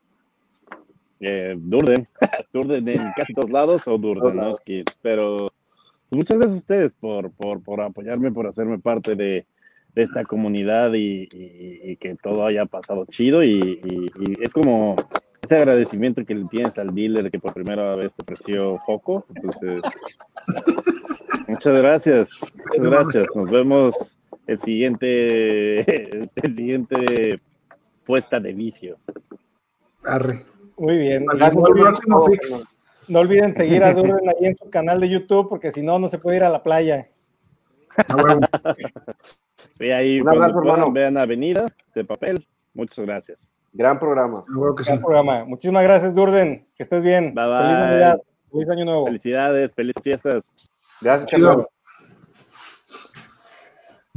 [1.20, 2.08] Eh, Durden.
[2.52, 4.84] Durden en casi todos lados o Durdenowski.
[5.02, 5.52] Pero
[6.10, 9.44] muchas gracias a ustedes por, por, por apoyarme, por hacerme parte de,
[9.94, 13.42] de esta comunidad y, y- y que todo haya pasado chido.
[13.44, 14.96] Y, y- y es como
[15.42, 19.26] ese agradecimiento que le tienes al dealer que por primera vez te ofreció foco.
[19.34, 19.82] Entonces,
[21.48, 22.30] muchas gracias.
[22.66, 23.26] Muchas gracias.
[23.34, 25.80] Nos vemos el siguiente,
[26.34, 27.36] el siguiente
[28.04, 28.98] puesta de vicio.
[30.04, 30.40] Arre.
[30.76, 31.26] Muy bien.
[31.26, 32.76] Gracias, no, olviden, próximo fix.
[33.08, 36.08] no olviden seguir a Durden ahí en su canal de YouTube, porque si no, no
[36.08, 37.08] se puede ir a la playa.
[39.78, 42.46] Ve ahí Un cuando abrazo, puedan, vean Avenida de Papel.
[42.72, 43.52] Muchas gracias.
[43.72, 44.38] Gran programa.
[44.38, 44.90] A huevo que sí.
[44.90, 45.44] Gran programa.
[45.44, 46.66] Muchísimas gracias, Durden.
[46.76, 47.34] Que estés bien.
[47.34, 47.78] Bye, Feliz.
[47.78, 48.20] Navidad.
[48.50, 49.06] Feliz Año Nuevo.
[49.06, 50.44] Felicidades, felices fiestas.
[51.00, 51.30] Gracias.
[51.30, 51.66] Carlos.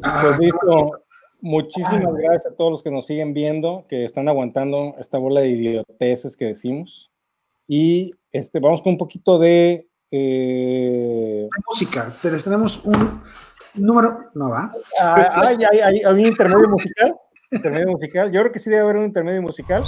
[0.01, 0.99] Ah, Pues listo.
[1.41, 5.49] Muchísimas gracias a todos los que nos siguen viendo, que están aguantando esta bola de
[5.49, 7.11] idioteces que decimos.
[7.67, 9.89] Y este, vamos con un poquito de.
[10.09, 12.13] eh, música.
[12.21, 13.21] Te- Les tenemos un
[13.75, 14.17] número.
[14.35, 14.71] No va.
[15.01, 17.13] ah, ay, ay, ay, ¿hay un intermedio musical?
[17.51, 18.31] Intermedio musical.
[18.31, 19.83] Yo creo que sí debe haber un intermedio musical.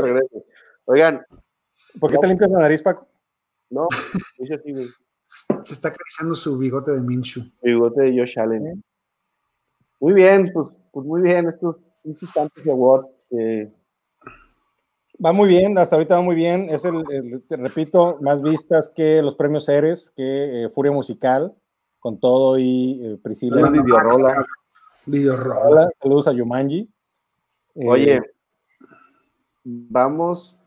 [0.00, 0.44] Sí, de regreso.
[0.86, 1.24] Oigan,
[2.00, 3.06] ¿Por qué te limpias la nariz, Paco?
[3.70, 3.88] no,
[4.38, 4.88] dice así, güey.
[5.64, 7.40] Se está acariciando su bigote de Minshu.
[7.62, 8.82] El bigote de Josh Allen.
[10.00, 13.08] Muy bien, pues, pues muy bien, estos estos Fantasy Awards.
[13.30, 13.72] eh,
[15.24, 16.66] Va muy bien, hasta ahorita va muy bien.
[16.70, 21.54] Es el, el- te repito, más vistas que los premios Ceres, que eh, Furia Musical,
[22.00, 23.60] con todo y eh, Priscila.
[23.60, 24.46] Saludos, Videorola.
[25.06, 25.60] Videorola.
[25.68, 26.80] Hola, saludos a Yumanji.
[27.76, 28.22] Eh, Oye,
[29.64, 30.58] vamos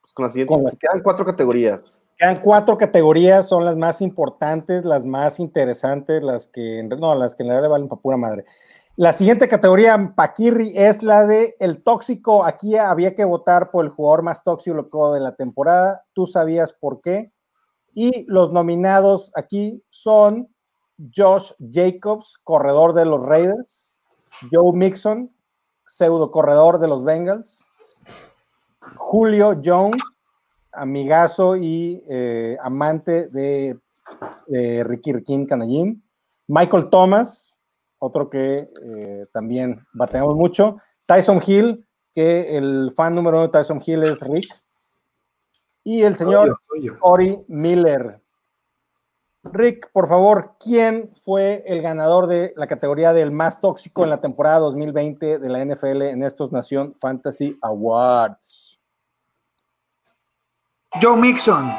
[0.00, 0.54] pues, con la siguiente.
[0.54, 2.02] con la- Quedan cuatro categorías.
[2.16, 7.42] Quedan cuatro categorías, son las más importantes, las más interesantes, las que, no, las que
[7.42, 8.46] en realidad valen para pura madre.
[8.98, 12.46] La siguiente categoría, Paquirri, es la de el tóxico.
[12.46, 16.06] Aquí había que votar por el jugador más tóxico de la temporada.
[16.14, 17.30] Tú sabías por qué.
[17.92, 20.48] Y los nominados aquí son
[21.14, 23.92] Josh Jacobs, corredor de los Raiders,
[24.50, 25.30] Joe Mixon,
[25.86, 27.66] pseudo corredor de los Bengals,
[28.94, 30.00] Julio Jones,
[30.72, 33.76] amigazo y eh, amante de,
[34.84, 36.02] Ricky Riquín Canallín,
[36.46, 37.58] Michael Thomas,
[37.98, 40.76] otro que eh, también bateamos mucho,
[41.06, 44.48] Tyson Hill, que el fan número uno de Tyson Hill es Rick,
[45.82, 46.58] y el señor
[46.98, 48.20] Cory Miller.
[49.52, 54.20] Rick, por favor, ¿quién fue el ganador de la categoría del más tóxico en la
[54.20, 58.80] temporada 2020 de la NFL en estos Nación Fantasy Awards?
[61.00, 61.70] Joe Mixon,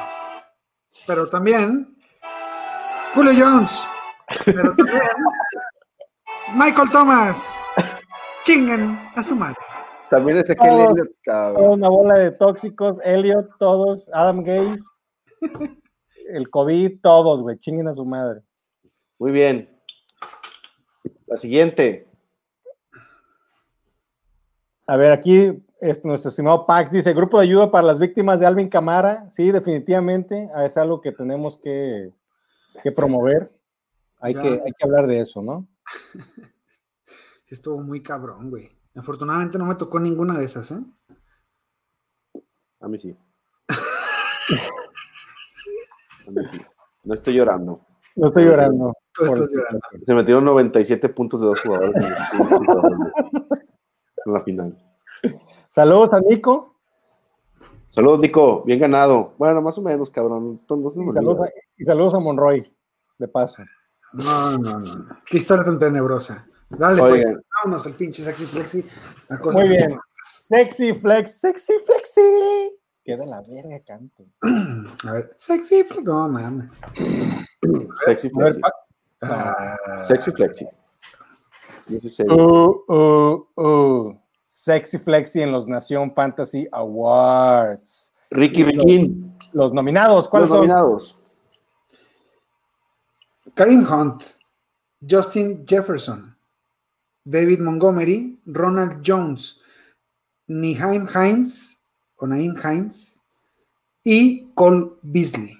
[1.08, 1.98] pero también
[3.16, 3.82] Julio Jones,
[4.46, 5.02] pero también
[6.54, 7.58] Michael Thomas.
[8.44, 9.58] Chinguen a su madre.
[10.10, 11.72] También es aquel Elliot, cabrón.
[11.74, 14.80] una bola de tóxicos, Elliot, todos, Adam Gaze,
[16.34, 18.42] el COVID, todos, güey, chinguen a su madre.
[19.20, 19.70] Muy bien.
[21.26, 22.08] La siguiente.
[24.88, 28.46] A ver, aquí este, nuestro estimado Pax dice, grupo de ayuda para las víctimas de
[28.46, 29.30] Alvin Camara.
[29.30, 32.14] Sí, definitivamente, ah, es algo que tenemos que,
[32.96, 33.52] promover.
[34.20, 35.68] Hay que, hay que hablar de eso, ¿no?
[37.46, 38.70] Sí, estuvo muy cabrón, güey.
[38.94, 40.82] Afortunadamente no me tocó ninguna de esas, ¿eh?
[42.82, 43.16] A mí sí.
[46.28, 46.60] A mí sí.
[47.04, 47.82] No estoy llorando.
[48.16, 48.94] No estoy llorando.
[50.02, 51.96] Se metieron 97 puntos de dos jugadores
[54.26, 54.78] en la final.
[55.70, 56.76] Saludos a Nico.
[57.88, 58.64] Saludos, Nico.
[58.64, 59.34] Bien ganado.
[59.38, 60.62] Bueno, más o menos, cabrón.
[61.78, 62.72] y, saludos a, Monroy,
[63.18, 63.64] de paso.
[64.14, 65.08] No, no, no.
[65.26, 66.48] Qué historia tan tenebrosa.
[66.70, 67.26] Dale, pues,
[67.64, 68.86] vámonos al pinche sexy flexi.
[69.54, 69.98] Muy bien.
[70.26, 72.77] Sexy flex, sexy flexi.
[73.08, 74.26] Queda la verga, canto.
[75.08, 76.04] A ver, sexy flexi.
[76.04, 76.74] No, mames.
[78.04, 78.60] Sexy flexi.
[79.22, 79.78] Ah.
[80.06, 80.68] Sexy flexi.
[82.30, 84.20] Uh, uh, uh.
[84.46, 88.14] Sexy Flexi en los Nación Fantasy Awards.
[88.30, 89.38] Ricky Riquín.
[89.54, 91.18] Los, nominados, ¿cuáles los nominados?
[93.56, 94.24] Karim Hunt,
[95.10, 96.38] Justin Jefferson,
[97.24, 99.62] David Montgomery, Ronald Jones,
[100.48, 101.77] Nihaim Hines
[102.18, 103.20] o Naim Hines
[104.04, 105.58] y Cole Beasley.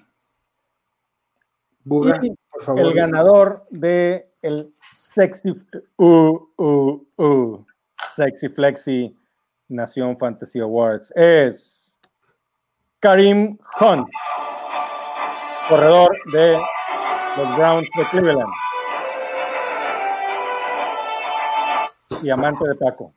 [2.76, 5.54] El ganador de el Sexy
[5.96, 7.66] uh, uh, uh.
[7.92, 9.16] Sexy Flexi
[9.68, 11.98] Nación Fantasy Awards es
[13.00, 14.08] Karim Hunt,
[15.68, 16.58] corredor de
[17.36, 18.52] los Browns de Cleveland
[22.22, 23.14] y amante de Paco.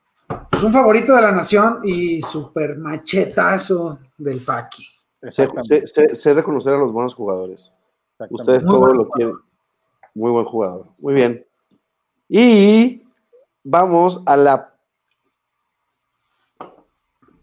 [0.61, 4.85] Es un favorito de la nación y super machetazo del Paqui.
[5.23, 7.73] Sé, reconocer a los buenos jugadores.
[8.29, 9.37] Ustedes todos lo quieren.
[10.13, 10.85] Muy buen jugador.
[10.99, 11.43] Muy bien.
[12.29, 13.01] Y
[13.63, 14.75] vamos a la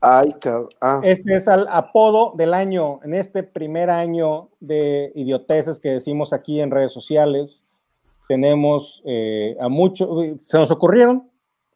[0.00, 0.36] Ay,
[0.80, 1.00] ah.
[1.02, 6.60] Este es el apodo del año, en este primer año de idioteces que decimos aquí
[6.60, 7.66] en redes sociales.
[8.28, 10.08] Tenemos eh, a muchos,
[10.38, 11.28] se nos ocurrieron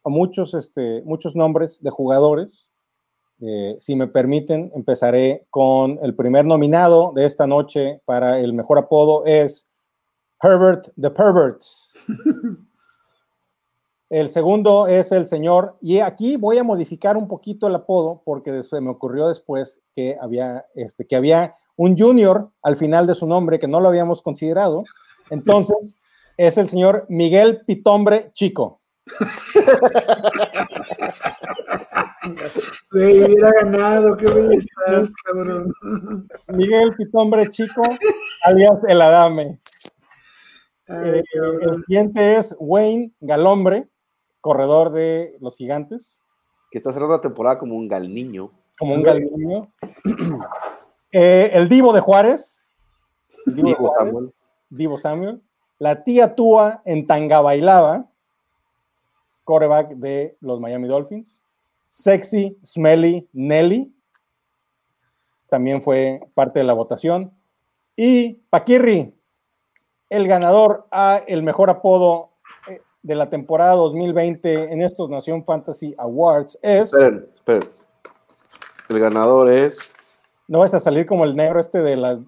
[0.09, 2.71] muchos, este, muchos nombres de jugadores.
[3.41, 8.77] Eh, si me permiten, empezaré con el primer nominado de esta noche para el mejor
[8.77, 9.69] apodo es
[10.41, 11.61] Herbert the Pervert.
[14.13, 18.61] El segundo es el señor, y aquí voy a modificar un poquito el apodo porque
[18.61, 23.25] se me ocurrió después que había, este, que había un junior al final de su
[23.25, 24.83] nombre que no lo habíamos considerado.
[25.31, 25.99] Entonces,
[26.37, 28.81] es el señor Miguel Pitombre Chico.
[32.91, 35.73] Hubiera ganado, qué bien estás, cabrón.
[36.47, 37.83] Miguel Pitombre Chico,
[38.43, 39.59] alias El Adame.
[40.87, 41.23] Eh,
[41.61, 43.87] el siguiente es Wayne Galombre
[44.43, 46.19] corredor de los gigantes.
[46.69, 48.51] Que está cerrando la temporada como un galniño.
[48.77, 49.73] Como un galniño.
[51.15, 52.67] Eh, el Divo de Juárez.
[53.45, 54.33] Divo, Samuel.
[54.67, 55.43] Divo Samuel.
[55.77, 58.09] La tía Tua en Tangabailaba,
[59.43, 61.43] coreback de los Miami Dolphins.
[61.87, 63.93] Sexy Smelly Nelly,
[65.53, 67.31] también fue parte de la votación.
[67.95, 69.13] Y Paquirri,
[70.09, 72.31] el ganador a el mejor apodo
[72.67, 76.91] eh, de la temporada 2020 en estos Nación Fantasy Awards es.
[76.91, 77.69] Esperen, esperen.
[78.89, 79.77] El ganador es.
[80.47, 82.19] No vas a salir como el negro este de la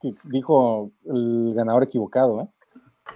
[0.00, 2.40] que dijo el ganador equivocado.
[2.40, 2.48] ¿eh?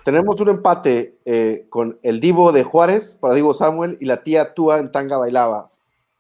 [0.03, 4.53] Tenemos un empate eh, con el Divo de Juárez para Divo Samuel y la tía
[4.55, 5.70] Tua en Tanga Bailaba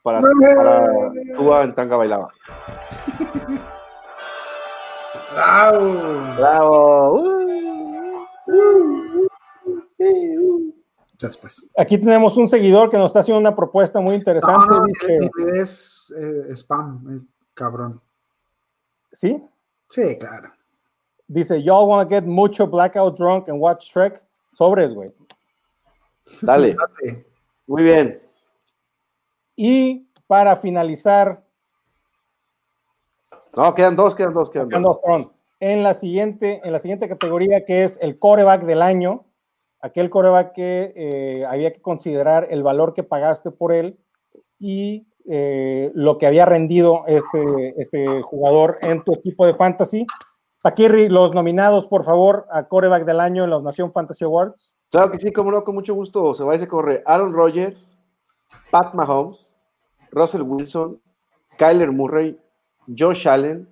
[0.02, 0.20] para,
[0.56, 0.88] para
[1.36, 2.30] Tua en Tanga Bailaba.
[5.34, 5.92] ¡Bravo!
[6.36, 7.34] ¡Bravo!
[11.20, 11.66] Después.
[11.76, 14.66] Aquí tenemos un seguidor que nos está haciendo una propuesta muy interesante.
[14.68, 17.20] No, no, dice- es eh, spam, eh,
[17.54, 18.00] cabrón.
[19.12, 19.42] ¿Sí?
[19.90, 20.52] Sí, claro.
[21.26, 24.22] Dice, y'all wanna get mucho blackout drunk and watch Shrek?
[24.52, 25.12] Sobres, güey.
[26.42, 26.76] Dale,
[27.66, 28.22] muy bien.
[29.56, 31.44] Y para finalizar,
[33.56, 34.98] No, quedan dos, quedan dos, quedan dos.
[35.60, 39.24] En la siguiente, en la siguiente categoría que es el coreback del año,
[39.80, 43.98] aquel coreback que eh, había que considerar el valor que pagaste por él
[44.58, 50.06] y eh, lo que había rendido este, este jugador en tu equipo de fantasy.
[50.64, 54.74] Paquirri, los nominados, por favor, a coreback del año en los Nación Fantasy Awards.
[54.90, 56.32] Claro que sí, como no, con mucho gusto.
[56.32, 57.98] Se va y se corre Aaron Rodgers,
[58.70, 59.58] Pat Mahomes,
[60.10, 60.98] Russell Wilson,
[61.58, 62.40] Kyler Murray,
[62.98, 63.68] Josh Allen,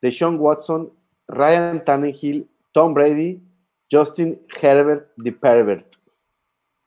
[0.00, 0.92] Deshaun Watson,
[1.28, 3.40] Ryan Tannehill, Tom Brady,
[3.88, 5.94] Justin Herbert de Pervert.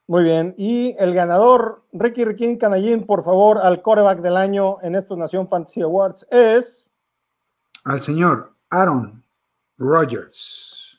[0.08, 0.54] Muy bien.
[0.58, 5.48] Y el ganador, Ricky Riquín Canallín, por favor, al coreback del año en estos Nación
[5.48, 6.90] Fantasy Awards es.
[7.86, 9.24] Al señor Aaron
[9.78, 10.98] Rodgers.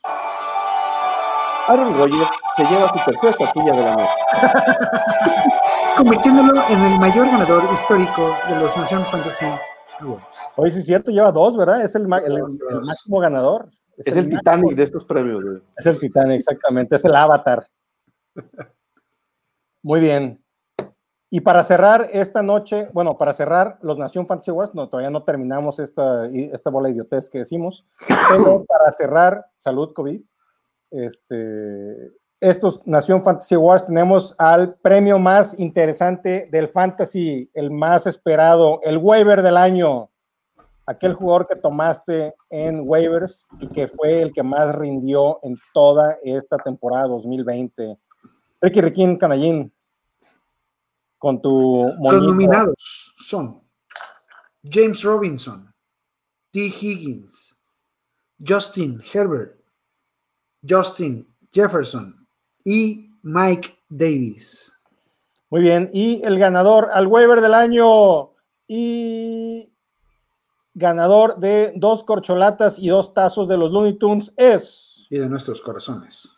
[1.69, 4.13] Aaron Rodgers se lleva su tercera estatuilla de la noche.
[5.97, 9.47] Convirtiéndolo en el mayor ganador histórico de los Nación Fantasy
[10.01, 10.51] Awards.
[10.57, 11.83] Hoy sí es cierto, lleva dos, ¿verdad?
[11.83, 13.71] Es el, máximo ganador.
[13.97, 15.43] Es el Titanic de estos premios.
[15.43, 15.63] güey.
[15.77, 16.97] Es el Titanic, exactamente.
[16.97, 17.67] Es el Avatar.
[19.83, 20.45] Muy bien.
[21.29, 25.25] Y para cerrar esta noche, bueno, para cerrar los Nación Fantasy Awards, no, todavía no
[25.25, 27.85] terminamos esta, esta bola de idiotez que decimos,
[28.31, 30.21] pero para cerrar, salud COVID,
[30.93, 38.81] este, estos Nación Fantasy Awards tenemos al premio más interesante del Fantasy, el más esperado,
[38.85, 40.11] el waiver del año,
[40.87, 46.19] aquel jugador que tomaste en waivers y que fue el que más rindió en toda
[46.23, 47.99] esta temporada 2020.
[48.61, 49.73] Ricky Riquín Canallín,
[51.27, 53.61] con tu Los nominados son
[54.63, 55.75] James Robinson,
[56.53, 56.61] T.
[56.67, 57.57] Higgins,
[58.39, 59.61] Justin Herbert,
[60.63, 62.29] Justin Jefferson
[62.63, 64.73] y Mike Davis.
[65.51, 68.31] Muy bien, y el ganador al waiver del año
[68.69, 69.69] y
[70.75, 75.09] ganador de dos corcholatas y dos tazos de los Looney Tunes es.
[75.11, 76.29] Y de nuestros corazones.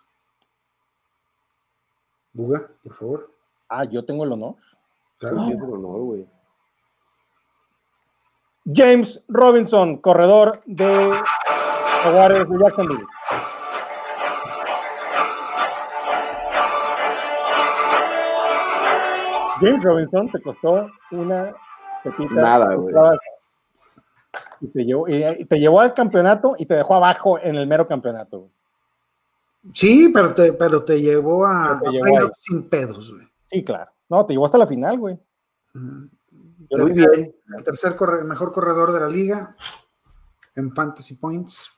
[2.33, 3.35] Buga, por favor.
[3.69, 4.57] Ah, yo tengo el honor.
[5.19, 5.43] Claro.
[5.45, 6.27] Sí, es un honor, güey.
[8.73, 11.21] James Robinson, corredor de
[12.03, 13.07] Jaguares de Jacksonville.
[19.61, 21.53] James Robinson te costó una
[22.05, 22.35] pepita.
[22.35, 22.95] Nada, güey.
[24.61, 27.67] Y te, llevó, y- y te llevó al campeonato y te dejó abajo en el
[27.67, 28.39] mero campeonato.
[28.41, 28.53] güey.
[29.75, 32.27] Sí, pero te, pero te llevó a, te a llevó ahí.
[32.35, 33.27] sin pedos, güey.
[33.43, 33.91] Sí, claro.
[34.09, 35.19] No, te llevó hasta la final, güey.
[35.75, 37.35] Yo bien.
[37.57, 39.57] El tercer corre- mejor corredor de la liga
[40.57, 41.71] en Fantasy Points.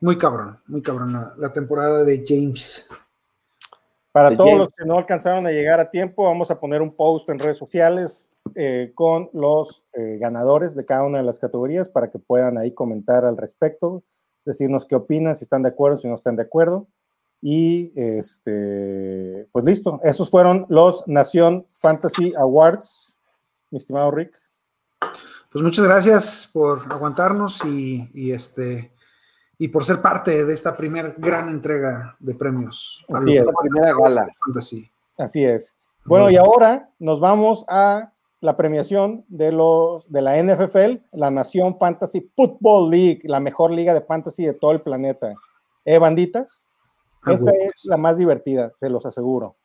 [0.00, 2.88] Muy cabrón, muy cabrón la, la temporada de James.
[4.12, 4.66] Para de todos James.
[4.66, 7.56] los que no alcanzaron a llegar a tiempo, vamos a poner un post en redes
[7.58, 12.58] sociales eh, con los eh, ganadores de cada una de las categorías para que puedan
[12.58, 14.04] ahí comentar al respecto,
[14.44, 16.86] decirnos qué opinan, si están de acuerdo, si no están de acuerdo.
[17.42, 23.18] Y este, pues listo, esos fueron los Nación Fantasy Awards,
[23.70, 24.34] mi estimado Rick.
[25.52, 28.92] Pues muchas gracias por aguantarnos y, y este
[29.58, 33.44] y por ser parte de esta primera gran entrega de premios Así es.
[33.44, 34.28] La primera gala.
[34.44, 34.90] Fantasy.
[35.16, 35.76] Así es.
[36.04, 41.78] Bueno, y ahora nos vamos a la premiación de los de la NFL, la Nación
[41.78, 45.34] Fantasy Football League, la mejor liga de fantasy de todo el planeta.
[45.84, 46.68] ¿Eh, banditas?
[47.26, 49.56] Esta es la más divertida, te los aseguro.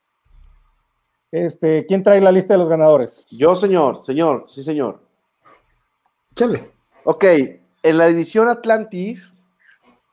[1.31, 3.25] Este, ¿quién trae la lista de los ganadores?
[3.29, 5.01] Yo, señor, señor, sí, señor.
[6.35, 6.71] Chale.
[7.03, 7.23] Ok,
[7.83, 9.35] en la división Atlantis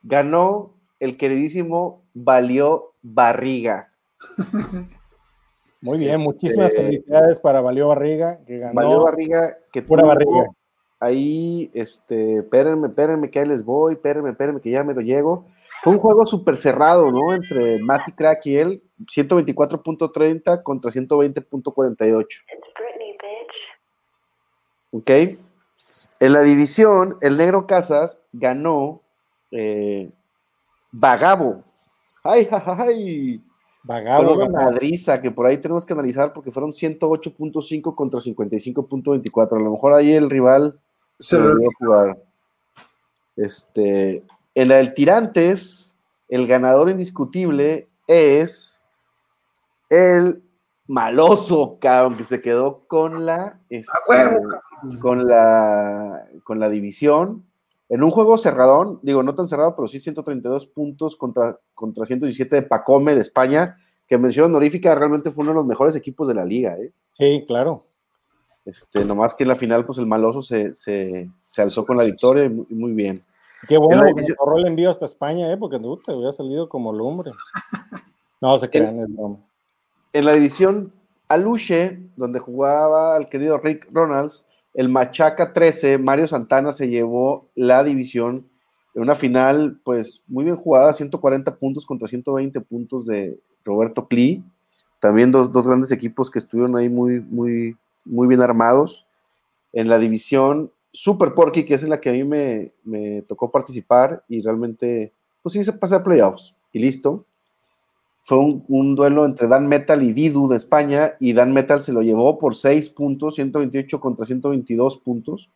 [0.03, 3.93] ganó el queridísimo Valió Barriga.
[5.81, 8.75] Muy bien, muchísimas Este- felicidades para Valió Barriga, que ganó.
[8.75, 10.51] Valió Barriga que Pura tuvo barriga.
[11.01, 15.47] Ahí, este, espérenme, espérenme que ahí les voy, espérenme, espérenme que ya me lo llego.
[15.83, 17.33] Fue un juego súper cerrado, ¿no?
[17.35, 22.27] Entre Matty Crack y él, 124.30 contra 120.48.
[24.91, 25.11] ¿Ok?
[26.21, 29.03] En la división, el Negro Casas ganó
[29.51, 30.11] eh,
[30.91, 31.63] Vagabo.
[32.25, 33.45] ¡Ay, ay, ay!
[33.85, 34.35] Vagabo.
[34.35, 34.73] Una Vagabo.
[34.73, 39.57] madriza que por ahí tenemos que analizar porque fueron 108.5 contra 55.24.
[39.57, 40.81] A lo mejor ahí el rival
[41.21, 42.19] Se a jugar.
[43.37, 44.25] Este,
[44.61, 45.95] en la del Tirantes,
[46.29, 48.83] el ganador indiscutible es
[49.89, 50.43] el
[50.89, 53.93] maloso, cabrón, que se quedó con la, este,
[54.99, 57.45] con la, con la división.
[57.89, 62.57] En un juego cerradón, digo, no tan cerrado, pero sí 132 puntos contra, contra 117
[62.57, 63.77] de Pacome de España,
[64.09, 66.77] que mención honorífica, realmente fue uno de los mejores equipos de la liga.
[66.79, 66.93] ¿eh?
[67.13, 67.85] Sí, claro.
[68.65, 72.03] Este, nomás que en la final, pues el maloso se, se, se alzó con la
[72.03, 73.23] victoria y muy, y muy bien.
[73.67, 75.57] Qué bueno En que ahorró el envío hasta España, ¿eh?
[75.57, 77.33] porque tú te hubiera salido como lumbre.
[78.41, 79.39] No, se crean, es broma.
[80.13, 80.93] En la división
[81.29, 87.83] Aluche, donde jugaba el querido Rick Ronalds, el Machaca 13, Mario Santana se llevó la
[87.83, 88.37] división
[88.95, 94.43] en una final, pues muy bien jugada, 140 puntos contra 120 puntos de Roberto Clee.
[95.01, 99.07] También dos, dos grandes equipos que estuvieron ahí muy, muy, muy bien armados.
[99.73, 103.51] En la división Super Porky, que es en la que a mí me, me tocó
[103.51, 105.13] participar y realmente,
[105.43, 107.27] pues sí, se pasé a playoffs y listo
[108.21, 111.93] fue un, un duelo entre Dan Metal y Didu de España y Dan Metal se
[111.93, 115.51] lo llevó por 6 puntos, 128 contra 122 puntos.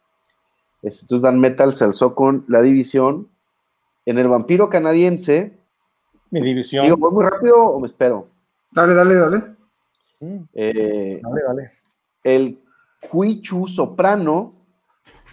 [0.81, 3.29] Entonces Dan Metal se alzó con la división.
[4.07, 5.59] En el vampiro canadiense,
[6.31, 6.85] Mi división.
[6.85, 8.29] digo, ¿voy muy rápido o me espero?
[8.71, 9.39] Dale, dale, dale.
[10.21, 11.71] Mm, Eh, Vale, vale.
[12.25, 12.59] el
[13.11, 14.55] Cuichu Soprano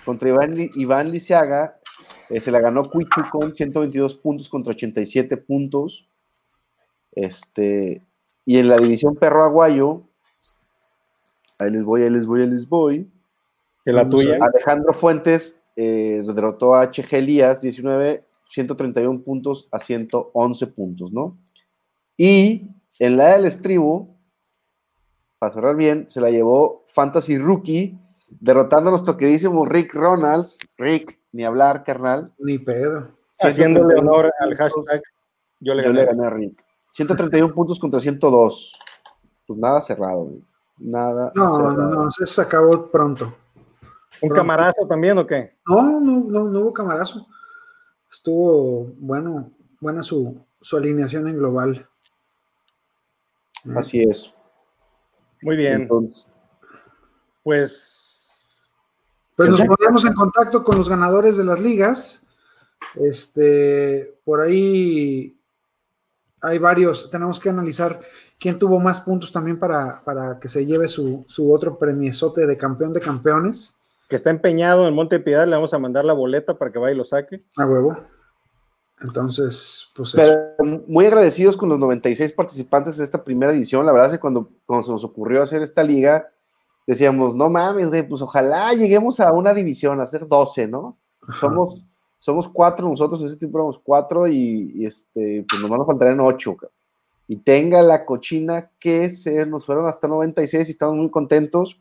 [0.10, 1.80] contra Iván, Iván Lisiaga,
[2.30, 6.10] eh, se la ganó Cuichu con 122 puntos contra 87 puntos.
[7.12, 8.02] Este,
[8.44, 10.10] y en la división Perro Aguayo,
[11.60, 13.12] ahí les voy, ahí les voy, ahí les voy.
[13.86, 14.40] Que la tuya.
[14.42, 21.38] Alejandro Fuentes eh, derrotó a HG Elías 19, 131 puntos a 111 puntos, ¿no?
[22.18, 24.08] Y en la del estribo,
[25.38, 27.96] para cerrar bien, se la llevó Fantasy Rookie,
[28.30, 30.60] derrotando a nuestro queridísimo Rick Ronalds.
[30.78, 32.34] Rick, ni hablar, carnal.
[32.40, 33.12] Ni pedo.
[33.42, 35.02] Haciéndole 131 honor al hashtag.
[35.60, 36.00] Yo le Yo gané.
[36.02, 36.64] le gané a Rick.
[36.92, 38.74] 131 puntos contra 102.
[39.48, 40.44] Pues nada cerrado, güey.
[40.80, 41.32] Nada.
[41.36, 41.74] No, cerrado.
[41.78, 43.34] no, no, se se acabó pronto.
[44.22, 45.56] ¿Un camarazo también o qué?
[45.66, 47.26] No, no, no, no hubo camarazo.
[48.12, 49.50] Estuvo bueno,
[49.80, 51.88] buena su, su alineación en global.
[53.76, 54.34] Así es.
[55.42, 55.84] Muy bien.
[55.84, 56.26] Entonces,
[57.44, 58.09] Pues
[59.40, 62.24] Pues nos ponemos en contacto con los ganadores de las ligas.
[62.96, 65.40] Este, por ahí
[66.42, 67.10] hay varios.
[67.10, 68.02] Tenemos que analizar
[68.38, 72.58] quién tuvo más puntos también para, para que se lleve su, su otro premiesote de
[72.58, 73.78] campeón de campeones.
[74.10, 76.94] que está empeñado en Monte Piedad, le vamos a mandar la boleta para que vaya
[76.94, 77.42] y lo saque.
[77.56, 77.98] A huevo.
[79.00, 80.38] Entonces, pues eso.
[80.58, 83.86] Pero muy agradecidos con los 96 participantes de esta primera edición.
[83.86, 86.30] La verdad es que cuando, cuando se nos ocurrió hacer esta liga,
[86.90, 90.98] decíamos, no mames, güey, pues ojalá lleguemos a una división, a ser 12, ¿no?
[91.22, 91.42] Ajá.
[91.42, 91.86] Somos,
[92.18, 96.20] somos cuatro, nosotros en ese tiempo éramos cuatro y, y, este, pues nomás nos faltarían
[96.20, 96.56] ocho.
[96.56, 96.76] cabrón.
[97.28, 101.80] Y tenga la cochina que se nos fueron hasta 96 y estamos muy contentos.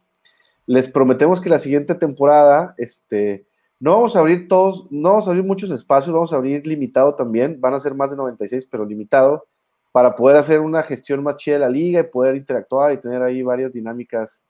[0.67, 3.47] Les prometemos que la siguiente temporada, este,
[3.81, 7.15] no vamos a abrir todos, no vamos a abrir muchos espacios, vamos a abrir limitado
[7.15, 9.47] también, van a ser más de 96, pero limitado,
[9.91, 13.23] para poder hacer una gestión más chida de la liga y poder interactuar y tener
[13.23, 14.45] ahí varias dinámicas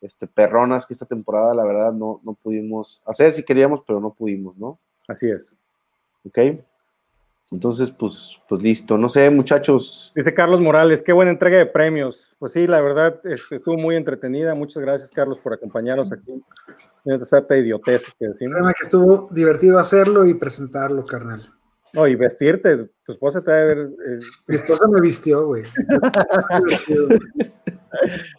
[0.00, 4.12] este, perronas que esta temporada, la verdad, no, no pudimos hacer, si queríamos, pero no
[4.12, 4.78] pudimos, ¿no?
[5.08, 5.52] Así es.
[6.24, 6.38] ¿Ok?
[7.52, 8.98] Entonces, pues, pues listo.
[8.98, 10.12] No sé, muchachos.
[10.16, 12.34] Dice Carlos Morales, qué buena entrega de premios.
[12.40, 14.56] Pues sí, la verdad, este, estuvo muy entretenida.
[14.56, 16.42] Muchas gracias, Carlos, por acompañarnos aquí
[17.04, 18.58] en esta idiotez que decimos.
[18.76, 21.52] Que estuvo divertido hacerlo y presentarlo, carnal.
[21.92, 23.90] No, y vestirte, tu esposa te debe ver.
[24.06, 25.62] eh, Mi esposa me vistió, güey.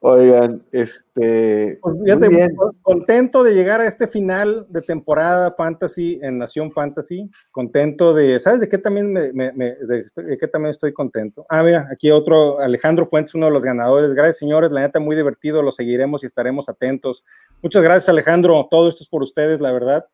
[0.00, 1.78] Oigan, este.
[1.82, 2.56] Pues muy bien.
[2.82, 7.28] contento de llegar a este final de temporada Fantasy en Nación Fantasy.
[7.50, 11.44] Contento de, ¿sabes de qué también me, me- me- de, de qué también estoy contento?
[11.48, 14.14] Ah, mira, aquí otro, Alejandro Fuentes, uno de los ganadores.
[14.14, 17.24] Gracias, señores, la neta muy divertido, lo seguiremos y estaremos atentos.
[17.60, 18.68] Muchas gracias, Alejandro.
[18.70, 20.06] Todo esto es por ustedes, la verdad.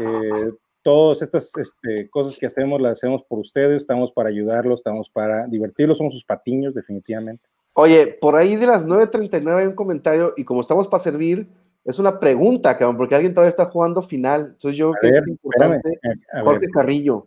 [0.00, 5.10] Eh, todas estas este, cosas que hacemos las hacemos por ustedes, estamos para ayudarlos, estamos
[5.10, 7.46] para divertirlos, somos sus patiños, definitivamente.
[7.78, 11.46] Oye, por ahí de las 9.39 hay un comentario y como estamos para servir,
[11.84, 14.52] es una pregunta, cabrón, porque alguien todavía está jugando final.
[14.54, 15.76] Entonces yo A creo que ver, es importante.
[15.92, 16.70] espérame, a- a Jorge ver.
[16.70, 17.26] Carrillo,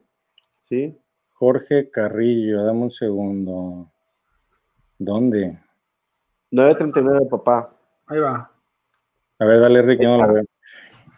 [0.57, 0.97] ¿sí?
[1.31, 3.91] Jorge Carrillo, dame un segundo.
[4.97, 5.57] ¿Dónde?
[6.51, 7.73] 9.39, papá.
[8.07, 8.51] Ahí va.
[9.38, 10.43] A ver, dale, Rick, yo no lo veo.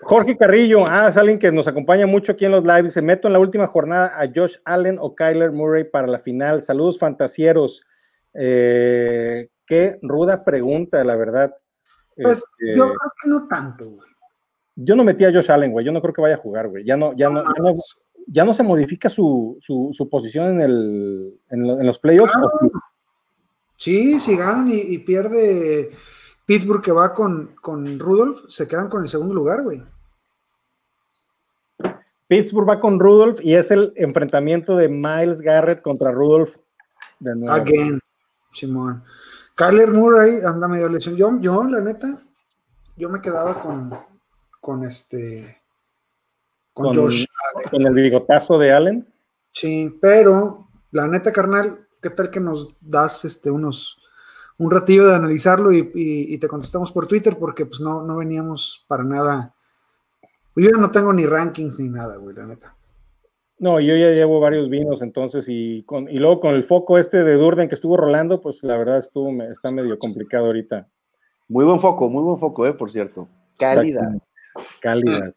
[0.01, 2.93] Jorge Carrillo, ah, es alguien que nos acompaña mucho aquí en los lives.
[2.93, 6.61] Se meto en la última jornada a Josh Allen o Kyler Murray para la final.
[6.63, 7.83] Saludos fantasieros.
[8.33, 11.55] Eh, qué ruda pregunta, la verdad.
[12.15, 14.09] Pues este, yo creo que no tanto, güey.
[14.75, 15.85] Yo no metí a Josh Allen, güey.
[15.85, 16.85] Yo no creo que vaya a jugar, güey.
[16.85, 17.43] Ya no, ya no,
[18.27, 19.57] ya no, se modifica su,
[20.09, 22.33] posición en, el, en, los playoffs.
[23.77, 25.91] Sí, si ganan y, pierde
[26.45, 29.83] Pittsburgh que va con, con Rudolph, se quedan con el segundo lugar, güey.
[32.27, 36.55] Pittsburgh va con Rudolph y es el enfrentamiento de Miles Garrett contra Rudolph
[37.19, 37.53] de nuevo.
[37.53, 37.99] Again,
[38.53, 39.03] Simón.
[39.55, 41.15] Kyler Murray anda medio lesión.
[41.15, 42.21] Yo, yo, la neta,
[42.95, 43.93] yo me quedaba con,
[44.59, 45.61] con este.
[46.73, 47.25] Con, Josh
[47.69, 49.13] Con el bigotazo de Allen.
[49.51, 53.97] Sí, pero la neta, carnal, ¿qué tal que nos das este unos
[54.57, 57.37] un ratillo de analizarlo y, te contestamos por Twitter?
[57.37, 59.53] Porque pues no, no veníamos para nada.
[60.55, 62.75] Yo no tengo ni rankings ni nada, güey, la neta.
[63.61, 67.23] No, yo ya llevo varios vinos entonces y, con, y luego con el foco este
[67.23, 70.87] de Durden que estuvo rolando, pues la verdad estuvo, está medio complicado ahorita.
[71.47, 73.29] Muy buen foco, muy buen foco, eh, por cierto.
[73.59, 74.13] Calidad.
[74.79, 75.35] Calidad.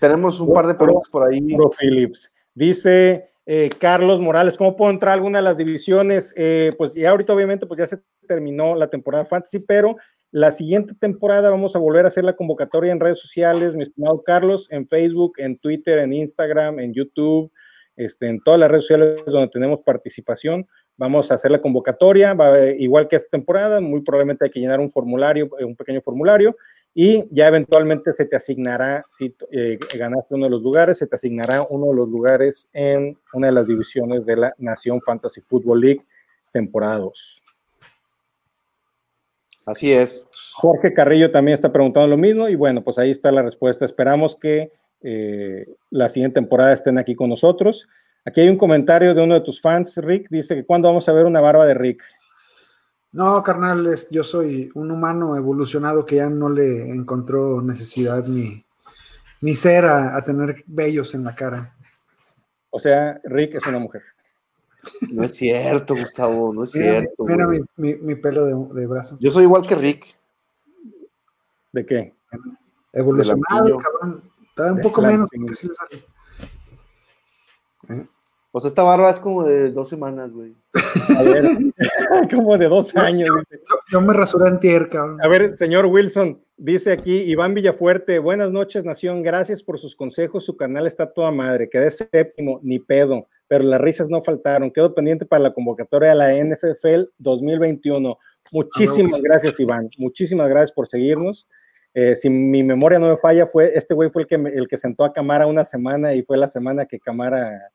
[0.00, 1.42] Tenemos un par de preguntas por ahí.
[1.54, 2.34] Pro Phillips.
[2.54, 6.32] Dice eh, Carlos Morales, ¿cómo puedo entrar a alguna de las divisiones?
[6.38, 9.96] Eh, pues ya ahorita obviamente pues ya se terminó la temporada fantasy, pero
[10.30, 14.22] la siguiente temporada vamos a volver a hacer la convocatoria en redes sociales, mi estimado
[14.22, 17.52] Carlos, en Facebook, en Twitter, en Instagram, en YouTube,
[17.98, 20.66] este, en todas las redes sociales donde tenemos participación.
[20.96, 24.80] Vamos a hacer la convocatoria, va, igual que esta temporada, muy probablemente hay que llenar
[24.80, 26.56] un formulario, un pequeño formulario,
[26.94, 31.16] y ya eventualmente se te asignará, si eh, ganaste uno de los lugares, se te
[31.16, 35.80] asignará uno de los lugares en una de las divisiones de la Nación Fantasy Football
[35.80, 36.00] League,
[36.52, 37.42] temporada 2.
[39.66, 40.24] Así es.
[40.54, 43.84] Jorge Carrillo también está preguntando lo mismo y bueno, pues ahí está la respuesta.
[43.84, 47.88] Esperamos que eh, la siguiente temporada estén aquí con nosotros.
[48.24, 51.12] Aquí hay un comentario de uno de tus fans, Rick, dice que cuando vamos a
[51.12, 52.02] ver una barba de Rick.
[53.12, 58.64] No, carnal, yo soy un humano evolucionado que ya no le encontró necesidad ni,
[59.40, 61.74] ni ser a, tener vellos en la cara.
[62.70, 64.02] O sea, Rick es una mujer.
[65.10, 67.24] No es cierto, Gustavo, no es cierto.
[67.24, 69.16] Mira mi, pelo de, brazo.
[69.20, 70.04] Yo soy igual que Rick.
[71.72, 72.14] ¿De qué?
[72.92, 74.27] Evolucionado, cabrón.
[74.58, 75.30] Está un poco menos.
[75.30, 76.04] Que le sale.
[77.90, 78.06] ¿Eh?
[78.50, 80.56] Pues esta barba es como de dos semanas, güey.
[81.16, 81.44] A ver,
[82.34, 83.28] como de dos años.
[83.92, 85.18] Yo, me rasuré en cabrón.
[85.22, 90.44] A ver, señor Wilson, dice aquí Iván Villafuerte, buenas noches, Nación, gracias por sus consejos,
[90.44, 94.92] su canal está toda madre, quedé séptimo, ni pedo, pero las risas no faltaron, quedo
[94.92, 98.18] pendiente para la convocatoria de la NFL 2021.
[98.50, 101.46] Muchísimas gracias, Iván, muchísimas gracias por seguirnos.
[101.94, 104.78] Eh, si mi memoria no me falla, fue este güey fue el que, el que
[104.78, 107.72] sentó a Camara una semana y fue la semana que Camara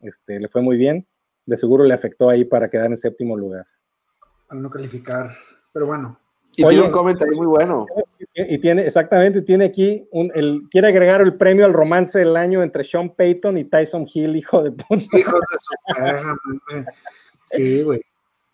[0.00, 1.06] este, le fue muy bien.
[1.46, 3.66] De seguro le afectó ahí para quedar en séptimo lugar.
[4.48, 5.30] Al no calificar,
[5.72, 6.18] pero bueno.
[6.56, 7.86] Y tiene un comentario muy bueno.
[8.34, 12.62] Y tiene, exactamente, tiene aquí, un, el, quiere agregar el premio al romance del año
[12.62, 15.18] entre Sean Payton y Tyson Hill, hijo de puta.
[15.18, 16.84] Hijo de su
[17.46, 18.00] Sí, güey.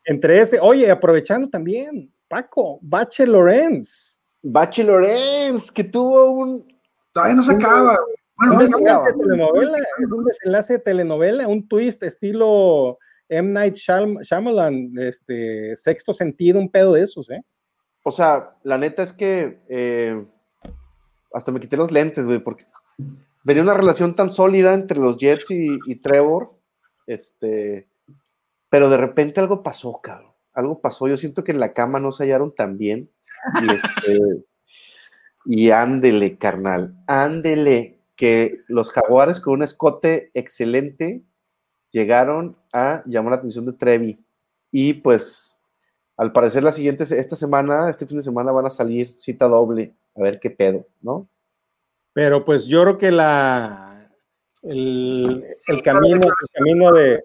[0.04, 4.09] Entre ese, oye, aprovechando también, Paco, Bache Lorenz.
[4.42, 6.80] Bache Lorenz, que tuvo un.
[7.12, 7.96] Todavía no se acaba.
[8.36, 12.98] Bueno, un desenlace, de telenovela, es un desenlace de telenovela, un twist estilo
[13.28, 13.52] M.
[13.52, 17.42] Night Shyamalan, este, sexto sentido, un pedo de esos, ¿eh?
[18.02, 20.24] O sea, la neta es que eh,
[21.32, 22.64] hasta me quité los lentes, güey, porque
[23.44, 26.54] venía una relación tan sólida entre los Jets y, Trevor,
[27.06, 27.88] este,
[28.68, 30.30] pero de repente algo pasó, cabrón.
[30.52, 31.06] Algo pasó.
[31.06, 33.10] Yo siento que en la cama no se hallaron tan bien.
[33.62, 34.44] Y, este,
[35.44, 41.22] y ándele, carnal, ándele que los jaguares con un escote excelente
[41.90, 44.24] llegaron a llamar la atención de Trevi.
[44.70, 45.58] Y pues,
[46.16, 49.94] al parecer, la siguiente, esta semana, este fin de semana, van a salir cita doble,
[50.14, 51.28] a ver qué pedo, ¿no?
[52.12, 54.10] Pero pues yo creo que la
[54.62, 57.24] el, camino, el camino de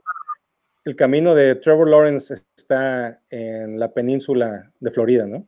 [0.85, 5.47] el camino de Trevor Lawrence está en la península de Florida, ¿no?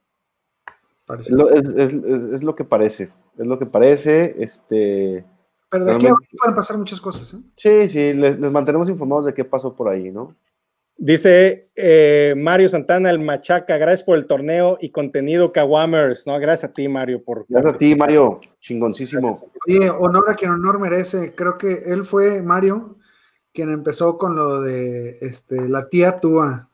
[1.19, 5.25] Es lo, es lo, que parece, es lo que parece, este,
[5.69, 6.07] pero de aquí
[6.37, 7.33] pueden pasar muchas cosas.
[7.33, 7.37] ¿eh?
[7.55, 10.35] Sí, sí, les, mantenemos informados de qué pasó por ahí, ¿no?
[10.99, 16.39] Dice eh, Mario Santana, el Machaca, gracias por el torneo y contenido Kawamers, ¿no?
[16.39, 17.23] Gracias a ti, Mario.
[17.23, 19.51] Por, gracias a ti, Mario, chingoncísimo.
[19.67, 21.35] Oye, honor a quien honor merece.
[21.35, 22.97] Creo que él fue, Mario,
[23.53, 26.71] quien empezó con lo de este, la tía Tua.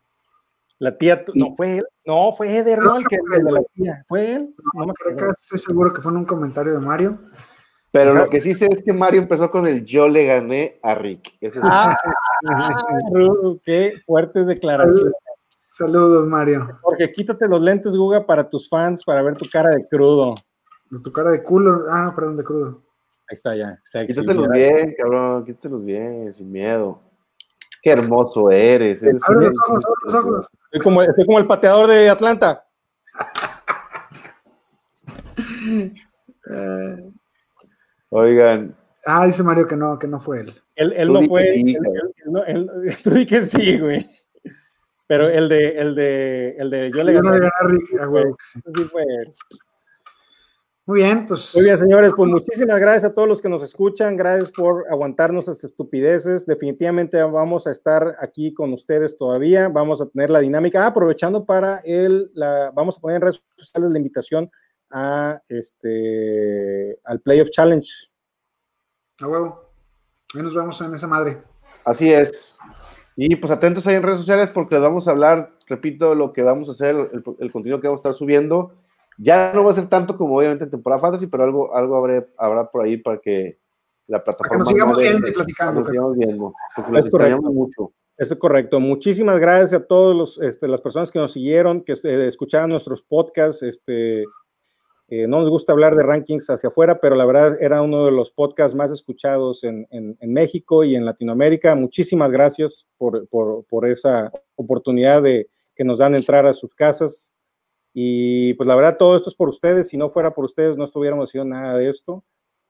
[0.79, 2.97] La tía, no fue él, no, fue Eder, ¿no?
[2.97, 4.03] El que, fue, de la tía.
[4.07, 4.55] ¿Fue él?
[4.73, 7.19] No, me creo que estoy seguro que fue en un comentario de Mario
[7.91, 8.25] Pero Exacto.
[8.25, 11.37] lo que sí sé es que Mario empezó con el yo le gané a Rick.
[11.39, 11.95] Eso es- Ah,
[13.11, 15.13] Ru, qué fuertes declaraciones.
[15.71, 16.77] Saludos, Mario.
[16.81, 20.35] Jorge, quítate los lentes, Guga, para tus fans, para ver tu cara de crudo.
[21.03, 21.85] Tu cara de culo.
[21.89, 22.83] Ah, no, perdón, de crudo.
[23.27, 23.79] Ahí está ya.
[23.83, 27.01] sexy, Quítatelos bien, cabrón, quítatelos bien, sin miedo.
[27.83, 29.03] Qué hermoso eres.
[29.03, 30.49] eres Abre los ojos, abre los ojos.
[30.71, 32.65] Soy como, soy como el pateador de Atlanta.
[36.49, 37.03] Eh,
[38.09, 40.53] Oigan, ah, dice Mario que no, que no fue él.
[40.75, 41.43] Él, él no fue.
[41.43, 41.95] sí, él- cabrón.
[41.95, 44.07] él- él no- él- tú di que sí, güey.
[45.07, 47.39] Pero el de, el de, el de yo le Yo no le gané.
[47.39, 48.59] gané a Rick, a huevo que sí.
[48.75, 49.33] sí fue él.
[50.85, 51.55] Muy bien, pues.
[51.55, 55.47] Muy bien, señores, pues muchísimas gracias a todos los que nos escuchan, gracias por aguantarnos
[55.47, 56.45] estas estupideces.
[56.45, 61.45] Definitivamente vamos a estar aquí con ustedes todavía, vamos a tener la dinámica, Ah, aprovechando
[61.45, 64.51] para el, la, vamos a poner en redes sociales la invitación
[64.91, 67.89] a este, al Playoff Challenge.
[69.21, 69.71] A huevo.
[70.35, 71.41] Ahí nos vemos en esa madre.
[71.85, 72.57] así es.
[73.15, 76.41] Y pues atentos ahí en redes sociales porque les vamos a hablar, repito, lo que
[76.41, 78.73] vamos a hacer, el, el contenido que vamos a estar subiendo.
[79.17, 82.25] Ya no va a ser tanto como obviamente en temporada fantasy, pero algo, algo habrá,
[82.37, 83.59] habrá por ahí para que
[84.07, 84.59] la plataforma.
[84.59, 87.07] nos sigamos no deje- viendo y platicando, para que Nos sigamos viendo, porque correcto.
[87.17, 87.91] extrañamos mucho.
[88.17, 88.79] Eso es correcto.
[88.79, 93.63] Muchísimas gracias a todas este, las personas que nos siguieron, que eh, escuchaban nuestros podcasts.
[93.63, 94.23] Este,
[95.07, 98.11] eh, no nos gusta hablar de rankings hacia afuera, pero la verdad era uno de
[98.11, 101.75] los podcasts más escuchados en, en- en México y en Latinoamérica.
[101.75, 107.32] Muchísimas gracias por, por- por esa oportunidad de que nos dan entrar a sus casas.
[107.93, 109.89] Y pues la verdad todo esto es por ustedes.
[109.89, 112.23] Si no fuera por ustedes, no estuviéramos haciendo nada de esto.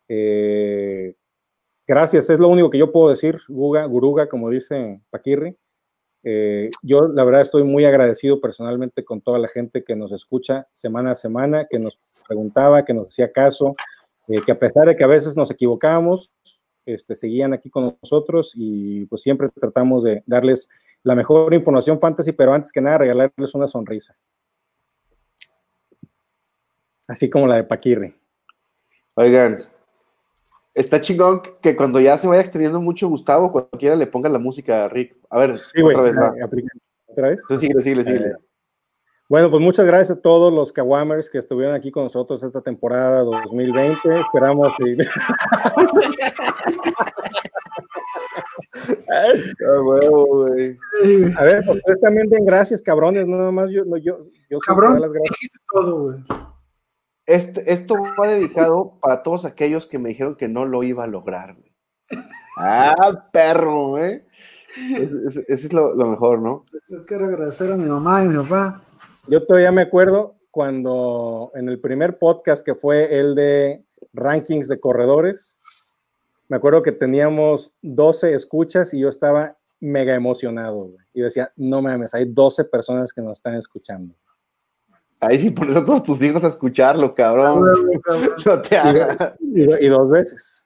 [0.10, 1.16] Eh,
[1.88, 5.58] gracias, es lo único que yo puedo decir, Guga, Guruga, como dice Paquirri.
[6.26, 10.68] Eh, yo la verdad estoy muy agradecido personalmente con toda la gente que nos escucha
[10.72, 13.76] semana a semana, que nos preguntaba, que nos hacía caso,
[14.28, 16.32] eh, que a pesar de que a veces nos equivocábamos,
[16.86, 20.70] este, seguían aquí con nosotros y pues siempre tratamos de darles
[21.04, 24.18] la mejor información fantasy, pero antes que nada regalarles una sonrisa.
[27.08, 28.16] Así como la de Paquirri.
[29.16, 29.64] Oigan,
[30.74, 34.86] está chingón que cuando ya se vaya extendiendo mucho Gustavo, cualquiera le ponga la música
[34.86, 35.16] a Rick.
[35.30, 36.70] A ver, Sí, otra vez aplica-
[37.08, 37.42] ¿Otra vez?
[37.42, 38.28] Entonces, síguele, síguele, síguele.
[38.30, 38.36] Eh,
[39.30, 43.22] Bueno, pues muchas gracias a todos los Kawamers que estuvieron aquí con nosotros esta temporada
[43.22, 44.20] 2020.
[44.20, 44.98] Esperamos que...
[49.60, 50.78] Huevo, güey.
[51.38, 53.28] A ver, pues ustedes también den gracias, cabrones.
[53.28, 54.20] No, nada más yo, no, yo,
[54.50, 55.32] yo Cabrón, las gracias.
[55.40, 56.24] dijiste todo, güey.
[57.26, 61.08] Este, esto va dedicado para todos aquellos que me dijeron que no lo iba a
[61.08, 61.56] lograr.
[61.56, 61.74] güey.
[62.58, 64.24] Ah, perro, güey.
[64.76, 66.66] Ese es, lo, lo mejor, ¿no?
[66.90, 68.82] Yo quiero agradecer a mi mamá y a mi papá.
[69.28, 73.84] Yo todavía me acuerdo cuando en el primer podcast que fue el de
[74.14, 75.62] rankings de corredores,
[76.50, 80.86] me acuerdo que teníamos 12 escuchas y yo estaba mega emocionado.
[80.86, 81.06] güey.
[81.14, 84.16] Y decía, no mames, hay 12 personas que nos están escuchando.
[85.28, 87.64] Ahí sí pones a todos tus hijos a escucharlo, cabrón.
[88.46, 89.34] No te hagas.
[89.40, 90.66] Y, do- y dos veces.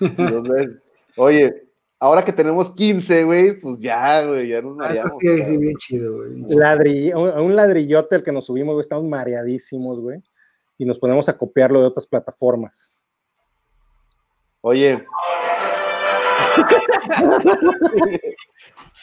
[0.00, 0.82] Dos veces.
[1.16, 1.68] Oye,
[1.98, 5.12] ahora que tenemos 15, güey, pues ya, güey, ya nos Ah, mareamos.
[5.20, 7.12] sí, sí, bien chido, güey.
[7.14, 10.20] un ladrillote al que nos subimos, güey, estamos mareadísimos, güey.
[10.78, 12.92] Y nos ponemos a copiarlo de otras plataformas.
[14.60, 15.04] Oye.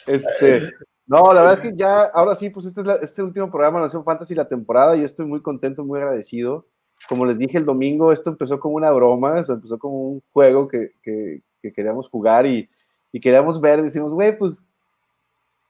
[0.06, 0.70] este,
[1.06, 3.84] no, la verdad es que ya, ahora sí, pues este es, este último programa de
[3.86, 4.96] Nación Fantasy la temporada.
[4.96, 6.66] Yo estoy muy contento, muy agradecido.
[7.08, 10.66] Como les dije el domingo, esto empezó como una broma, eso empezó como un juego
[10.68, 12.68] que, que- que queríamos jugar y,
[13.12, 13.82] y queríamos ver.
[13.82, 14.62] Decimos, güey, pues,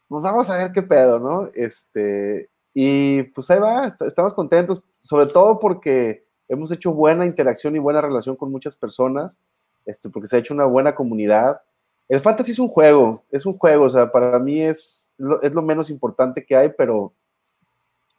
[0.09, 1.49] pues vamos a ver qué pedo, ¿no?
[1.55, 7.75] Este, y pues ahí va, est- estamos contentos, sobre todo porque hemos hecho buena interacción
[7.77, 9.41] y buena relación con muchas personas,
[9.87, 11.61] este, porque se ha hecho una buena comunidad.
[12.09, 15.53] El fantasy es un juego, es un juego, o sea, para mí es lo, es
[15.53, 17.15] lo menos importante que hay, pero,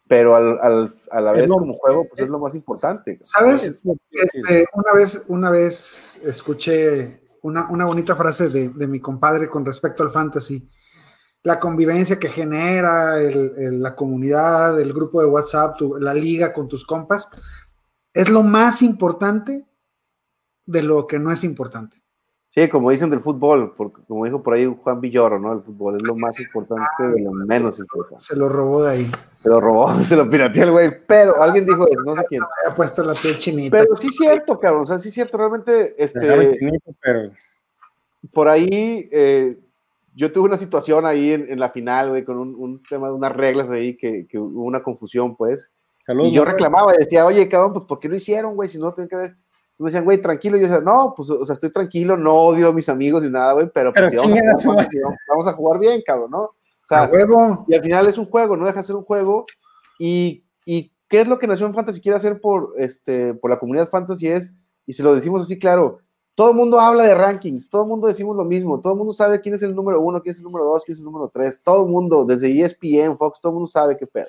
[0.08, 3.20] pero al, al- a la vez lo- como juego, pues es lo más importante.
[3.24, 3.66] ¿Sabes?
[4.12, 9.66] Este, una vez, una vez escuché una, una bonita frase de, de mi compadre con
[9.66, 10.68] respecto al fantasy.
[11.44, 16.54] La convivencia que genera, el- el- la comunidad, el grupo de WhatsApp, tu- la liga
[16.54, 17.30] con tus compas,
[18.14, 19.68] es lo más importante
[20.66, 22.02] de lo que no es importante.
[22.56, 25.52] Sí, como dicen del fútbol, porque como dijo por ahí Juan Villoro, ¿no?
[25.52, 28.24] El fútbol es lo más importante de lo menos importante.
[28.24, 29.12] Se lo robó de ahí.
[29.44, 32.42] Se lo robó, se lo pirateó el güey, pero alguien dijo eso, no sé quién.
[32.66, 33.76] Ha puesto la piel chinita.
[33.76, 37.32] Pero sí es cierto, cabrón, o sea, sí es cierto, realmente, este, chinito, pero
[38.32, 39.58] por ahí, eh,
[40.14, 43.16] yo tuve una situación ahí en, en la final, güey, con un, un tema de
[43.16, 46.32] unas reglas ahí que, que hubo una confusión, pues, saludos.
[46.32, 48.70] y yo reclamaba y decía, oye, cabrón, pues, ¿por qué lo hicieron, güey?
[48.70, 49.36] Si no, tienen que ver.
[49.84, 50.58] Me decían, güey, tranquilo.
[50.58, 53.30] Y yo decía, no, pues, o sea, estoy tranquilo, no odio a mis amigos ni
[53.30, 54.88] nada, güey, pero, pues, Pero si vamos, a jugar,
[55.28, 56.42] vamos- a jugar bien, cabrón, ¿no?
[56.44, 56.54] O
[56.88, 57.66] sea, A huevo.
[57.68, 59.46] y al final es un juego, no deja de ser un juego.
[60.00, 63.90] Y, y qué es lo que Nación Fantasy quiere hacer por, este, por la comunidad
[63.90, 64.54] Fantasy es,
[64.86, 66.00] y si lo decimos así, claro,
[66.36, 69.14] todo el mundo habla de rankings, todo el mundo decimos lo mismo, todo el mundo
[69.14, 71.32] sabe quién es el número uno, quién es el número dos, quién es el número
[71.34, 74.28] tres, todo el mundo, desde ESPN, Fox, todo el mundo sabe qué pedo.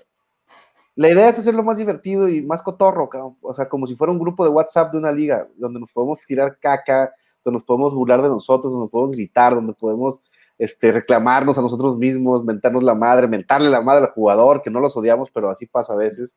[0.96, 3.36] La idea es hacerlo más divertido y más cotorro, cabrón.
[3.42, 6.18] o sea, como si fuera un grupo de WhatsApp de una liga, donde nos podemos
[6.26, 7.12] tirar caca,
[7.44, 10.20] donde nos podemos burlar de nosotros, donde podemos gritar, donde podemos
[10.58, 14.80] este, reclamarnos a nosotros mismos, mentarnos la madre, mentarle la madre al jugador, que no
[14.80, 16.34] los odiamos, pero así pasa a veces.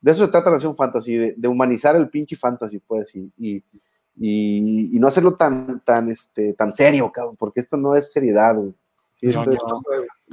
[0.00, 3.62] De eso se trata Nación Fantasy, de, de humanizar el pinche fantasy, pues, y, y,
[4.18, 8.56] y- y no hacerlo tan, tan, este, tan serio, cabrón, porque esto no es seriedad,
[8.56, 8.74] güey.
[9.14, 9.80] Sí, No, esto no.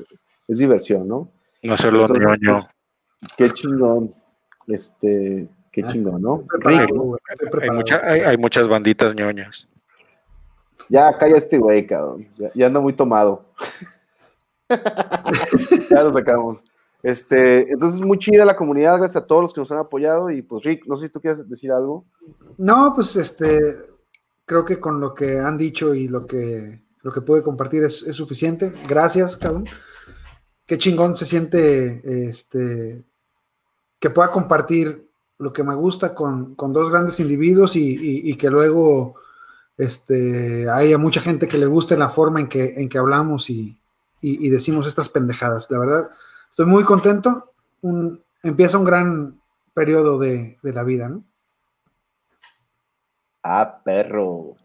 [0.02, 0.06] es,
[0.48, 1.30] es diversión, ¿no?
[1.62, 2.68] No hacerlo ñoño.
[3.38, 4.14] Qué chingón,
[4.68, 6.44] este, qué Ah, chingón, ¿no?
[6.60, 7.18] Rico,
[7.62, 9.68] Hay, mucha- hay, hay muchas banditas ñoñas.
[10.90, 13.46] ya calla este güey, cabrón, ya, ya anda muy tomado.
[15.90, 16.64] ya lo sacamos.
[17.04, 20.30] Este, entonces, muy chida la comunidad, gracias a todos los que nos han apoyado.
[20.30, 22.06] Y pues, Rick, no sé si tú quieres decir algo.
[22.58, 23.76] No, pues este,
[24.46, 28.04] creo que con lo que han dicho y lo que, lo que pude compartir es,
[28.04, 28.74] es suficiente.
[28.88, 29.66] Gracias, cabrón.
[30.68, 33.04] Qué chingón se siente este,
[34.00, 38.50] que pueda compartir lo que me gusta con, con dos grandes individuos y, y- que
[38.50, 39.16] luego
[39.78, 43.78] este, haya mucha gente que le guste la forma en que, en que hablamos y,
[44.22, 45.68] y- y decimos estas pendejadas.
[45.72, 46.10] La verdad,
[46.52, 47.52] estoy muy contento.
[47.82, 49.40] Un- empieza un gran
[49.74, 51.24] periodo de, de la vida, ¿no?
[53.44, 54.56] Ah, perro.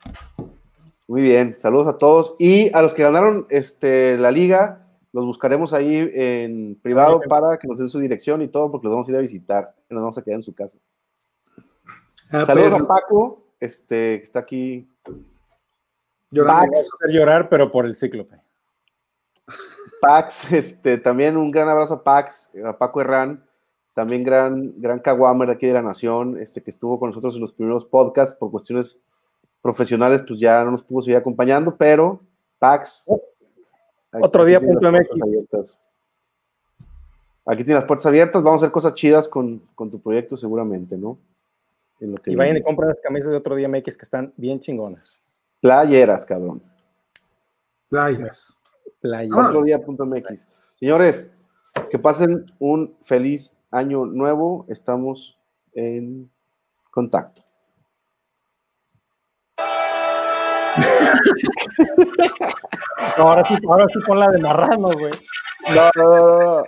[1.06, 2.34] Muy bien, saludos a todos.
[2.38, 4.81] Y a los que ganaron este, la liga,
[5.12, 8.94] los buscaremos ahí en privado para que nos den su dirección y todo, porque los
[8.94, 9.70] vamos a ir a visitar.
[9.90, 10.78] y Nos vamos a quedar en su casa.
[12.32, 14.88] Ah, Saludos pero- a Paco, este, que está aquí.
[16.34, 18.36] Pax, hacer llorar, pero por el cíclope.
[20.00, 23.44] Pax, este, también un gran abrazo a Pax, a Paco Herrán,
[23.94, 27.42] también gran, gran caguamer de aquí de la Nación, este, que estuvo con nosotros en
[27.42, 28.98] los primeros podcasts por cuestiones
[29.60, 32.18] profesionales, pues ya no nos pudo seguir acompañando, pero
[32.58, 33.10] Pax.
[34.12, 35.76] Aquí Otro día punto MX.
[37.44, 40.96] Aquí tiene las puertas abiertas, vamos a hacer cosas chidas con, con tu proyecto seguramente,
[40.96, 41.18] ¿no?
[41.98, 44.32] En lo que Y vayan y compren las camisas de otro día MX que están
[44.36, 45.20] bien chingonas.
[45.60, 46.62] Playeras, cabrón.
[47.88, 48.56] Playas.
[49.00, 49.30] Playa.
[49.34, 49.48] Ah.
[49.48, 50.48] Otro día.mx.
[50.78, 51.32] Señores,
[51.90, 54.64] que pasen un feliz año nuevo.
[54.68, 55.38] Estamos
[55.74, 56.30] en
[56.90, 57.42] contacto.
[63.18, 65.12] No, ahora sí, ahora sí pon la de marrano, güey.
[65.74, 66.62] No, no, no, no.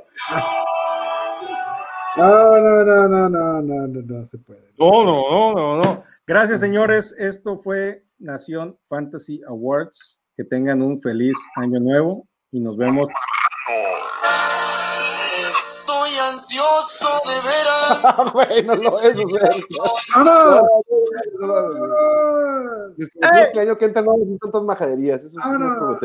[2.17, 4.73] No, no, no, no, no, no, no, no se puede.
[4.79, 6.05] No, no, no, no, no.
[6.27, 7.15] Gracias, señores.
[7.19, 10.21] Esto fue Nación Fantasy Awards.
[10.37, 13.09] Que tengan un feliz año nuevo y nos vemos.
[15.39, 18.33] Estoy ansioso de veras.
[18.33, 19.17] Güey, no lo es,
[20.17, 20.63] ¡No, no!
[22.97, 25.25] Después que año que entra no necesitan tantas majaderías.
[25.25, 25.99] Eso sí Ah, no.